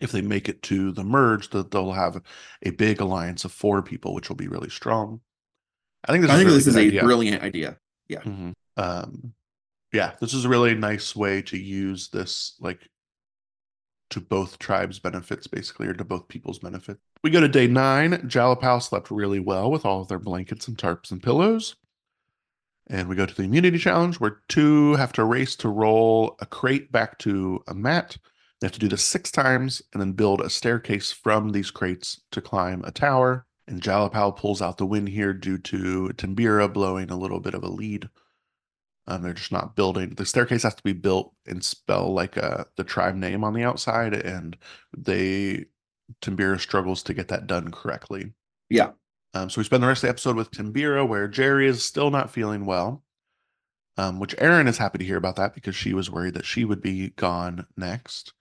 if 0.00 0.12
they 0.12 0.22
make 0.22 0.48
it 0.48 0.62
to 0.64 0.92
the 0.92 1.04
merge, 1.04 1.50
that 1.50 1.70
they'll 1.70 1.92
have 1.92 2.22
a 2.62 2.70
big 2.70 3.00
alliance 3.00 3.44
of 3.44 3.52
four 3.52 3.82
people, 3.82 4.14
which 4.14 4.28
will 4.28 4.36
be 4.36 4.48
really 4.48 4.70
strong. 4.70 5.20
I 6.04 6.12
think 6.12 6.22
this 6.22 6.30
I 6.30 6.34
is 6.34 6.38
think 6.38 6.46
really 6.46 6.58
this 6.58 6.66
is 6.68 6.76
a 6.76 6.80
idea. 6.86 7.02
brilliant 7.02 7.42
idea. 7.42 7.78
Mhm. 8.10 8.54
Um, 8.76 9.34
yeah, 9.92 10.14
this 10.20 10.32
is 10.34 10.44
a 10.44 10.48
really 10.48 10.74
nice 10.74 11.14
way 11.14 11.42
to 11.42 11.58
use 11.58 12.08
this, 12.08 12.54
like, 12.60 12.88
to 14.10 14.20
both 14.20 14.58
tribes' 14.58 14.98
benefits, 14.98 15.46
basically, 15.46 15.86
or 15.86 15.94
to 15.94 16.04
both 16.04 16.28
people's 16.28 16.58
benefit. 16.58 16.98
We 17.22 17.30
go 17.30 17.40
to 17.40 17.48
day 17.48 17.66
nine. 17.66 18.12
Jalapao 18.28 18.82
slept 18.82 19.10
really 19.10 19.40
well 19.40 19.70
with 19.70 19.84
all 19.84 20.00
of 20.00 20.08
their 20.08 20.18
blankets 20.18 20.68
and 20.68 20.78
tarps 20.78 21.10
and 21.10 21.22
pillows. 21.22 21.76
And 22.86 23.08
we 23.08 23.14
go 23.14 23.26
to 23.26 23.34
the 23.34 23.42
immunity 23.42 23.78
challenge 23.78 24.18
where 24.18 24.40
two 24.48 24.94
have 24.94 25.12
to 25.12 25.24
race 25.24 25.54
to 25.56 25.68
roll 25.68 26.36
a 26.40 26.46
crate 26.46 26.90
back 26.90 27.18
to 27.18 27.62
a 27.68 27.74
mat. 27.74 28.16
They 28.60 28.66
have 28.66 28.72
to 28.72 28.80
do 28.80 28.88
this 28.88 29.04
six 29.04 29.30
times 29.30 29.82
and 29.92 30.00
then 30.00 30.12
build 30.12 30.40
a 30.40 30.50
staircase 30.50 31.12
from 31.12 31.50
these 31.50 31.70
crates 31.70 32.20
to 32.32 32.40
climb 32.40 32.82
a 32.84 32.90
tower. 32.90 33.46
And 33.68 33.80
Jalapao 33.80 34.36
pulls 34.36 34.60
out 34.60 34.78
the 34.78 34.86
win 34.86 35.06
here 35.06 35.32
due 35.32 35.58
to 35.58 36.10
Timbira 36.16 36.72
blowing 36.72 37.10
a 37.10 37.18
little 37.18 37.38
bit 37.40 37.54
of 37.54 37.62
a 37.62 37.68
lead. 37.68 38.08
Um, 39.06 39.22
they're 39.22 39.32
just 39.32 39.52
not 39.52 39.76
building. 39.76 40.14
The 40.14 40.26
staircase 40.26 40.62
has 40.62 40.74
to 40.74 40.82
be 40.82 40.92
built 40.92 41.32
and 41.46 41.62
spell 41.64 42.12
like 42.12 42.36
uh, 42.36 42.64
the 42.76 42.84
tribe 42.84 43.14
name 43.14 43.44
on 43.44 43.54
the 43.54 43.62
outside, 43.62 44.14
and 44.14 44.56
they 44.96 45.66
Timbira 46.20 46.60
struggles 46.60 47.02
to 47.04 47.14
get 47.14 47.28
that 47.28 47.46
done 47.46 47.70
correctly. 47.70 48.32
Yeah. 48.68 48.90
Um, 49.34 49.48
so 49.48 49.60
we 49.60 49.64
spend 49.64 49.82
the 49.82 49.86
rest 49.86 50.02
of 50.02 50.08
the 50.08 50.10
episode 50.10 50.36
with 50.36 50.50
Timbira, 50.50 51.06
where 51.06 51.28
Jerry 51.28 51.66
is 51.66 51.84
still 51.84 52.10
not 52.10 52.30
feeling 52.30 52.64
well. 52.66 53.02
Um, 53.96 54.18
which 54.18 54.34
Erin 54.38 54.68
is 54.68 54.78
happy 54.78 54.98
to 54.98 55.04
hear 55.04 55.18
about 55.18 55.36
that 55.36 55.54
because 55.54 55.76
she 55.76 55.92
was 55.92 56.10
worried 56.10 56.34
that 56.34 56.46
she 56.46 56.64
would 56.64 56.80
be 56.80 57.10
gone 57.10 57.66
next. 57.76 58.32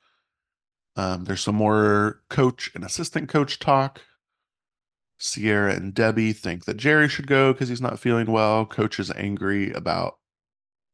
Um, 0.95 1.25
there's 1.25 1.41
some 1.41 1.55
more 1.55 2.21
coach 2.29 2.71
and 2.75 2.85
assistant 2.85 3.29
coach 3.29 3.59
talk. 3.59 4.01
Sierra 5.17 5.73
and 5.73 5.93
Debbie 5.93 6.31
think 6.31 6.65
that 6.65 6.77
Jerry 6.77 7.09
should 7.09 7.27
go 7.27 7.51
because 7.51 7.67
he's 7.67 7.81
not 7.81 7.99
feeling 7.99 8.31
well. 8.31 8.65
Coach 8.65 8.99
is 8.99 9.11
angry 9.11 9.71
about 9.73 10.18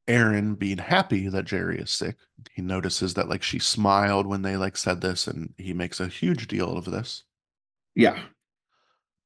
Erin 0.07 0.55
being 0.55 0.77
happy 0.77 1.27
that 1.27 1.45
Jerry 1.45 1.79
is 1.79 1.91
sick. 1.91 2.17
He 2.53 2.61
notices 2.61 3.13
that 3.15 3.29
like 3.29 3.43
she 3.43 3.59
smiled 3.59 4.27
when 4.27 4.41
they 4.41 4.57
like 4.57 4.77
said 4.77 5.01
this, 5.01 5.27
and 5.27 5.53
he 5.57 5.73
makes 5.73 5.99
a 5.99 6.07
huge 6.07 6.47
deal 6.47 6.77
of 6.77 6.85
this. 6.85 7.23
Yeah. 7.95 8.19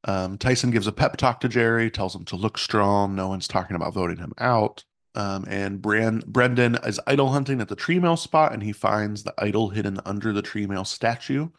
Um, 0.06 0.38
Tyson 0.38 0.72
gives 0.72 0.88
a 0.88 0.92
pep 0.92 1.18
talk 1.18 1.42
to 1.42 1.50
Jerry, 1.50 1.92
tells 1.92 2.16
him 2.16 2.24
to 2.26 2.36
look 2.36 2.58
strong. 2.58 3.16
No 3.16 3.28
one's 3.28 3.48
talking 3.48 3.76
about 3.76 3.94
voting 3.94 4.18
him 4.18 4.34
out. 4.38 4.86
Um, 5.16 5.46
and 5.50 5.82
Bran- 5.82 6.24
Brendan 6.28 6.78
is 6.86 7.00
idol 7.08 7.30
hunting 7.30 7.60
at 7.60 7.68
the 7.68 7.76
tree 7.76 8.00
mail 8.00 8.16
spot, 8.16 8.54
and 8.54 8.64
he 8.64 8.72
finds 8.72 9.24
the 9.24 9.34
idol 9.38 9.70
hidden 9.70 10.00
under 10.06 10.32
the 10.32 10.42
tree 10.42 10.66
mail 10.66 10.86
statue 10.86 11.50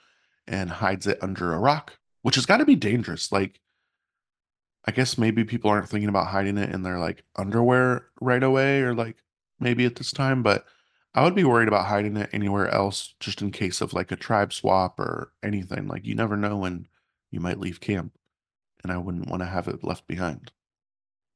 and 0.47 0.71
hides 0.71 1.07
it 1.07 1.19
under 1.21 1.53
a 1.53 1.59
rock, 1.59 1.99
which 2.23 2.37
has 2.37 2.47
got 2.47 2.59
to 2.59 2.65
be 2.65 2.77
dangerous. 2.77 3.31
Like, 3.31 3.61
I 4.87 4.93
guess 4.93 5.19
maybe 5.19 5.45
people 5.45 5.71
aren't 5.71 5.89
thinking 5.89 6.09
about 6.09 6.29
hiding 6.29 6.59
it 6.59 6.75
in 6.75 6.83
their 6.83 6.99
like 6.99 7.23
underwear 7.37 8.07
right 8.21 8.43
away, 8.43 8.81
or 8.81 8.95
like 8.95 9.17
maybe 9.59 9.85
at 9.85 9.97
this 9.97 10.13
time, 10.13 10.43
but 10.43 10.65
I 11.15 11.25
would 11.25 11.35
be 11.35 11.45
worried 11.45 11.69
about 11.69 11.87
hiding 11.87 12.17
it 12.17 12.31
anywhere 12.33 12.69
else 12.69 13.15
just 13.21 13.43
in 13.43 13.51
case 13.51 13.81
of 13.81 13.93
like 13.93 14.13
a 14.13 14.17
tribe 14.17 14.53
swap 14.53 14.99
or 14.99 15.33
anything. 15.43 15.89
Like, 15.89 16.07
you 16.07 16.15
never 16.15 16.37
know 16.37 16.57
when 16.57 16.87
you 17.31 17.41
might 17.41 17.59
leave 17.59 17.81
camp, 17.81 18.13
and 18.83 18.93
I 18.93 18.97
wouldn't 18.99 19.29
want 19.29 19.43
to 19.43 19.47
have 19.47 19.69
it 19.69 19.85
left 19.85 20.07
behind. 20.07 20.53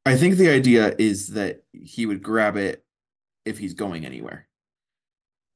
I 0.06 0.16
think 0.16 0.36
the 0.36 0.50
idea 0.50 0.94
is 0.98 1.28
that 1.28 1.64
he 1.72 2.06
would 2.06 2.22
grab 2.22 2.56
it 2.56 2.84
if 3.44 3.58
he's 3.58 3.74
going 3.74 4.04
anywhere. 4.04 4.48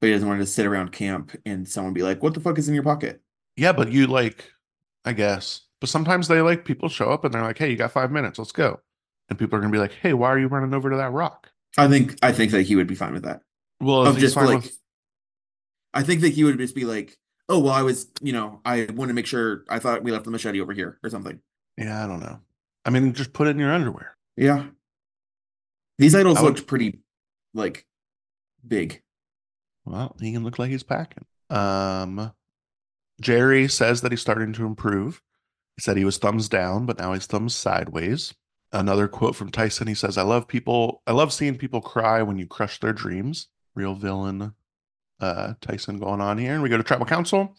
But 0.01 0.09
he 0.09 0.13
doesn't 0.13 0.29
want 0.29 0.41
to 0.41 0.47
sit 0.47 0.67
around 0.67 0.93
camp 0.93 1.37
and 1.45 1.69
someone 1.69 1.93
be 1.93 2.03
like, 2.03 2.23
What 2.23 2.35
the 2.35 2.41
fuck 2.41 2.59
is 2.59 2.69
in 2.69 2.75
your 2.75 2.85
pocket? 2.85 3.21
Yeah, 3.57 3.73
but 3.73 3.91
you 3.91 4.07
like, 4.07 4.53
I 5.05 5.13
guess, 5.13 5.63
but 5.81 5.89
sometimes 5.89 6.29
they 6.29 6.41
like 6.41 6.65
people 6.65 6.89
show 6.89 7.11
up 7.11 7.25
and 7.25 7.33
they're 7.33 7.43
like, 7.43 7.59
"Hey, 7.59 7.71
you 7.71 7.77
got 7.77 7.93
five 7.93 8.11
minutes, 8.11 8.39
let's 8.39 8.53
go," 8.53 8.81
and 9.29 9.39
people 9.39 9.57
are 9.59 9.61
gonna 9.61 9.73
be 9.73 9.79
like, 9.79 9.93
"Hey, 9.93 10.13
why 10.13 10.29
are 10.29 10.39
you 10.39 10.49
running 10.49 10.75
over 10.75 10.91
to 10.91 10.97
that 10.97 11.13
rock?" 11.13 11.51
I 11.77 11.87
think 11.89 12.17
I 12.23 12.33
think 12.33 12.53
that 12.53 12.63
he 12.63 12.77
would 12.77 12.87
be 12.87 12.95
fine 12.95 13.13
with 13.13 13.25
that. 13.25 13.43
Well, 13.81 14.07
Of 14.07 14.19
just 14.19 14.37
like 14.37 14.63
with- 14.63 14.79
I 15.95 16.03
think 16.03 16.21
that 16.23 16.31
he 16.31 16.45
would 16.45 16.59
just 16.59 16.75
be 16.75 16.85
like, 16.85 17.17
Oh 17.49 17.59
well 17.61 17.73
I 17.73 17.83
was 17.83 18.09
you 18.21 18.33
know, 18.33 18.61
I 18.65 18.87
want 18.95 19.09
to 19.09 19.15
make 19.15 19.27
sure 19.27 19.65
I 19.69 19.79
thought 19.79 20.03
we 20.03 20.11
left 20.13 20.25
the 20.25 20.31
machete 20.31 20.61
over 20.61 20.73
here 20.73 20.99
or 21.03 21.11
something. 21.11 21.41
yeah, 21.77 22.05
I 22.05 22.07
don't 22.07 22.21
know. 22.21 22.41
I 22.85 22.91
mean, 22.91 23.13
just 23.13 23.33
put 23.33 23.47
it 23.47 23.51
in 23.51 23.59
your 23.59 23.73
underwear. 23.73 24.17
Yeah. 24.37 24.67
These 25.99 26.15
idols 26.15 26.39
I 26.39 26.43
would- 26.43 26.55
looked 26.57 26.67
pretty 26.67 27.01
like 27.55 27.87
big. 28.67 29.03
Well, 29.85 30.17
he 30.21 30.33
can 30.33 30.45
look 30.45 30.59
like 30.59 30.71
he's 30.71 30.83
packing. 30.83 31.25
Um, 31.51 32.33
Jerry 33.21 33.69
says 33.69 34.03
that 34.03 34.13
he's 34.13 34.21
starting 34.21 34.53
to 34.55 34.67
improve. 34.67 35.23
He 35.79 35.83
said 35.83 35.97
he 35.97 36.05
was 36.05 36.19
thumbs 36.19 36.49
down, 36.49 36.87
but 36.87 36.99
now 36.99 37.13
he's 37.13 37.27
thumbs 37.27 37.55
sideways. 37.55 38.35
Another 38.73 39.07
quote 39.07 39.37
from 39.37 39.49
Tyson. 39.53 39.87
He 39.87 39.95
says, 39.95 40.19
"I 40.19 40.23
love 40.23 40.49
people. 40.49 41.03
I 41.07 41.13
love 41.13 41.33
seeing 41.33 41.57
people 41.57 41.81
cry 41.81 42.21
when 42.21 42.37
you 42.37 42.49
crush 42.49 42.81
their 42.81 42.93
dreams." 42.93 43.47
Real 43.77 43.95
villain, 43.95 44.55
uh, 45.21 45.55
Tyson 45.61 46.01
going 46.01 46.21
on 46.21 46.37
here. 46.37 46.55
And 46.55 46.65
we 46.65 46.69
go 46.69 46.77
to 46.77 46.83
tribal 46.83 47.07
council. 47.07 47.55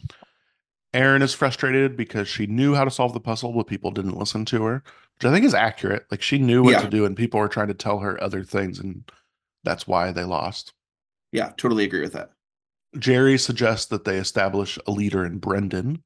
Erin 0.93 1.21
is 1.21 1.33
frustrated 1.33 1.95
because 1.95 2.27
she 2.27 2.45
knew 2.45 2.75
how 2.75 2.83
to 2.83 2.91
solve 2.91 3.13
the 3.13 3.21
puzzle, 3.21 3.53
but 3.53 3.67
people 3.67 3.89
didn't 3.91 4.17
listen 4.17 4.43
to 4.45 4.63
her, 4.63 4.83
which 5.15 5.23
I 5.25 5.31
think 5.31 5.45
is 5.45 5.53
accurate. 5.53 6.05
Like 6.11 6.21
she 6.21 6.39
knew 6.39 6.61
what 6.61 6.71
Yeah. 6.71 6.81
to 6.81 6.89
do, 6.89 7.05
and 7.05 7.15
people 7.15 7.39
were 7.39 7.47
trying 7.47 7.69
to 7.69 7.73
tell 7.73 7.99
her 7.99 8.21
other 8.21 8.43
things, 8.43 8.79
and 8.79 9.09
that's 9.63 9.87
why 9.87 10.11
they 10.11 10.25
lost. 10.25 10.73
Yeah, 11.31 11.53
totally 11.55 11.85
agree 11.85 12.01
with 12.01 12.13
that. 12.13 12.31
Jerry 12.97 13.37
suggests 13.37 13.85
that 13.85 14.03
they 14.03 14.17
establish 14.17 14.77
a 14.85 14.91
leader 14.91 15.23
in 15.23 15.37
Brendan, 15.37 16.03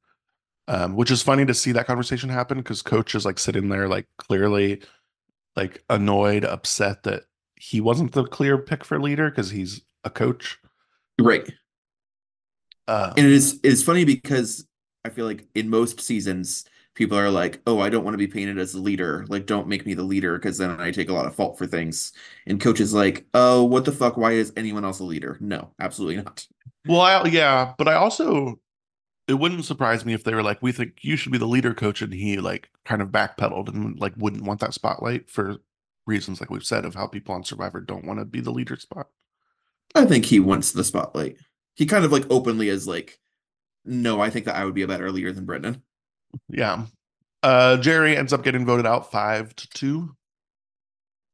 um, 0.68 0.96
which 0.96 1.10
is 1.10 1.22
funny 1.22 1.44
to 1.46 1.54
see 1.54 1.72
that 1.72 1.86
conversation 1.86 2.28
happen 2.28 2.58
because 2.58 2.82
Coach 2.82 3.14
is 3.14 3.24
like 3.24 3.38
sitting 3.38 3.68
there, 3.68 3.88
like 3.88 4.06
clearly, 4.18 4.82
like 5.56 5.84
annoyed, 5.90 6.44
upset 6.44 7.04
that 7.04 7.24
he 7.56 7.80
wasn't 7.80 8.12
the 8.12 8.24
clear 8.26 8.58
pick 8.58 8.84
for 8.84 9.00
leader 9.00 9.30
because 9.30 9.50
he's 9.50 9.82
a 10.04 10.10
coach. 10.10 10.58
Right. 11.20 11.48
Uh, 12.86 13.14
And 13.16 13.26
it 13.26 13.32
is 13.32 13.54
it 13.62 13.72
is 13.72 13.82
funny 13.82 14.04
because 14.04 14.66
I 15.04 15.10
feel 15.10 15.26
like 15.26 15.46
in 15.54 15.68
most 15.70 16.00
seasons 16.00 16.64
people 16.94 17.18
are 17.18 17.30
like, 17.30 17.60
"Oh, 17.66 17.80
I 17.80 17.88
don't 17.90 18.04
want 18.04 18.14
to 18.14 18.18
be 18.18 18.26
painted 18.26 18.58
as 18.58 18.72
the 18.72 18.80
leader. 18.80 19.24
Like 19.28 19.46
don't 19.46 19.68
make 19.68 19.86
me 19.86 19.94
the 19.94 20.02
leader 20.02 20.36
because 20.38 20.58
then 20.58 20.70
I 20.80 20.90
take 20.90 21.08
a 21.08 21.12
lot 21.12 21.26
of 21.26 21.34
fault 21.34 21.58
for 21.58 21.66
things." 21.66 22.12
And 22.46 22.60
coach 22.60 22.80
is 22.80 22.92
like, 22.94 23.26
"Oh, 23.34 23.64
what 23.64 23.84
the 23.84 23.92
fuck? 23.92 24.16
Why 24.16 24.32
is 24.32 24.52
anyone 24.56 24.84
else 24.84 25.00
a 25.00 25.04
leader?" 25.04 25.36
No, 25.40 25.72
absolutely 25.80 26.22
not. 26.22 26.46
well, 26.86 27.00
I, 27.00 27.24
yeah, 27.28 27.74
but 27.78 27.88
I 27.88 27.94
also 27.94 28.58
it 29.26 29.34
wouldn't 29.34 29.64
surprise 29.64 30.04
me 30.04 30.12
if 30.12 30.24
they 30.24 30.34
were 30.34 30.42
like, 30.42 30.62
we 30.62 30.72
think 30.72 30.98
you 31.02 31.16
should 31.16 31.32
be 31.32 31.38
the 31.38 31.46
leader 31.46 31.74
coach, 31.74 32.02
and 32.02 32.12
he 32.12 32.38
like 32.38 32.70
kind 32.84 33.00
of 33.00 33.08
backpedaled 33.08 33.68
and 33.68 33.98
like 33.98 34.12
wouldn't 34.16 34.44
want 34.44 34.60
that 34.60 34.74
spotlight 34.74 35.30
for 35.30 35.56
reasons 36.06 36.40
like 36.40 36.50
we've 36.50 36.64
said 36.64 36.84
of 36.84 36.94
how 36.94 37.06
people 37.06 37.34
on 37.34 37.44
Survivor 37.44 37.80
don't 37.80 38.04
want 38.04 38.18
to 38.18 38.24
be 38.24 38.40
the 38.40 38.50
leader 38.50 38.76
spot. 38.76 39.08
I 39.94 40.04
think 40.04 40.24
he 40.24 40.40
wants 40.40 40.72
the 40.72 40.84
spotlight. 40.84 41.36
He 41.74 41.86
kind 41.86 42.04
of 42.04 42.12
like 42.12 42.26
openly 42.30 42.68
is 42.68 42.86
like, 42.86 43.18
no, 43.84 44.20
I 44.20 44.30
think 44.30 44.46
that 44.46 44.56
I 44.56 44.64
would 44.64 44.74
be 44.74 44.82
a 44.82 44.88
better 44.88 45.10
leader 45.10 45.32
than 45.32 45.44
Brendan. 45.44 45.82
Yeah. 46.48 46.86
Uh 47.42 47.76
Jerry 47.78 48.16
ends 48.16 48.32
up 48.32 48.42
getting 48.42 48.66
voted 48.66 48.86
out 48.86 49.10
five 49.10 49.54
to 49.56 49.68
two. 49.68 50.16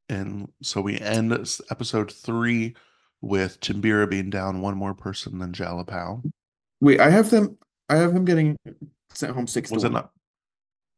And 0.09 0.51
so 0.63 0.81
we 0.81 0.99
end 0.99 1.33
episode 1.71 2.13
three 2.13 2.75
with 3.21 3.61
Timbira 3.61 4.11
being 4.11 4.31
down 4.31 4.61
one 4.61 4.77
more 4.77 4.95
person 4.95 5.39
than 5.39 5.53
Jalapao. 5.53 6.23
Wait, 6.81 7.01
I 7.01 7.11
have 7.11 7.31
them. 7.31 7.59
I 7.91 7.97
have 7.97 8.13
him 8.13 8.25
getting 8.25 8.57
sent 9.13 9.35
home 9.35 9.47
six. 9.47 9.71
Was 9.71 9.85
it 9.85 9.89
one. 9.89 9.95
not? 9.95 10.13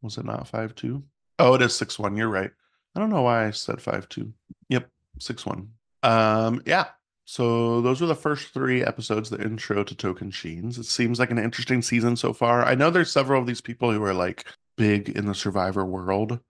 Was 0.02 0.18
it 0.18 0.24
not 0.24 0.46
five 0.46 0.74
two? 0.74 1.02
Oh, 1.38 1.54
it 1.54 1.62
is 1.62 1.74
six 1.74 1.98
one. 1.98 2.16
You're 2.16 2.28
right. 2.28 2.50
I 2.94 3.00
don't 3.00 3.10
know 3.10 3.22
why 3.22 3.46
I 3.46 3.50
said 3.50 3.80
five 3.80 4.08
two. 4.08 4.32
Yep, 4.68 4.88
six 5.18 5.46
one. 5.46 5.70
Um, 6.02 6.62
yeah. 6.66 6.88
So 7.24 7.80
those 7.80 8.00
were 8.00 8.08
the 8.08 8.14
first 8.14 8.52
three 8.52 8.84
episodes, 8.84 9.30
the 9.30 9.42
intro 9.42 9.82
to 9.84 9.94
Tocantins. 9.94 10.78
It 10.78 10.84
seems 10.84 11.18
like 11.18 11.30
an 11.30 11.38
interesting 11.38 11.80
season 11.80 12.16
so 12.16 12.32
far. 12.32 12.64
I 12.64 12.74
know 12.74 12.90
there's 12.90 13.12
several 13.12 13.40
of 13.40 13.46
these 13.46 13.60
people 13.60 13.90
who 13.90 14.02
are 14.04 14.12
like 14.12 14.44
big 14.76 15.08
in 15.08 15.26
the 15.26 15.34
Survivor 15.34 15.86
world. 15.86 16.40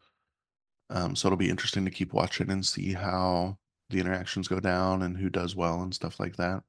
Um, 0.90 1.14
so 1.14 1.28
it'll 1.28 1.36
be 1.36 1.50
interesting 1.50 1.84
to 1.84 1.90
keep 1.90 2.12
watching 2.12 2.50
and 2.50 2.66
see 2.66 2.94
how 2.94 3.58
the 3.90 4.00
interactions 4.00 4.48
go 4.48 4.60
down 4.60 5.02
and 5.02 5.16
who 5.16 5.30
does 5.30 5.54
well 5.54 5.82
and 5.82 5.94
stuff 5.94 6.18
like 6.18 6.36
that. 6.36 6.62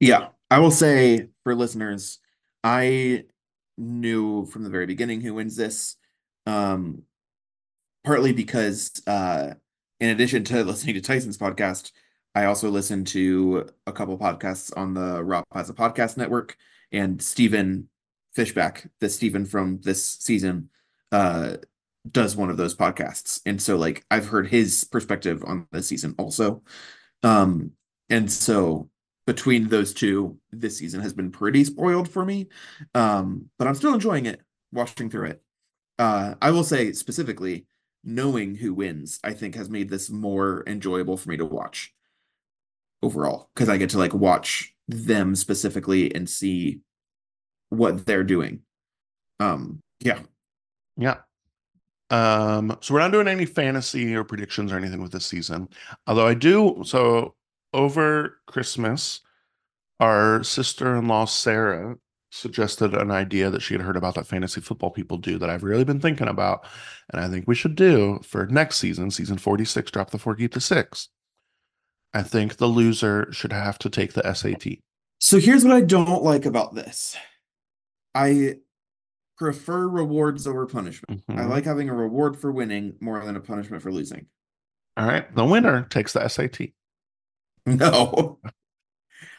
Yeah, 0.00 0.28
I 0.50 0.58
will 0.58 0.70
say 0.70 1.28
for 1.44 1.54
listeners, 1.54 2.18
I 2.62 3.24
knew 3.78 4.46
from 4.46 4.62
the 4.62 4.70
very 4.70 4.86
beginning 4.86 5.20
who 5.20 5.34
wins 5.34 5.56
this. 5.56 5.96
Um, 6.46 7.02
partly 8.04 8.32
because 8.32 8.92
uh, 9.06 9.54
in 9.98 10.10
addition 10.10 10.44
to 10.44 10.64
listening 10.64 10.94
to 10.94 11.00
Tyson's 11.00 11.38
podcast, 11.38 11.92
I 12.34 12.44
also 12.44 12.70
listen 12.70 13.04
to 13.06 13.68
a 13.86 13.92
couple 13.92 14.16
podcasts 14.18 14.72
on 14.76 14.94
the 14.94 15.22
Raw 15.22 15.42
a 15.52 15.64
Podcast 15.64 16.16
Network, 16.16 16.56
and 16.92 17.20
Stephen 17.20 17.88
Fishbach, 18.36 18.88
the 19.00 19.08
Stephen 19.08 19.44
from 19.44 19.80
this 19.82 20.04
season, 20.04 20.70
uh, 21.10 21.56
does 22.10 22.36
one 22.36 22.48
of 22.48 22.56
those 22.56 22.74
podcasts, 22.74 23.40
and 23.46 23.60
so 23.60 23.76
like 23.76 24.04
I've 24.10 24.26
heard 24.26 24.48
his 24.48 24.84
perspective 24.84 25.44
on 25.44 25.66
this 25.72 25.88
season 25.88 26.14
also. 26.18 26.62
Um, 27.22 27.72
and 28.08 28.30
so 28.30 28.89
between 29.30 29.68
those 29.68 29.94
two, 29.94 30.36
this 30.50 30.78
season 30.78 31.00
has 31.00 31.12
been 31.12 31.30
pretty 31.30 31.62
spoiled 31.62 32.08
for 32.08 32.24
me. 32.24 32.48
Um, 32.96 33.48
but 33.60 33.68
I'm 33.68 33.76
still 33.76 33.94
enjoying 33.94 34.26
it, 34.26 34.40
watching 34.72 35.08
through 35.08 35.26
it. 35.26 35.42
Uh, 36.00 36.34
I 36.42 36.50
will 36.50 36.64
say 36.64 36.90
specifically, 36.90 37.66
knowing 38.02 38.56
who 38.56 38.74
wins, 38.74 39.20
I 39.22 39.32
think 39.32 39.54
has 39.54 39.70
made 39.70 39.88
this 39.88 40.10
more 40.10 40.64
enjoyable 40.66 41.16
for 41.16 41.28
me 41.28 41.36
to 41.36 41.44
watch 41.44 41.94
overall 43.04 43.50
because 43.54 43.68
I 43.68 43.76
get 43.76 43.90
to 43.90 43.98
like 43.98 44.14
watch 44.14 44.74
them 44.88 45.36
specifically 45.36 46.12
and 46.12 46.28
see 46.28 46.80
what 47.68 48.06
they're 48.06 48.24
doing. 48.24 48.62
Um, 49.38 49.80
yeah. 50.00 50.18
Yeah. 50.96 51.18
Um, 52.10 52.76
so 52.80 52.94
we're 52.94 53.00
not 53.00 53.12
doing 53.12 53.28
any 53.28 53.46
fantasy 53.46 54.12
or 54.16 54.24
predictions 54.24 54.72
or 54.72 54.76
anything 54.76 55.00
with 55.00 55.12
this 55.12 55.26
season. 55.26 55.68
Although 56.08 56.26
I 56.26 56.34
do, 56.34 56.82
so 56.84 57.36
over 57.72 58.40
Christmas, 58.46 59.20
our 59.98 60.42
sister-in-law 60.42 61.26
Sarah 61.26 61.96
suggested 62.32 62.94
an 62.94 63.10
idea 63.10 63.50
that 63.50 63.60
she 63.60 63.74
had 63.74 63.82
heard 63.82 63.96
about 63.96 64.14
that 64.14 64.26
fantasy 64.26 64.60
football 64.60 64.90
people 64.90 65.18
do 65.18 65.36
that 65.38 65.50
I've 65.50 65.64
really 65.64 65.84
been 65.84 66.00
thinking 66.00 66.28
about, 66.28 66.64
and 67.12 67.22
I 67.22 67.28
think 67.28 67.46
we 67.48 67.54
should 67.56 67.74
do 67.74 68.20
for 68.22 68.46
next 68.46 68.76
season, 68.78 69.10
season 69.10 69.36
46, 69.36 69.90
drop 69.90 70.10
the 70.10 70.18
four, 70.18 70.34
keep 70.36 70.54
the 70.54 70.60
six. 70.60 71.08
I 72.14 72.22
think 72.22 72.56
the 72.56 72.66
loser 72.66 73.32
should 73.32 73.52
have 73.52 73.78
to 73.80 73.90
take 73.90 74.12
the 74.12 74.22
SAT. 74.34 74.78
So 75.18 75.38
here's 75.38 75.64
what 75.64 75.74
I 75.74 75.80
don't 75.80 76.22
like 76.22 76.46
about 76.46 76.74
this. 76.74 77.16
I 78.14 78.56
prefer 79.36 79.88
rewards 79.88 80.46
over 80.46 80.66
punishment. 80.66 81.22
I 81.28 81.32
Mhm. 81.32 81.48
like 81.48 81.64
having 81.64 81.88
a 81.88 81.94
reward 81.94 82.38
for 82.38 82.52
winning 82.52 82.96
more 83.00 83.24
than 83.24 83.36
a 83.36 83.40
punishment 83.40 83.82
for 83.82 83.92
losing. 83.92 84.26
All 84.96 85.06
right, 85.06 85.32
the 85.34 85.44
winner 85.44 85.84
takes 85.84 86.12
the 86.12 86.22
SAT. 86.22 86.74
No. 87.66 88.38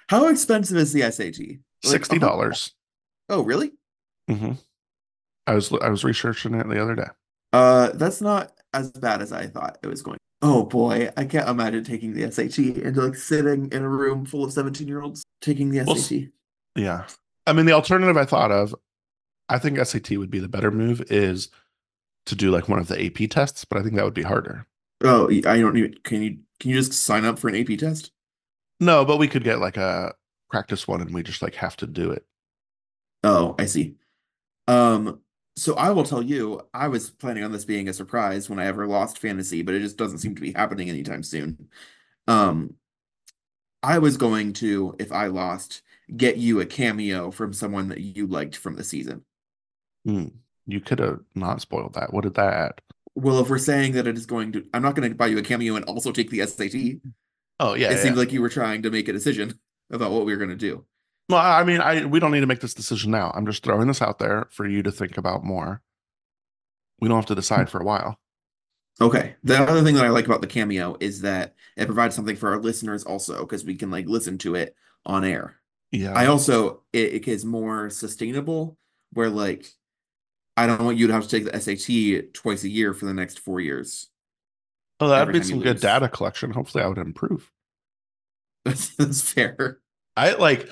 How 0.10 0.28
expensive 0.28 0.78
is 0.78 0.94
the 0.94 1.10
SAT? 1.12 1.40
Like, 1.40 1.60
Sixty 1.84 2.20
dollars. 2.20 2.74
Oh, 3.30 3.42
really? 3.44 3.72
hmm 4.30 4.54
I 5.48 5.56
was 5.56 5.72
I 5.82 5.90
was 5.90 6.04
researching 6.04 6.54
it 6.54 6.68
the 6.70 6.82
other 6.82 6.96
day. 6.96 7.08
Uh, 7.54 7.90
that's 7.94 8.22
not 8.22 8.52
as 8.74 8.92
bad 8.92 9.22
as 9.22 9.32
I 9.32 9.48
thought 9.48 9.78
it 9.82 9.88
was 9.88 10.02
going. 10.02 10.18
Oh 10.42 10.64
boy, 10.66 11.10
I 11.18 11.26
can't 11.26 11.50
imagine 11.50 11.84
taking 11.84 12.14
the 12.14 12.32
SAT 12.32 12.58
and 12.58 12.96
like 12.98 13.16
sitting 13.16 13.72
in 13.72 13.84
a 13.84 13.90
room 13.90 14.26
full 14.26 14.44
of 14.44 14.54
17 14.54 14.88
year 14.88 15.02
olds 15.02 15.24
taking 15.42 15.70
the 15.70 15.84
Well, 15.84 15.96
SAT. 15.96 16.30
Yeah. 16.76 17.06
I 17.48 17.54
mean, 17.54 17.66
the 17.66 17.74
alternative 17.74 18.18
I 18.18 18.26
thought 18.26 18.52
of, 18.52 18.76
I 19.50 19.58
think 19.60 19.78
SAT 19.84 20.12
would 20.12 20.30
be 20.32 20.40
the 20.40 20.48
better 20.48 20.72
move 20.72 21.02
is 21.12 21.50
to 22.28 22.36
do 22.36 22.52
like 22.52 22.70
one 22.70 22.80
of 22.80 22.88
the 22.88 23.04
AP 23.04 23.30
tests, 23.30 23.66
but 23.66 23.78
I 23.80 23.84
think 23.84 23.96
that 23.96 24.06
would 24.06 24.14
be 24.14 24.22
harder. 24.24 24.66
Oh, 25.04 25.30
I 25.30 25.60
don't 25.60 25.78
even. 25.78 25.96
Can 26.04 26.22
you 26.22 26.40
can 26.60 26.72
you 26.72 26.78
just 26.78 26.94
sign 26.94 27.26
up 27.26 27.40
for 27.40 27.50
an 27.50 27.56
AP 27.56 27.78
test? 27.80 28.12
No, 28.80 29.06
but 29.06 29.18
we 29.18 29.28
could 29.28 29.44
get 29.44 29.60
like 29.60 29.78
a 29.78 30.14
practice 30.50 30.88
one 30.88 31.02
and 31.02 31.14
we 31.14 31.24
just 31.24 31.42
like 31.42 31.56
have 31.56 31.78
to 31.78 31.88
do 31.88 32.12
it. 32.12 32.26
Oh, 33.24 33.56
I 33.60 33.66
see. 33.66 33.96
Um, 34.68 35.22
so 35.56 35.76
I 35.76 35.92
will 35.92 36.04
tell 36.04 36.22
you, 36.22 36.62
I 36.74 36.88
was 36.88 37.10
planning 37.12 37.44
on 37.44 37.52
this 37.52 37.66
being 37.66 37.90
a 37.90 37.94
surprise 37.94 38.50
when 38.50 38.60
I 38.60 38.66
ever 38.66 38.88
lost 38.88 39.20
fantasy, 39.20 39.62
but 39.62 39.76
it 39.76 39.80
just 39.82 39.98
doesn't 39.98 40.20
seem 40.20 40.36
to 40.36 40.42
be 40.42 40.54
happening 40.54 40.90
anytime 40.90 41.24
soon. 41.24 41.70
Um, 42.28 42.76
I 43.84 44.00
was 44.00 44.18
going 44.18 44.54
to, 44.54 44.96
if 45.00 45.12
I 45.12 45.28
lost, 45.28 45.82
get 46.16 46.38
you 46.38 46.60
a 46.62 46.66
cameo 46.66 47.32
from 47.32 47.54
someone 47.54 47.90
that 47.90 48.00
you 48.02 48.28
liked 48.28 48.56
from 48.56 48.76
the 48.76 48.84
season. 48.84 49.24
Hmm. 50.06 50.28
You 50.68 50.80
could 50.80 51.00
have 51.00 51.22
not 51.36 51.62
spoiled 51.62 51.94
that. 51.96 52.14
What 52.14 52.24
did 52.24 52.36
that 52.36 52.54
add? 52.54 52.82
Well, 53.16 53.40
if 53.40 53.50
we're 53.50 53.58
saying 53.58 53.94
that 53.94 54.08
it 54.08 54.18
is 54.18 54.26
going 54.26 54.54
to, 54.54 54.66
I'm 54.74 54.82
not 54.82 54.96
going 54.96 55.10
to 55.10 55.16
buy 55.16 55.28
you 55.28 55.38
a 55.38 55.42
cameo 55.42 55.76
and 55.76 55.86
also 55.86 56.12
take 56.12 56.30
the 56.30 56.46
SAT. 56.46 57.02
Oh 57.60 57.74
yeah. 57.74 57.88
it 57.88 57.92
yeah. 57.92 57.98
seemed 57.98 58.18
like 58.18 58.32
you 58.32 58.42
were 58.42 58.50
trying 58.50 58.82
to 58.84 58.90
make 58.90 59.08
a 59.08 59.14
decision 59.14 59.60
about 59.92 60.12
what 60.12 60.26
we 60.26 60.32
were 60.32 60.38
going 60.38 60.50
to 60.50 60.56
do. 60.56 60.86
Well, 61.30 61.40
I 61.40 61.64
mean, 61.64 61.80
I 61.80 62.06
we 62.06 62.20
don't 62.20 62.32
need 62.32 62.40
to 62.42 62.48
make 62.48 62.60
this 62.60 62.74
decision 62.74 63.12
now. 63.12 63.32
I'm 63.36 63.46
just 63.46 63.64
throwing 63.64 63.88
this 63.88 64.02
out 64.02 64.20
there 64.20 64.48
for 64.52 64.68
you 64.68 64.84
to 64.84 64.92
think 64.92 65.18
about 65.18 65.44
more. 65.44 65.82
We 67.00 67.08
don't 67.08 67.18
have 67.18 67.26
to 67.28 67.36
decide 67.36 67.70
for 67.70 67.80
a 67.80 67.86
while. 67.86 68.20
Okay. 69.00 69.36
The 69.44 69.58
other 69.58 69.84
thing 69.84 69.96
that 69.96 70.06
I 70.06 70.10
like 70.10 70.26
about 70.26 70.42
the 70.42 70.48
cameo 70.48 70.98
is 71.00 71.22
that 71.22 71.56
it 71.78 71.86
provides 71.86 72.16
something 72.16 72.36
for 72.36 72.50
our 72.50 72.60
listeners 72.60 73.04
also, 73.04 73.42
because 73.42 73.64
we 73.64 73.76
can 73.76 73.90
like 73.90 74.08
listen 74.08 74.38
to 74.40 74.56
it 74.56 74.76
on 75.06 75.24
air. 75.24 75.56
Yeah. 75.92 76.14
I 76.14 76.28
also 76.28 76.84
it, 76.94 77.14
it 77.14 77.28
is 77.28 77.46
more 77.46 77.90
sustainable 77.90 78.78
where 79.14 79.30
like 79.30 79.68
I 80.58 80.68
don't 80.68 80.84
want 80.84 80.98
you 80.98 81.08
to 81.08 81.14
have 81.14 81.28
to 81.28 81.30
take 81.30 81.52
the 81.52 81.60
SAT 81.60 82.34
twice 82.34 82.64
a 82.64 82.70
year 82.70 82.94
for 82.94 83.06
the 83.06 83.14
next 83.14 83.40
four 83.40 83.60
years. 83.60 84.08
oh, 85.00 85.08
that'd 85.08 85.34
be 85.34 85.42
some 85.42 85.60
good 85.60 85.76
lose. 85.76 85.82
data 85.82 86.10
collection. 86.10 86.52
Hopefully, 86.52 86.84
I 86.84 86.88
would 86.88 86.98
improve. 86.98 87.50
That's, 88.66 88.96
that's 88.98 89.22
fair. 89.22 89.80
I 90.16 90.34
like 90.34 90.70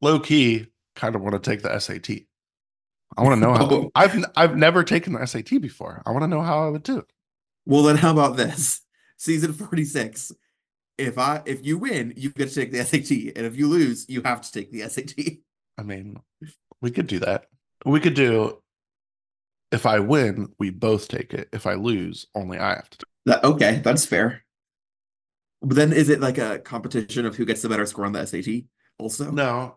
low 0.00 0.20
key 0.20 0.66
kind 0.94 1.14
of 1.14 1.22
want 1.22 1.42
to 1.42 1.50
take 1.50 1.62
the 1.62 1.78
SAT. 1.78 2.10
I 3.16 3.22
want 3.22 3.40
to 3.40 3.40
know 3.40 3.54
how 3.54 3.66
Oh. 3.70 3.90
I've 3.94 4.24
I've 4.36 4.56
never 4.56 4.84
taken 4.84 5.14
the 5.14 5.26
SAT 5.26 5.60
before. 5.60 6.02
I 6.06 6.10
want 6.12 6.22
to 6.22 6.28
know 6.28 6.42
how 6.42 6.66
I 6.66 6.68
would 6.68 6.82
do. 6.82 7.04
Well 7.66 7.82
then 7.82 7.96
how 7.96 8.10
about 8.12 8.36
this? 8.36 8.82
Season 9.16 9.52
46. 9.52 10.32
If 10.98 11.18
I 11.18 11.42
if 11.46 11.64
you 11.64 11.78
win, 11.78 12.12
you 12.16 12.30
get 12.30 12.50
to 12.50 12.54
take 12.54 12.72
the 12.72 12.84
SAT. 12.84 13.34
And 13.36 13.46
if 13.46 13.56
you 13.56 13.68
lose, 13.68 14.06
you 14.08 14.22
have 14.22 14.42
to 14.42 14.52
take 14.52 14.70
the 14.70 14.88
SAT. 14.88 15.14
I 15.78 15.82
mean, 15.82 16.18
we 16.82 16.90
could 16.90 17.06
do 17.06 17.18
that. 17.20 17.46
We 17.84 18.00
could 18.00 18.14
do 18.14 18.60
if 19.72 19.86
I 19.86 20.00
win, 20.00 20.52
we 20.58 20.70
both 20.70 21.08
take 21.08 21.32
it. 21.32 21.48
If 21.52 21.66
I 21.66 21.74
lose, 21.74 22.26
only 22.34 22.58
I 22.58 22.70
have 22.70 22.90
to. 22.90 23.06
That 23.26 23.44
okay, 23.44 23.80
that's 23.84 24.04
fair. 24.04 24.44
But 25.62 25.76
then 25.76 25.92
is 25.92 26.08
it 26.08 26.20
like 26.20 26.38
a 26.38 26.58
competition 26.58 27.26
of 27.26 27.36
who 27.36 27.44
gets 27.44 27.62
the 27.62 27.68
better 27.68 27.86
score 27.86 28.06
on 28.06 28.12
the 28.12 28.26
SAT 28.26 28.64
also? 28.98 29.30
No, 29.30 29.76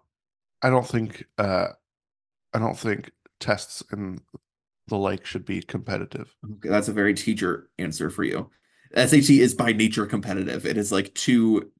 I 0.62 0.70
don't 0.70 0.88
think 0.88 1.26
uh 1.38 1.68
I 2.54 2.60
don't 2.60 2.78
think 2.78 3.12
tests 3.40 3.84
and 3.92 4.22
the 4.88 4.98
like 4.98 5.26
should 5.26 5.46
be 5.46 5.62
competitive. 5.62 6.34
Okay, 6.54 6.70
that's 6.70 6.88
a 6.88 6.94
very 6.94 7.14
teacher 7.14 7.70
answer 7.78 8.10
for 8.10 8.24
you. 8.24 8.50
SAT 8.96 9.30
is 9.30 9.54
by 9.54 9.74
nature 9.74 10.06
competitive. 10.06 10.66
It 10.66 10.78
is 10.78 10.92
like 10.92 11.14
to 11.16 11.72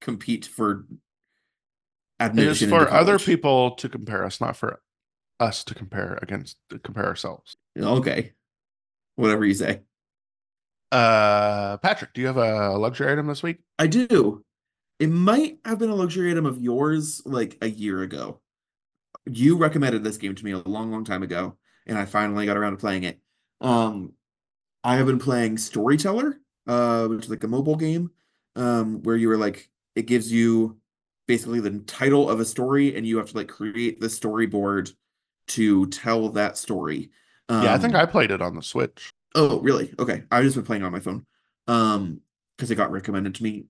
compete 0.00 0.46
for 0.46 0.86
It 2.20 2.26
is 2.26 2.30
admission 2.30 2.70
for 2.70 2.90
other 2.90 3.18
people 3.18 3.72
to 3.72 3.88
compare 3.88 4.24
us, 4.24 4.40
not 4.40 4.56
for 4.56 4.80
us 5.40 5.64
to 5.64 5.74
compare 5.74 6.18
against 6.22 6.56
to 6.70 6.78
compare 6.78 7.06
ourselves. 7.06 7.56
Okay. 7.78 8.32
Whatever 9.16 9.44
you 9.44 9.54
say. 9.54 9.82
Uh 10.90 11.76
Patrick, 11.78 12.12
do 12.14 12.20
you 12.20 12.26
have 12.26 12.36
a 12.38 12.76
luxury 12.78 13.12
item 13.12 13.26
this 13.26 13.42
week? 13.42 13.58
I 13.78 13.86
do. 13.86 14.44
It 14.98 15.08
might 15.10 15.58
have 15.64 15.78
been 15.78 15.90
a 15.90 15.94
luxury 15.94 16.30
item 16.30 16.46
of 16.46 16.58
yours 16.60 17.22
like 17.24 17.56
a 17.60 17.68
year 17.68 18.02
ago. 18.02 18.40
you 19.30 19.56
recommended 19.56 20.02
this 20.04 20.16
game 20.16 20.34
to 20.34 20.44
me 20.44 20.52
a 20.52 20.58
long, 20.58 20.90
long 20.90 21.04
time 21.04 21.22
ago, 21.22 21.56
and 21.86 21.98
I 21.98 22.04
finally 22.04 22.46
got 22.46 22.56
around 22.56 22.72
to 22.72 22.78
playing 22.78 23.04
it. 23.04 23.20
Um, 23.60 24.12
I 24.84 24.96
have 24.96 25.06
been 25.06 25.18
playing 25.18 25.58
Storyteller, 25.58 26.40
uh, 26.66 27.06
which 27.08 27.24
is 27.24 27.30
like 27.30 27.44
a 27.44 27.48
mobile 27.48 27.76
game, 27.76 28.10
um, 28.56 29.02
where 29.02 29.16
you 29.16 29.30
are 29.30 29.36
like 29.36 29.68
it 29.94 30.06
gives 30.06 30.32
you 30.32 30.78
basically 31.26 31.60
the 31.60 31.80
title 31.80 32.28
of 32.30 32.40
a 32.40 32.44
story, 32.44 32.96
and 32.96 33.06
you 33.06 33.18
have 33.18 33.30
to 33.30 33.36
like 33.36 33.48
create 33.48 34.00
the 34.00 34.06
storyboard 34.08 34.92
to 35.48 35.86
tell 35.86 36.30
that 36.30 36.58
story. 36.58 37.10
Um, 37.48 37.64
yeah, 37.64 37.74
I 37.74 37.78
think 37.78 37.94
I 37.94 38.06
played 38.06 38.30
it 38.30 38.42
on 38.42 38.54
the 38.54 38.62
Switch. 38.62 39.12
Oh, 39.34 39.60
really? 39.60 39.92
Okay. 39.98 40.22
I've 40.30 40.44
just 40.44 40.56
been 40.56 40.64
playing 40.64 40.82
on 40.82 40.92
my 40.92 41.00
phone. 41.00 41.26
Um, 41.66 42.20
because 42.56 42.70
it 42.70 42.76
got 42.76 42.90
recommended 42.90 43.36
to 43.36 43.42
me 43.42 43.66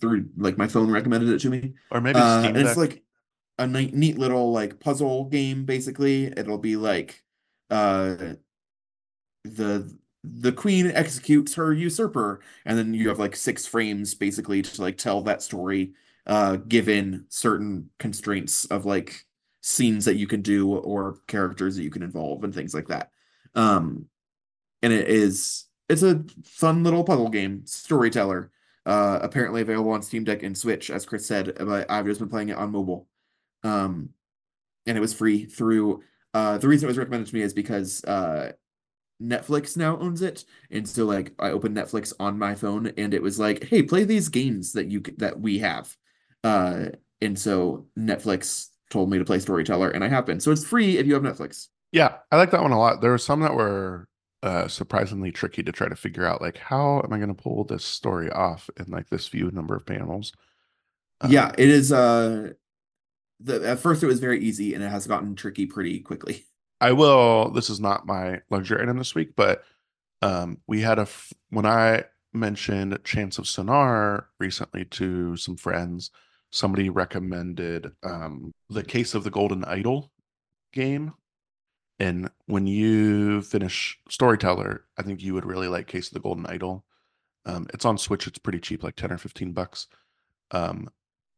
through 0.00 0.28
like 0.36 0.58
my 0.58 0.68
phone 0.68 0.90
recommended 0.90 1.30
it 1.30 1.40
to 1.40 1.50
me. 1.50 1.74
Or 1.90 2.00
maybe 2.00 2.18
Uh, 2.18 2.42
and 2.44 2.56
it's 2.56 2.76
like 2.76 3.02
a 3.58 3.66
neat, 3.66 3.94
neat 3.94 4.18
little 4.18 4.52
like 4.52 4.80
puzzle 4.80 5.26
game 5.26 5.64
basically. 5.64 6.26
It'll 6.26 6.58
be 6.58 6.76
like 6.76 7.22
uh 7.70 8.34
the 9.44 9.96
the 10.24 10.52
queen 10.52 10.88
executes 10.88 11.54
her 11.54 11.72
usurper 11.72 12.40
and 12.64 12.76
then 12.76 12.94
you 12.94 13.08
have 13.08 13.18
like 13.18 13.36
six 13.36 13.64
frames 13.66 14.14
basically 14.14 14.60
to 14.62 14.82
like 14.82 14.98
tell 14.98 15.22
that 15.22 15.40
story 15.42 15.92
uh 16.26 16.56
given 16.56 17.24
certain 17.28 17.90
constraints 17.98 18.64
of 18.66 18.84
like 18.84 19.24
scenes 19.66 20.04
that 20.04 20.14
you 20.14 20.28
can 20.28 20.42
do 20.42 20.72
or 20.76 21.18
characters 21.26 21.74
that 21.74 21.82
you 21.82 21.90
can 21.90 22.04
involve 22.04 22.44
and 22.44 22.54
things 22.54 22.72
like 22.72 22.86
that. 22.86 23.10
Um 23.56 24.06
and 24.80 24.92
it 24.92 25.08
is 25.08 25.64
it's 25.88 26.04
a 26.04 26.22
fun 26.44 26.84
little 26.84 27.02
puzzle 27.02 27.28
game 27.28 27.62
storyteller 27.66 28.52
uh 28.84 29.18
apparently 29.22 29.62
available 29.62 29.90
on 29.90 30.02
steam 30.02 30.22
deck 30.22 30.44
and 30.44 30.56
switch 30.56 30.88
as 30.88 31.04
chris 31.04 31.26
said 31.26 31.52
but 31.58 31.90
i've 31.90 32.06
just 32.06 32.20
been 32.20 32.28
playing 32.28 32.50
it 32.50 32.56
on 32.56 32.70
mobile. 32.70 33.08
Um 33.64 34.10
and 34.86 34.96
it 34.96 35.00
was 35.00 35.12
free 35.12 35.46
through 35.46 36.04
uh 36.32 36.58
the 36.58 36.68
reason 36.68 36.86
it 36.86 36.90
was 36.90 36.98
recommended 36.98 37.26
to 37.26 37.34
me 37.34 37.42
is 37.42 37.52
because 37.52 38.04
uh 38.04 38.52
netflix 39.20 39.76
now 39.76 39.98
owns 39.98 40.22
it. 40.22 40.44
And 40.70 40.88
so 40.88 41.06
like 41.06 41.32
i 41.40 41.50
opened 41.50 41.76
netflix 41.76 42.12
on 42.20 42.38
my 42.38 42.54
phone 42.54 42.92
and 42.96 43.12
it 43.12 43.22
was 43.22 43.40
like 43.40 43.64
hey 43.64 43.82
play 43.82 44.04
these 44.04 44.28
games 44.28 44.74
that 44.74 44.86
you 44.86 45.00
that 45.16 45.40
we 45.40 45.58
have. 45.58 45.92
Uh 46.44 46.90
and 47.20 47.36
so 47.36 47.88
netflix 47.98 48.68
told 48.90 49.10
me 49.10 49.18
to 49.18 49.24
play 49.24 49.38
storyteller 49.38 49.90
and 49.90 50.04
i 50.04 50.08
have 50.08 50.26
been 50.26 50.40
so 50.40 50.50
it's 50.50 50.64
free 50.66 50.98
if 50.98 51.06
you 51.06 51.14
have 51.14 51.22
netflix 51.22 51.68
Yeah, 51.92 52.16
I 52.30 52.36
like 52.36 52.50
that 52.50 52.62
one 52.62 52.72
a 52.72 52.78
lot. 52.78 53.00
There 53.00 53.10
were 53.12 53.18
some 53.18 53.40
that 53.40 53.54
were 53.54 54.08
uh 54.42 54.68
surprisingly 54.68 55.32
tricky 55.32 55.62
to 55.62 55.72
try 55.72 55.88
to 55.88 55.96
figure 55.96 56.26
out 56.26 56.42
like 56.42 56.58
how 56.58 57.00
am 57.02 57.12
I 57.12 57.16
going 57.18 57.34
to 57.34 57.42
pull 57.42 57.64
this 57.64 57.84
story 57.84 58.30
off 58.30 58.68
in 58.76 58.86
like 58.90 59.08
this 59.08 59.26
few 59.26 59.50
number 59.50 59.74
of 59.74 59.86
panels. 59.86 60.32
Um, 61.20 61.30
yeah 61.30 61.52
it 61.56 61.68
is 61.68 61.92
uh 61.92 62.52
the 63.40 63.68
at 63.68 63.78
first 63.80 64.02
it 64.02 64.06
was 64.06 64.20
very 64.20 64.40
easy 64.40 64.74
and 64.74 64.82
it 64.82 64.88
has 64.90 65.06
gotten 65.06 65.34
tricky 65.34 65.66
pretty 65.66 66.00
quickly 66.00 66.44
I 66.80 66.92
will. 66.92 67.50
This 67.50 67.70
is 67.70 67.80
not 67.80 68.06
my 68.06 68.42
luxury 68.50 68.82
item 68.82 68.98
this 68.98 69.14
week, 69.14 69.34
but 69.34 69.64
um, 70.22 70.58
we 70.66 70.82
had 70.82 70.98
a 70.98 71.02
f- 71.02 71.32
when 71.50 71.64
I 71.66 72.04
mentioned 72.34 72.98
Chants 73.04 73.38
of 73.38 73.46
Sennaar 73.46 74.26
recently 74.38 74.84
to 74.86 75.36
some 75.36 75.56
friends. 75.56 76.10
Somebody 76.50 76.88
recommended 76.90 77.92
um, 78.02 78.52
the 78.70 78.82
Case 78.82 79.14
of 79.14 79.24
the 79.24 79.30
Golden 79.30 79.64
Idol 79.64 80.10
game, 80.72 81.12
and 81.98 82.30
when 82.46 82.66
you 82.66 83.42
finish 83.42 83.98
Storyteller, 84.08 84.84
I 84.96 85.02
think 85.02 85.22
you 85.22 85.34
would 85.34 85.44
really 85.44 85.68
like 85.68 85.86
Case 85.86 86.08
of 86.08 86.14
the 86.14 86.20
Golden 86.20 86.46
Idol. 86.46 86.84
Um, 87.44 87.66
it's 87.72 87.84
on 87.84 87.98
Switch. 87.98 88.26
It's 88.26 88.38
pretty 88.38 88.60
cheap, 88.60 88.82
like 88.82 88.96
ten 88.96 89.12
or 89.12 89.18
fifteen 89.18 89.52
bucks. 89.52 89.86
Um, 90.50 90.88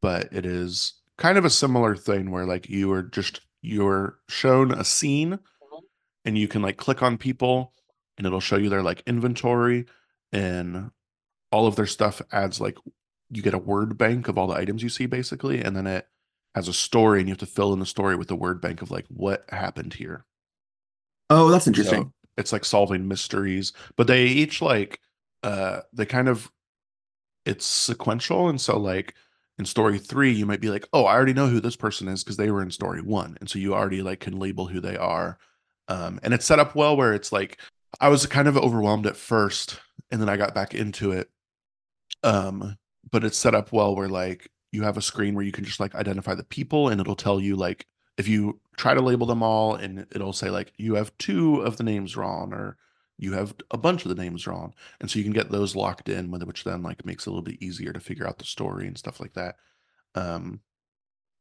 but 0.01 0.29
it 0.33 0.47
is 0.47 0.95
kind 1.17 1.37
of 1.37 1.45
a 1.45 1.51
similar 1.51 1.97
thing 1.97 2.31
where 2.31 2.47
like 2.47 2.69
you 2.69 2.93
are 2.93 3.03
just 3.03 3.41
you're 3.61 4.19
shown 4.29 4.73
a 4.73 4.85
scene 4.85 5.39
and 6.25 6.39
you 6.39 6.49
can 6.49 6.63
like 6.63 6.77
click 6.77 7.03
on 7.03 7.19
people 7.19 7.73
and 8.17 8.27
it'll 8.27 8.41
show 8.41 8.57
you 8.57 8.69
their 8.69 8.83
like 8.83 9.03
inventory 9.07 9.87
and 10.33 10.91
all 11.51 11.67
of 11.67 11.77
their 11.77 11.87
stuff 11.87 12.23
adds 12.31 12.61
like 12.61 12.77
you 13.31 13.43
get 13.43 13.55
a 13.55 13.59
word 13.59 13.99
bank 13.99 14.29
of 14.29 14.39
all 14.39 14.47
the 14.47 14.57
items 14.57 14.83
you 14.83 14.89
see 14.89 15.07
basically 15.07 15.63
and 15.63 15.77
then 15.77 15.87
it 15.87 16.07
has 16.55 16.69
a 16.69 16.73
story 16.73 17.21
and 17.21 17.29
you 17.29 17.33
have 17.33 17.39
to 17.39 17.47
fill 17.47 17.73
in 17.73 17.79
the 17.79 17.87
story 17.87 18.17
with 18.17 18.29
the 18.29 18.37
word 18.37 18.61
bank 18.61 18.83
of 18.83 18.91
like 18.91 19.05
what 19.09 19.45
happened 19.51 19.95
here 19.95 20.25
oh 21.31 21.51
that's 21.51 21.67
interesting 21.67 22.05
so 22.05 22.13
it's 22.39 22.53
like 22.53 22.65
solving 22.65 23.07
mysteries, 23.07 23.73
but 23.97 24.07
they 24.07 24.25
each 24.25 24.63
like 24.63 25.01
uh 25.43 25.81
they 25.93 26.07
kind 26.07 26.29
of 26.29 26.51
it's 27.45 27.67
sequential 27.67 28.49
and 28.49 28.61
so 28.61 28.79
like 28.79 29.15
in 29.59 29.65
story 29.65 29.99
3 29.99 30.31
you 30.31 30.47
might 30.47 30.61
be 30.61 30.71
like, 30.71 30.87
"Oh, 30.93 31.05
I 31.05 31.15
already 31.15 31.35
know 31.35 31.49
who 31.49 31.61
this 31.61 31.77
person 31.77 32.09
is 32.09 32.23
because 32.23 32.37
they 32.37 32.51
were 32.51 32.63
in 32.63 32.71
story 32.71 33.03
1." 33.03 33.39
And 33.41 33.51
so 33.51 33.59
you 33.59 33.75
already 33.75 34.03
like 34.03 34.21
can 34.21 34.39
label 34.39 34.67
who 34.67 34.81
they 34.81 34.97
are. 34.97 35.39
Um 35.89 36.21
and 36.23 36.33
it's 36.33 36.47
set 36.47 36.61
up 36.61 36.75
well 36.77 36.97
where 36.97 37.13
it's 37.13 37.33
like 37.33 37.61
I 38.01 38.09
was 38.09 38.25
kind 38.27 38.49
of 38.49 38.57
overwhelmed 38.57 39.07
at 39.07 39.17
first 39.17 39.81
and 40.11 40.21
then 40.21 40.29
I 40.29 40.37
got 40.37 40.55
back 40.55 40.75
into 40.75 41.13
it. 41.13 41.29
Um 42.23 42.79
but 43.11 43.25
it's 43.25 43.37
set 43.37 43.55
up 43.55 43.73
well 43.73 43.95
where 43.95 44.09
like 44.09 44.51
you 44.73 44.83
have 44.83 44.97
a 44.97 45.03
screen 45.03 45.35
where 45.35 45.45
you 45.45 45.53
can 45.53 45.65
just 45.65 45.81
like 45.81 45.95
identify 45.95 46.35
the 46.35 46.45
people 46.45 46.89
and 46.89 47.01
it'll 47.01 47.17
tell 47.17 47.41
you 47.41 47.57
like 47.57 47.87
if 48.17 48.29
you 48.29 48.61
try 48.77 48.95
to 48.95 49.01
label 49.01 49.27
them 49.27 49.43
all 49.43 49.75
and 49.75 50.07
it'll 50.13 50.33
say 50.33 50.51
like 50.51 50.73
you 50.77 50.95
have 50.95 51.17
two 51.19 51.61
of 51.61 51.77
the 51.77 51.85
names 51.85 52.17
wrong 52.17 52.53
or 52.53 52.77
you 53.19 53.33
have 53.33 53.55
a 53.71 53.79
bunch 53.79 54.05
of 54.05 54.09
the 54.09 54.23
names 54.23 54.47
wrong 54.47 54.73
and 55.01 55.11
so 55.11 55.19
you 55.19 55.25
can 55.25 55.33
get 55.33 55.51
those 55.51 55.75
locked 55.75 56.09
in 56.09 56.31
which 56.31 56.65
then 56.65 56.83
like 56.83 57.05
makes 57.05 57.27
it 57.27 57.31
a 57.31 57.33
little 57.33 57.43
bit 57.43 57.63
easier 57.63 57.93
to 57.93 58.01
figure 58.01 58.27
out 58.27 58.39
the 58.39 58.45
story 58.45 58.87
and 58.87 58.99
stuff 58.99 59.21
like 59.21 59.35
that. 59.35 59.57
Um 60.15 60.61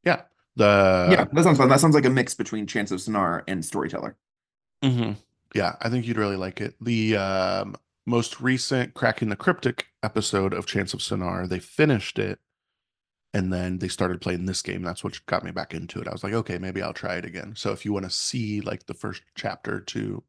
yeah 0.03 0.22
the 0.55 1.07
yeah 1.11 1.26
that 1.32 1.43
sounds 1.43 1.57
fun. 1.57 1.70
That 1.70 1.80
sounds 1.80 1.95
like 1.95 2.05
a 2.05 2.09
mix 2.09 2.34
between 2.34 2.65
Chants 2.65 2.91
of 2.91 2.99
Sennaar 2.99 3.43
and 3.47 3.63
storyteller. 3.63 4.18
Hmm 4.84 5.13
Yeah, 5.53 5.76
I 5.82 5.89
think 5.89 6.05
you'd 6.05 6.18
really 6.18 6.36
like 6.36 6.61
it. 6.61 6.76
The 6.82 7.18
um, 7.18 7.76
most 8.08 8.41
recent 8.41 8.93
Cracking 8.95 9.30
the 9.30 9.36
Cryptic 9.36 9.88
episode 10.01 10.53
of 10.53 10.66
Chants 10.66 10.93
of 10.93 11.01
Sennaar, 11.01 11.47
they 11.47 11.60
finished 11.60 12.18
it 12.18 12.39
and 13.34 13.51
then 13.51 13.78
they 13.80 13.89
started 13.89 14.22
playing 14.22 14.45
this 14.45 14.62
game. 14.62 14.82
That's 14.82 15.03
what 15.03 15.24
got 15.28 15.43
me 15.43 15.51
back 15.51 15.74
into 15.74 15.99
it. 15.99 16.08
I 16.08 16.12
was 16.14 16.24
like, 16.24 16.34
okay, 16.34 16.58
maybe 16.58 16.82
I'll 16.82 16.93
try 16.93 17.16
it 17.16 17.26
again. 17.26 17.53
So 17.55 17.72
if 17.74 17.84
you 17.86 17.91
want 17.93 18.05
to 18.05 18.10
see 18.10 18.62
like 18.62 18.86
the 18.86 18.93
first 18.93 19.22
chapter 19.36 19.82
to 19.82 20.24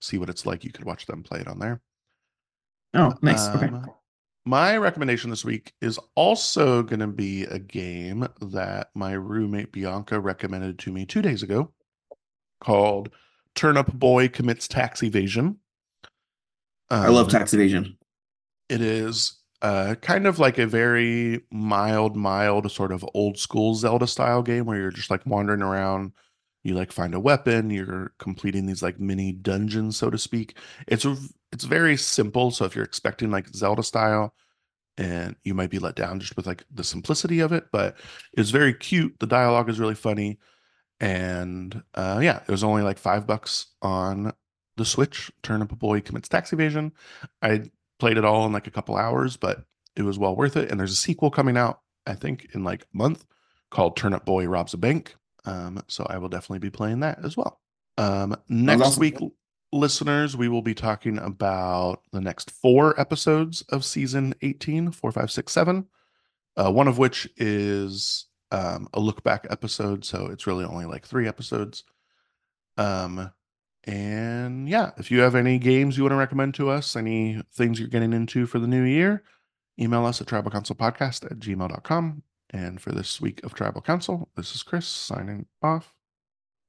see 0.00 0.18
what 0.18 0.28
it's 0.28 0.44
like, 0.44 0.64
you 0.64 0.72
could 0.72 0.84
watch 0.84 1.06
them 1.06 1.22
play 1.22 1.40
it 1.40 1.48
on 1.48 1.60
there. 1.60 1.80
oh 2.94 3.14
nice 3.22 3.48
okay 3.50 3.66
Um, 3.68 3.86
My 4.44 4.76
recommendation 4.76 5.30
this 5.30 5.44
week 5.44 5.72
is 5.80 6.00
also 6.16 6.82
going 6.82 7.00
to 7.00 7.06
be 7.06 7.44
a 7.44 7.58
game 7.60 8.26
that 8.40 8.90
my 8.94 9.12
roommate 9.12 9.70
Bianca 9.70 10.18
recommended 10.18 10.80
to 10.80 10.92
me 10.92 11.06
two 11.06 11.22
days 11.22 11.44
ago 11.44 11.72
called 12.60 13.10
Turnip 13.54 13.92
Boy 13.92 14.28
Commits 14.28 14.66
Tax 14.66 15.02
Evasion. 15.04 15.58
I 17.02 17.08
love 17.08 17.26
Um, 17.26 17.30
tax 17.30 17.52
evasion 17.54 17.96
It 18.68 18.80
is 18.80 19.38
uh, 19.62 19.96
kind 20.00 20.26
of 20.26 20.38
like 20.38 20.58
a 20.58 20.66
very 20.66 21.42
mild, 21.50 22.16
mild 22.16 22.70
sort 22.72 22.92
of 22.92 23.04
old 23.14 23.38
school 23.38 23.74
Zelda 23.74 24.06
style 24.06 24.42
game 24.42 24.64
where 24.66 24.78
you're 24.78 24.90
just 24.90 25.10
like 25.10 25.26
wandering 25.26 25.62
around. 25.62 26.12
You 26.64 26.74
like 26.74 26.92
find 26.92 27.14
a 27.14 27.20
weapon. 27.20 27.70
You're 27.70 28.12
completing 28.18 28.66
these 28.66 28.82
like 28.82 29.00
mini 29.00 29.32
dungeons, 29.32 29.96
so 29.96 30.10
to 30.10 30.18
speak. 30.18 30.56
It's 30.88 31.06
it's 31.52 31.64
very 31.64 31.96
simple. 31.96 32.50
So 32.50 32.64
if 32.64 32.74
you're 32.76 32.84
expecting 32.84 33.30
like 33.30 33.48
Zelda 33.48 33.82
style, 33.82 34.34
and 34.98 35.36
you 35.44 35.54
might 35.54 35.70
be 35.70 35.78
let 35.78 35.96
down 35.96 36.20
just 36.20 36.36
with 36.36 36.46
like 36.46 36.64
the 36.72 36.84
simplicity 36.84 37.40
of 37.40 37.52
it, 37.52 37.66
but 37.72 37.96
it's 38.34 38.50
very 38.50 38.74
cute. 38.74 39.16
The 39.20 39.26
dialogue 39.26 39.70
is 39.70 39.80
really 39.80 39.94
funny, 39.94 40.38
and 41.00 41.82
uh, 41.94 42.20
yeah, 42.22 42.40
it 42.46 42.50
was 42.50 42.64
only 42.64 42.82
like 42.82 42.98
five 42.98 43.26
bucks 43.26 43.68
on 43.82 44.32
the 44.80 44.84
Switch. 44.84 45.30
Turnip 45.42 45.78
Boy 45.78 46.00
commits 46.00 46.28
tax 46.28 46.52
evasion. 46.52 46.92
I 47.42 47.70
played 47.98 48.16
it 48.16 48.24
all 48.24 48.46
in 48.46 48.52
like 48.52 48.66
a 48.66 48.72
couple 48.72 48.96
hours, 48.96 49.36
but 49.36 49.64
it 49.94 50.02
was 50.02 50.18
well 50.18 50.34
worth 50.34 50.56
it. 50.56 50.70
And 50.70 50.80
there's 50.80 50.92
a 50.92 50.96
sequel 50.96 51.30
coming 51.30 51.56
out, 51.56 51.80
I 52.06 52.14
think, 52.14 52.48
in 52.54 52.64
like 52.64 52.82
a 52.82 52.96
month 52.96 53.26
called 53.70 53.96
Turnip 53.96 54.24
Boy 54.24 54.46
Robs 54.48 54.74
a 54.74 54.78
Bank. 54.78 55.14
Um, 55.44 55.82
so 55.86 56.06
I 56.08 56.18
will 56.18 56.28
definitely 56.28 56.58
be 56.58 56.70
playing 56.70 57.00
that 57.00 57.24
as 57.24 57.36
well. 57.36 57.60
Um, 57.98 58.36
next 58.48 58.98
week, 58.98 59.18
listeners, 59.72 60.36
we 60.36 60.48
will 60.48 60.62
be 60.62 60.74
talking 60.74 61.18
about 61.18 62.02
the 62.12 62.20
next 62.20 62.50
four 62.50 62.98
episodes 62.98 63.62
of 63.68 63.84
season 63.84 64.34
18, 64.42 64.90
four, 64.92 65.12
five, 65.12 65.30
six, 65.30 65.52
seven. 65.52 65.86
Uh, 66.56 66.70
one 66.72 66.88
of 66.88 66.98
which 66.98 67.28
is 67.36 68.26
um, 68.50 68.88
a 68.94 69.00
look 69.00 69.22
back 69.22 69.46
episode. 69.50 70.04
So 70.04 70.26
it's 70.26 70.46
really 70.46 70.64
only 70.64 70.86
like 70.86 71.06
three 71.06 71.28
episodes. 71.28 71.84
Um, 72.76 73.30
and 73.84 74.68
yeah, 74.68 74.90
if 74.98 75.10
you 75.10 75.20
have 75.20 75.34
any 75.34 75.58
games 75.58 75.96
you 75.96 76.04
want 76.04 76.12
to 76.12 76.16
recommend 76.16 76.54
to 76.54 76.68
us, 76.68 76.96
any 76.96 77.42
things 77.52 77.78
you're 77.78 77.88
getting 77.88 78.12
into 78.12 78.46
for 78.46 78.58
the 78.58 78.66
new 78.66 78.82
year, 78.82 79.22
email 79.80 80.04
us 80.04 80.20
at 80.20 80.26
tribalcouncilpodcast 80.26 81.30
at 81.30 81.38
gmail.com. 81.38 82.22
And 82.50 82.80
for 82.80 82.92
this 82.92 83.20
week 83.20 83.42
of 83.44 83.54
Tribal 83.54 83.80
Council, 83.80 84.28
this 84.36 84.54
is 84.54 84.62
Chris 84.62 84.86
signing 84.86 85.46
off, 85.62 85.94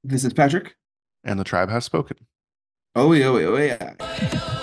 this 0.04 0.24
is 0.24 0.32
patrick 0.32 0.76
and 1.24 1.38
the 1.38 1.44
tribe 1.44 1.70
has 1.70 1.84
spoken. 1.84 2.16
oh 2.94 3.12
yeah 3.12 3.26
oh 3.26 3.38
yeah, 3.38 3.76
oh 3.80 3.94
yeah 3.96 4.58